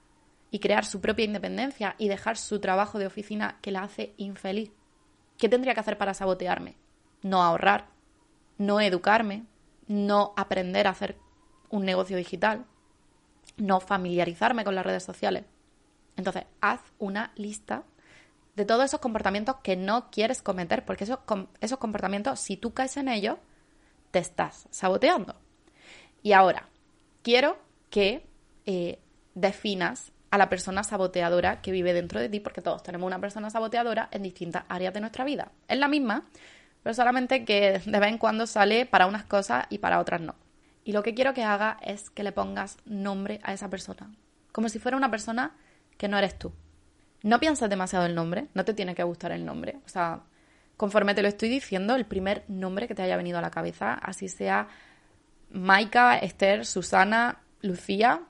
y 0.50 0.58
crear 0.58 0.84
su 0.84 1.00
propia 1.00 1.24
independencia 1.24 1.94
y 1.98 2.08
dejar 2.08 2.36
su 2.36 2.60
trabajo 2.60 2.98
de 2.98 3.06
oficina 3.06 3.58
que 3.60 3.72
la 3.72 3.82
hace 3.82 4.14
infeliz. 4.16 4.72
¿Qué 5.38 5.48
tendría 5.48 5.74
que 5.74 5.80
hacer 5.80 5.98
para 5.98 6.14
sabotearme? 6.14 6.76
No 7.22 7.42
ahorrar, 7.42 7.88
no 8.58 8.80
educarme, 8.80 9.44
no 9.86 10.32
aprender 10.36 10.86
a 10.86 10.90
hacer 10.90 11.16
un 11.68 11.84
negocio 11.84 12.16
digital, 12.16 12.64
no 13.56 13.80
familiarizarme 13.80 14.64
con 14.64 14.74
las 14.74 14.84
redes 14.84 15.02
sociales. 15.02 15.44
Entonces, 16.16 16.44
haz 16.60 16.80
una 16.98 17.32
lista 17.36 17.84
de 18.56 18.64
todos 18.64 18.84
esos 18.84 19.00
comportamientos 19.00 19.56
que 19.62 19.76
no 19.76 20.10
quieres 20.10 20.42
cometer, 20.42 20.84
porque 20.84 21.04
esos, 21.04 21.18
esos 21.60 21.78
comportamientos, 21.78 22.40
si 22.40 22.56
tú 22.56 22.74
caes 22.74 22.96
en 22.96 23.08
ellos, 23.08 23.38
te 24.10 24.18
estás 24.18 24.66
saboteando. 24.70 25.34
Y 26.22 26.32
ahora, 26.32 26.68
quiero 27.22 27.58
que 27.90 28.26
eh, 28.66 28.98
definas 29.34 30.12
a 30.30 30.38
la 30.38 30.48
persona 30.48 30.84
saboteadora 30.84 31.60
que 31.60 31.72
vive 31.72 31.92
dentro 31.92 32.20
de 32.20 32.28
ti, 32.28 32.40
porque 32.40 32.62
todos 32.62 32.82
tenemos 32.82 33.06
una 33.06 33.20
persona 33.20 33.50
saboteadora 33.50 34.08
en 34.12 34.22
distintas 34.22 34.64
áreas 34.68 34.94
de 34.94 35.00
nuestra 35.00 35.24
vida. 35.24 35.50
Es 35.66 35.78
la 35.78 35.88
misma, 35.88 36.24
pero 36.82 36.94
solamente 36.94 37.44
que 37.44 37.80
de 37.84 38.00
vez 38.00 38.10
en 38.10 38.18
cuando 38.18 38.46
sale 38.46 38.86
para 38.86 39.06
unas 39.06 39.24
cosas 39.24 39.66
y 39.70 39.78
para 39.78 39.98
otras 39.98 40.20
no. 40.20 40.34
Y 40.84 40.92
lo 40.92 41.02
que 41.02 41.14
quiero 41.14 41.34
que 41.34 41.42
haga 41.42 41.78
es 41.82 42.10
que 42.10 42.22
le 42.22 42.32
pongas 42.32 42.78
nombre 42.84 43.40
a 43.42 43.52
esa 43.52 43.68
persona, 43.68 44.10
como 44.52 44.68
si 44.68 44.78
fuera 44.78 44.96
una 44.96 45.10
persona 45.10 45.56
que 46.00 46.08
no 46.08 46.16
eres 46.16 46.38
tú. 46.38 46.50
No 47.22 47.38
pienses 47.40 47.68
demasiado 47.68 48.06
el 48.06 48.14
nombre, 48.14 48.48
no 48.54 48.64
te 48.64 48.72
tiene 48.72 48.94
que 48.94 49.02
gustar 49.02 49.32
el 49.32 49.44
nombre. 49.44 49.76
O 49.84 49.88
sea, 49.90 50.22
conforme 50.78 51.14
te 51.14 51.20
lo 51.20 51.28
estoy 51.28 51.50
diciendo, 51.50 51.94
el 51.94 52.06
primer 52.06 52.42
nombre 52.48 52.88
que 52.88 52.94
te 52.94 53.02
haya 53.02 53.18
venido 53.18 53.36
a 53.36 53.42
la 53.42 53.50
cabeza, 53.50 53.92
así 53.92 54.26
sea 54.28 54.68
Maika, 55.50 56.16
Esther, 56.16 56.64
Susana, 56.64 57.42
Lucía, 57.60 58.22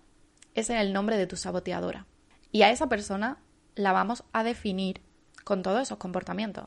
ese 0.57 0.75
es 0.75 0.81
el 0.81 0.93
nombre 0.93 1.17
de 1.17 1.29
tu 1.29 1.37
saboteadora. 1.37 2.07
Y 2.51 2.63
a 2.63 2.71
esa 2.71 2.89
persona 2.89 3.39
la 3.77 3.93
vamos 3.93 4.25
a 4.33 4.43
definir 4.43 5.01
con 5.45 5.63
todos 5.63 5.81
esos 5.81 5.99
comportamientos. 5.99 6.67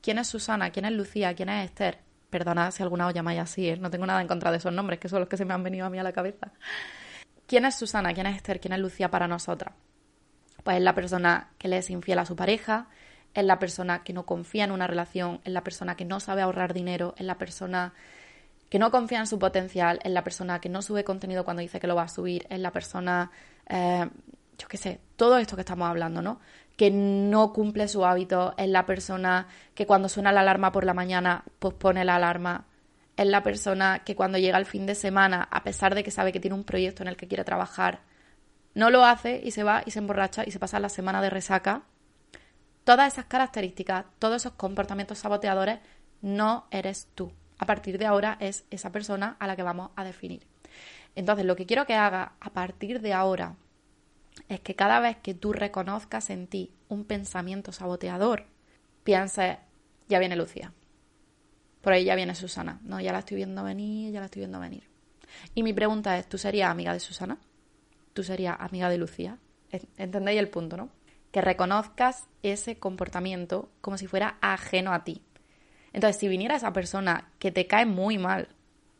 ¿Quién 0.00 0.16
es 0.16 0.28
Susana? 0.28 0.70
¿Quién 0.70 0.86
es 0.86 0.92
Lucía? 0.92 1.34
¿Quién 1.34 1.50
es 1.50 1.66
Esther? 1.66 1.98
Perdona 2.30 2.70
si 2.70 2.82
alguna 2.82 3.08
os 3.08 3.12
llamáis 3.12 3.40
así, 3.40 3.68
¿eh? 3.68 3.76
no 3.76 3.90
tengo 3.90 4.06
nada 4.06 4.22
en 4.22 4.26
contra 4.26 4.50
de 4.50 4.56
esos 4.56 4.72
nombres, 4.72 4.98
que 4.98 5.10
son 5.10 5.20
los 5.20 5.28
que 5.28 5.36
se 5.36 5.44
me 5.44 5.52
han 5.52 5.62
venido 5.62 5.84
a 5.84 5.90
mí 5.90 5.98
a 5.98 6.02
la 6.02 6.14
cabeza. 6.14 6.50
¿Quién 7.46 7.64
es 7.64 7.74
Susana? 7.74 8.14
¿Quién 8.14 8.26
es 8.26 8.36
Esther? 8.36 8.60
¿Quién 8.60 8.72
es 8.72 8.80
Lucía 8.80 9.10
para 9.10 9.28
nosotras? 9.28 9.74
Pues 10.64 10.76
es 10.76 10.82
la 10.82 10.94
persona 10.94 11.50
que 11.58 11.68
le 11.68 11.78
es 11.78 11.90
infiel 11.90 12.18
a 12.18 12.26
su 12.26 12.36
pareja, 12.36 12.88
es 13.34 13.44
la 13.44 13.58
persona 13.58 14.04
que 14.04 14.12
no 14.12 14.24
confía 14.24 14.64
en 14.64 14.72
una 14.72 14.86
relación, 14.86 15.40
es 15.44 15.52
la 15.52 15.64
persona 15.64 15.96
que 15.96 16.04
no 16.04 16.20
sabe 16.20 16.42
ahorrar 16.42 16.74
dinero, 16.74 17.14
es 17.16 17.26
la 17.26 17.38
persona 17.38 17.94
que 18.68 18.78
no 18.78 18.90
confía 18.90 19.18
en 19.18 19.26
su 19.26 19.38
potencial, 19.38 19.98
es 20.02 20.12
la 20.12 20.24
persona 20.24 20.60
que 20.60 20.68
no 20.68 20.80
sube 20.82 21.04
contenido 21.04 21.44
cuando 21.44 21.60
dice 21.60 21.80
que 21.80 21.86
lo 21.86 21.94
va 21.94 22.04
a 22.04 22.08
subir, 22.08 22.46
es 22.48 22.58
la 22.58 22.70
persona, 22.70 23.30
eh, 23.68 24.08
yo 24.56 24.68
qué 24.68 24.76
sé, 24.76 25.00
todo 25.16 25.36
esto 25.38 25.56
que 25.56 25.62
estamos 25.62 25.88
hablando, 25.88 26.22
¿no? 26.22 26.40
Que 26.76 26.90
no 26.90 27.52
cumple 27.52 27.88
su 27.88 28.04
hábito, 28.04 28.54
es 28.56 28.68
la 28.68 28.86
persona 28.86 29.46
que 29.74 29.86
cuando 29.86 30.08
suena 30.08 30.32
la 30.32 30.40
alarma 30.40 30.72
por 30.72 30.84
la 30.84 30.94
mañana 30.94 31.44
pospone 31.58 32.04
la 32.04 32.16
alarma, 32.16 32.66
es 33.16 33.26
la 33.26 33.42
persona 33.42 34.00
que 34.04 34.16
cuando 34.16 34.38
llega 34.38 34.58
el 34.58 34.66
fin 34.66 34.86
de 34.86 34.94
semana, 34.94 35.48
a 35.50 35.62
pesar 35.62 35.94
de 35.94 36.02
que 36.02 36.10
sabe 36.10 36.32
que 36.32 36.40
tiene 36.40 36.56
un 36.56 36.64
proyecto 36.64 37.02
en 37.02 37.08
el 37.08 37.16
que 37.16 37.28
quiere 37.28 37.44
trabajar, 37.44 38.00
no 38.74 38.90
lo 38.90 39.04
hace 39.04 39.40
y 39.44 39.50
se 39.50 39.64
va 39.64 39.82
y 39.84 39.90
se 39.90 39.98
emborracha 39.98 40.44
y 40.46 40.50
se 40.50 40.58
pasa 40.58 40.80
la 40.80 40.88
semana 40.88 41.20
de 41.20 41.30
resaca. 41.30 41.82
Todas 42.84 43.12
esas 43.12 43.26
características, 43.26 44.06
todos 44.18 44.36
esos 44.36 44.52
comportamientos 44.52 45.18
saboteadores, 45.18 45.80
no 46.22 46.66
eres 46.70 47.08
tú. 47.14 47.32
A 47.58 47.66
partir 47.66 47.98
de 47.98 48.06
ahora 48.06 48.38
es 48.40 48.64
esa 48.70 48.90
persona 48.90 49.36
a 49.38 49.46
la 49.46 49.56
que 49.56 49.62
vamos 49.62 49.90
a 49.94 50.04
definir. 50.04 50.46
Entonces, 51.14 51.44
lo 51.44 51.54
que 51.54 51.66
quiero 51.66 51.86
que 51.86 51.94
haga 51.94 52.32
a 52.40 52.50
partir 52.50 53.00
de 53.00 53.12
ahora 53.12 53.56
es 54.48 54.60
que 54.60 54.74
cada 54.74 54.98
vez 55.00 55.18
que 55.18 55.34
tú 55.34 55.52
reconozcas 55.52 56.30
en 56.30 56.46
ti 56.46 56.72
un 56.88 57.04
pensamiento 57.04 57.72
saboteador, 57.72 58.46
pienses, 59.04 59.58
ya 60.08 60.18
viene 60.18 60.36
Lucía. 60.36 60.72
Por 61.82 61.92
ahí 61.92 62.04
ya 62.04 62.14
viene 62.14 62.34
Susana. 62.34 62.80
No, 62.84 63.00
ya 63.00 63.12
la 63.12 63.18
estoy 63.18 63.36
viendo 63.36 63.62
venir, 63.62 64.12
ya 64.12 64.20
la 64.20 64.26
estoy 64.26 64.40
viendo 64.40 64.58
venir. 64.58 64.88
Y 65.54 65.62
mi 65.62 65.74
pregunta 65.74 66.18
es, 66.18 66.28
¿tú 66.28 66.38
serías 66.38 66.70
amiga 66.70 66.92
de 66.94 67.00
Susana? 67.00 67.38
tú 68.12 68.22
serías 68.22 68.56
amiga 68.58 68.88
de 68.88 68.98
Lucía. 68.98 69.38
¿Entendéis 69.96 70.38
el 70.38 70.48
punto, 70.48 70.76
no? 70.76 70.90
Que 71.30 71.40
reconozcas 71.40 72.26
ese 72.42 72.76
comportamiento 72.76 73.70
como 73.80 73.96
si 73.96 74.06
fuera 74.06 74.36
ajeno 74.40 74.92
a 74.92 75.04
ti. 75.04 75.22
Entonces, 75.92 76.20
si 76.20 76.28
viniera 76.28 76.56
esa 76.56 76.72
persona 76.72 77.30
que 77.38 77.52
te 77.52 77.66
cae 77.66 77.86
muy 77.86 78.18
mal, 78.18 78.48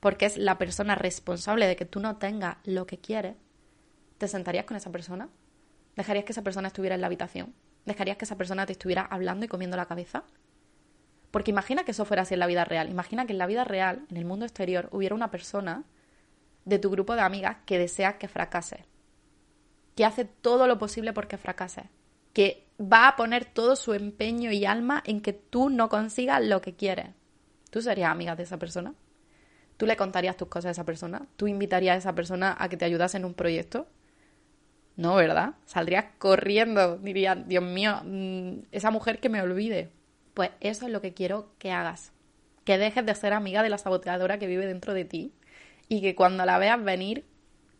porque 0.01 0.26
es 0.26 0.37
la 0.37 0.59
persona 0.59 0.95
responsable 0.95 1.66
de 1.66 1.76
que 1.76 1.85
tú 1.85 2.01
no 2.01 2.16
tengas 2.16 2.57
lo 2.64 2.87
que 2.87 2.99
quieres, 2.99 3.37
¿te 4.18 4.28
sentarías 4.28 4.64
con 4.64 4.76
esa 4.76 4.91
persona? 4.91 5.28
¿Dejarías 5.97 6.24
que 6.24 6.33
esa 6.33 6.43
persona 6.43 6.68
estuviera 6.68 6.95
en 6.95 7.03
la 7.03 7.07
habitación? 7.07 7.55
¿Dejarías 7.85 8.16
que 8.16 8.24
esa 8.24 8.37
persona 8.37 8.66
te 8.66 8.72
estuviera 8.72 9.03
hablando 9.03 9.45
y 9.45 9.49
comiendo 9.49 9.76
la 9.76 9.87
cabeza? 9.87 10.24
Porque 11.33 11.51
imagina 11.51 11.83
que 11.83 11.91
eso 11.91 12.05
fuera 12.05 12.22
así 12.22 12.35
en 12.35 12.41
la 12.41 12.47
vida 12.47 12.64
real. 12.64 12.89
Imagina 12.89 13.26
que 13.26 13.33
en 13.33 13.39
la 13.39 13.47
vida 13.47 13.64
real, 13.64 14.07
en 14.09 14.16
el 14.16 14.24
mundo 14.24 14.45
exterior, 14.45 14.89
hubiera 14.93 15.16
una 15.16 15.33
persona 15.33 15.83
de 16.64 16.78
tu 16.78 16.91
grupo 16.91 17.16
de 17.16 17.22
amigas 17.22 17.57
que 17.66 17.78
desea 17.78 18.18
que 18.18 18.28
fracase 18.28 18.87
que 19.95 20.05
hace 20.05 20.24
todo 20.24 20.66
lo 20.66 20.78
posible 20.78 21.12
porque 21.12 21.39
fracases, 21.39 21.85
que 22.33 22.66
va 22.80 23.09
a 23.09 23.16
poner 23.16 23.45
todo 23.45 23.76
su 23.76 23.95
empeño 23.95 24.51
y 24.51 24.64
alma 24.64 25.03
en 25.07 25.20
que 25.20 25.33
tú 25.33 25.70
no 25.70 25.89
consigas 25.89 26.43
lo 26.43 26.61
que 26.61 26.74
quieres. 26.74 27.09
¿Tú 27.70 27.83
serías 27.83 28.11
amiga 28.11 28.37
de 28.37 28.43
esa 28.43 28.59
persona? 28.59 28.95
¿Tú 29.76 29.87
le 29.87 29.97
contarías 29.97 30.37
tus 30.37 30.49
cosas 30.49 30.66
a 30.66 30.72
esa 30.72 30.85
persona? 30.85 31.26
¿Tú 31.37 31.47
invitarías 31.47 31.95
a 31.95 31.99
esa 31.99 32.14
persona 32.14 32.57
a 32.59 32.68
que 32.68 32.76
te 32.76 32.85
ayudase 32.85 33.16
en 33.16 33.24
un 33.24 33.35
proyecto? 33.35 33.87
No, 34.97 35.16
¿verdad? 35.16 35.55
Saldrías 35.64 36.07
corriendo, 36.18 36.99
diría, 36.99 37.35
Dios 37.35 37.64
mío, 37.64 38.01
mm, 38.05 38.64
esa 38.72 38.91
mujer 38.91 39.20
que 39.20 39.28
me 39.28 39.41
olvide. 39.41 39.91
Pues 40.35 40.51
eso 40.61 40.87
es 40.87 40.93
lo 40.93 41.01
que 41.01 41.14
quiero 41.14 41.53
que 41.59 41.72
hagas. 41.72 42.12
Que 42.64 42.78
dejes 42.78 43.05
de 43.05 43.14
ser 43.14 43.33
amiga 43.33 43.62
de 43.62 43.68
la 43.68 43.78
saboteadora 43.78 44.39
que 44.39 44.47
vive 44.47 44.66
dentro 44.66 44.95
de 44.95 45.05
ti 45.05 45.33
y 45.89 46.01
que 46.01 46.14
cuando 46.14 46.45
la 46.47 46.59
veas 46.59 46.83
venir, 46.83 47.26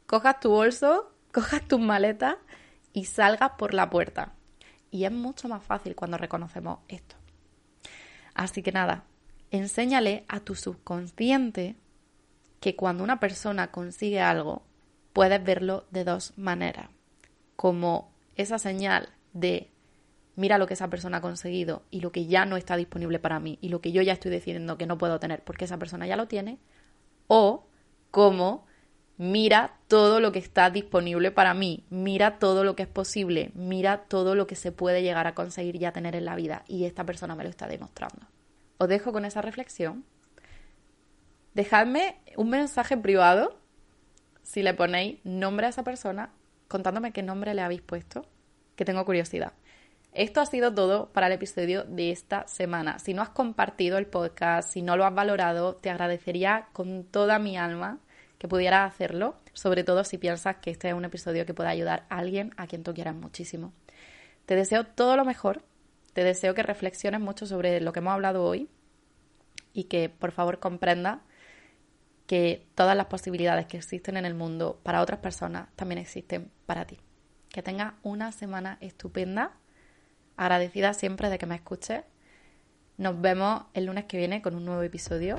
cojas 0.07 0.41
tu 0.41 0.51
bolso 0.51 1.13
cojas 1.33 1.67
tus 1.67 1.81
maletas 1.81 2.37
y 2.93 3.07
salgas 3.07 3.53
por 3.59 3.75
la 3.75 3.91
puerta. 3.91 4.35
Y 4.91 5.05
es 5.05 5.13
mucho 5.13 5.49
más 5.49 5.65
fácil 5.65 5.95
cuando 5.97 6.19
reconocemos 6.19 6.81
esto. 6.89 7.17
Así 8.35 8.63
que 8.63 8.73
nada, 8.73 9.05
enséñale 9.51 10.25
a 10.29 10.41
tu 10.41 10.55
subconsciente 10.55 11.77
que 12.61 12.77
cuando 12.77 13.03
una 13.03 13.19
persona 13.19 13.71
consigue 13.71 14.21
algo, 14.21 14.63
puedes 15.13 15.43
verlo 15.43 15.87
de 15.91 16.05
dos 16.05 16.37
maneras. 16.37 16.89
Como 17.57 18.13
esa 18.37 18.59
señal 18.59 19.09
de 19.33 19.72
mira 20.37 20.59
lo 20.59 20.67
que 20.67 20.75
esa 20.75 20.89
persona 20.89 21.19
ha 21.19 21.21
conseguido 21.21 21.83
y 21.91 22.01
lo 22.01 22.13
que 22.13 22.27
ya 22.27 22.45
no 22.45 22.57
está 22.57 22.77
disponible 22.77 23.19
para 23.19 23.41
mí 23.41 23.59
y 23.61 23.69
lo 23.69 23.81
que 23.81 23.93
yo 23.93 24.03
ya 24.03 24.13
estoy 24.13 24.31
decidiendo 24.31 24.79
que 24.79 24.87
no 24.87 24.99
puedo 24.99 25.21
tener 25.21 25.43
porque 25.43 25.65
esa 25.65 25.79
persona 25.79 26.07
ya 26.07 26.17
lo 26.17 26.29
tiene. 26.29 26.59
O 27.27 27.67
como 28.11 28.67
mira 29.17 29.79
todo 29.89 30.21
lo 30.21 30.33
que 30.33 30.39
está 30.39 30.71
disponible 30.71 31.31
para 31.31 31.55
mí, 31.55 31.85
mira 31.91 32.39
todo 32.39 32.65
lo 32.65 32.75
que 32.77 32.83
es 32.83 32.89
posible, 32.89 33.53
mira 33.55 34.05
todo 34.05 34.35
lo 34.35 34.47
que 34.47 34.57
se 34.57 34.73
puede 34.73 35.03
llegar 35.03 35.27
a 35.27 35.35
conseguir 35.35 35.77
y 35.77 35.85
a 35.85 35.93
tener 35.93 36.17
en 36.17 36.25
la 36.25 36.35
vida. 36.35 36.65
Y 36.67 36.85
esta 36.85 37.05
persona 37.05 37.35
me 37.35 37.45
lo 37.45 37.51
está 37.51 37.67
demostrando. 37.67 38.27
Os 38.79 38.89
dejo 38.89 39.13
con 39.13 39.25
esa 39.25 39.43
reflexión. 39.43 40.05
Dejadme 41.55 42.21
un 42.37 42.51
mensaje 42.51 42.97
privado 42.97 43.59
si 44.43 44.63
le 44.63 44.75
ponéis 44.75 45.19
nombre 45.25 45.67
a 45.67 45.71
esa 45.71 45.85
persona, 45.85 46.31
contándome 46.69 47.13
qué 47.13 47.23
nombre 47.23 47.55
le 47.55 47.63
habéis 47.63 47.83
puesto, 47.83 48.27
que 48.77 48.85
tengo 48.85 49.05
curiosidad. 49.05 49.53
Esto 50.13 50.43
ha 50.43 50.47
sido 50.47 50.75
todo 50.75 51.11
para 51.13 51.29
el 51.29 51.33
episodio 51.33 51.85
de 51.85 52.11
esta 52.11 52.47
semana. 52.47 52.99
Si 52.99 53.15
no 53.15 53.23
has 53.23 53.31
compartido 53.31 53.97
el 53.97 54.07
podcast, 54.07 54.71
si 54.71 54.83
no 54.83 54.99
lo 54.99 55.07
has 55.07 55.15
valorado, 55.15 55.77
te 55.77 55.89
agradecería 55.89 56.69
con 56.75 57.05
toda 57.05 57.39
mi 57.39 57.57
alma 57.57 57.99
que 58.37 58.47
pudiera 58.47 58.85
hacerlo, 58.85 59.37
sobre 59.55 59.85
todo 59.85 60.05
si 60.05 60.19
piensas 60.19 60.57
que 60.57 60.71
este 60.71 60.89
es 60.89 60.95
un 60.95 61.07
episodio 61.07 61.47
que 61.47 61.55
pueda 61.55 61.71
ayudar 61.71 62.05
a 62.11 62.19
alguien 62.19 62.53
a 62.59 62.67
quien 62.67 62.83
tú 62.83 62.93
quieras 62.93 63.15
muchísimo. 63.15 63.73
Te 64.45 64.55
deseo 64.55 64.85
todo 64.85 65.17
lo 65.17 65.25
mejor, 65.25 65.63
te 66.13 66.25
deseo 66.25 66.53
que 66.53 66.63
reflexiones 66.63 67.21
mucho 67.21 67.47
sobre 67.47 67.81
lo 67.81 67.95
que 67.95 68.01
hemos 68.01 68.13
hablado 68.13 68.45
hoy 68.45 68.69
y 69.73 69.85
que 69.85 70.11
por 70.11 70.33
favor 70.33 70.59
comprenda 70.59 71.23
que 72.27 72.67
todas 72.75 72.99
las 72.99 73.07
posibilidades 73.07 73.65
que 73.65 73.79
existen 73.79 74.19
en 74.19 74.27
el 74.27 74.35
mundo 74.35 74.79
para 74.83 75.01
otras 75.01 75.21
personas 75.21 75.69
también 75.75 75.99
existen 75.99 76.51
para 76.67 76.85
ti. 76.85 77.01
Que 77.49 77.63
tengas 77.63 77.95
una 78.03 78.31
semana 78.33 78.77
estupenda, 78.83 79.53
agradecida 80.43 80.95
siempre 80.95 81.31
de 81.31 81.39
que 81.39 81.47
me 81.47 81.55
escuches. 81.55 82.03
Nos 82.99 83.21
vemos 83.21 83.65
el 83.75 83.87
lunes 83.87 84.05
que 84.05 84.17
viene 84.17 84.43
con 84.43 84.55
un 84.55 84.65
nuevo 84.65 84.83
episodio. 84.83 85.39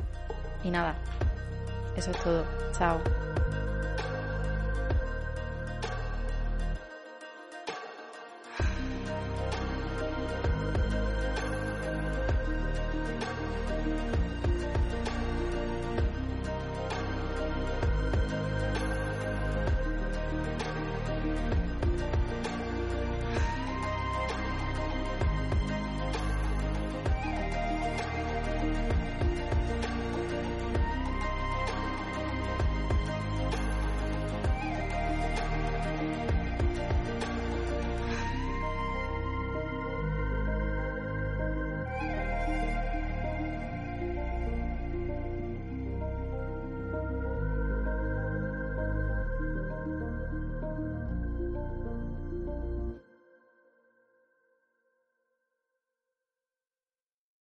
Y 0.63 0.71
nada, 0.71 0.95
eso 1.95 2.11
es 2.11 2.23
todo. 2.23 2.45
Chao. 2.77 2.99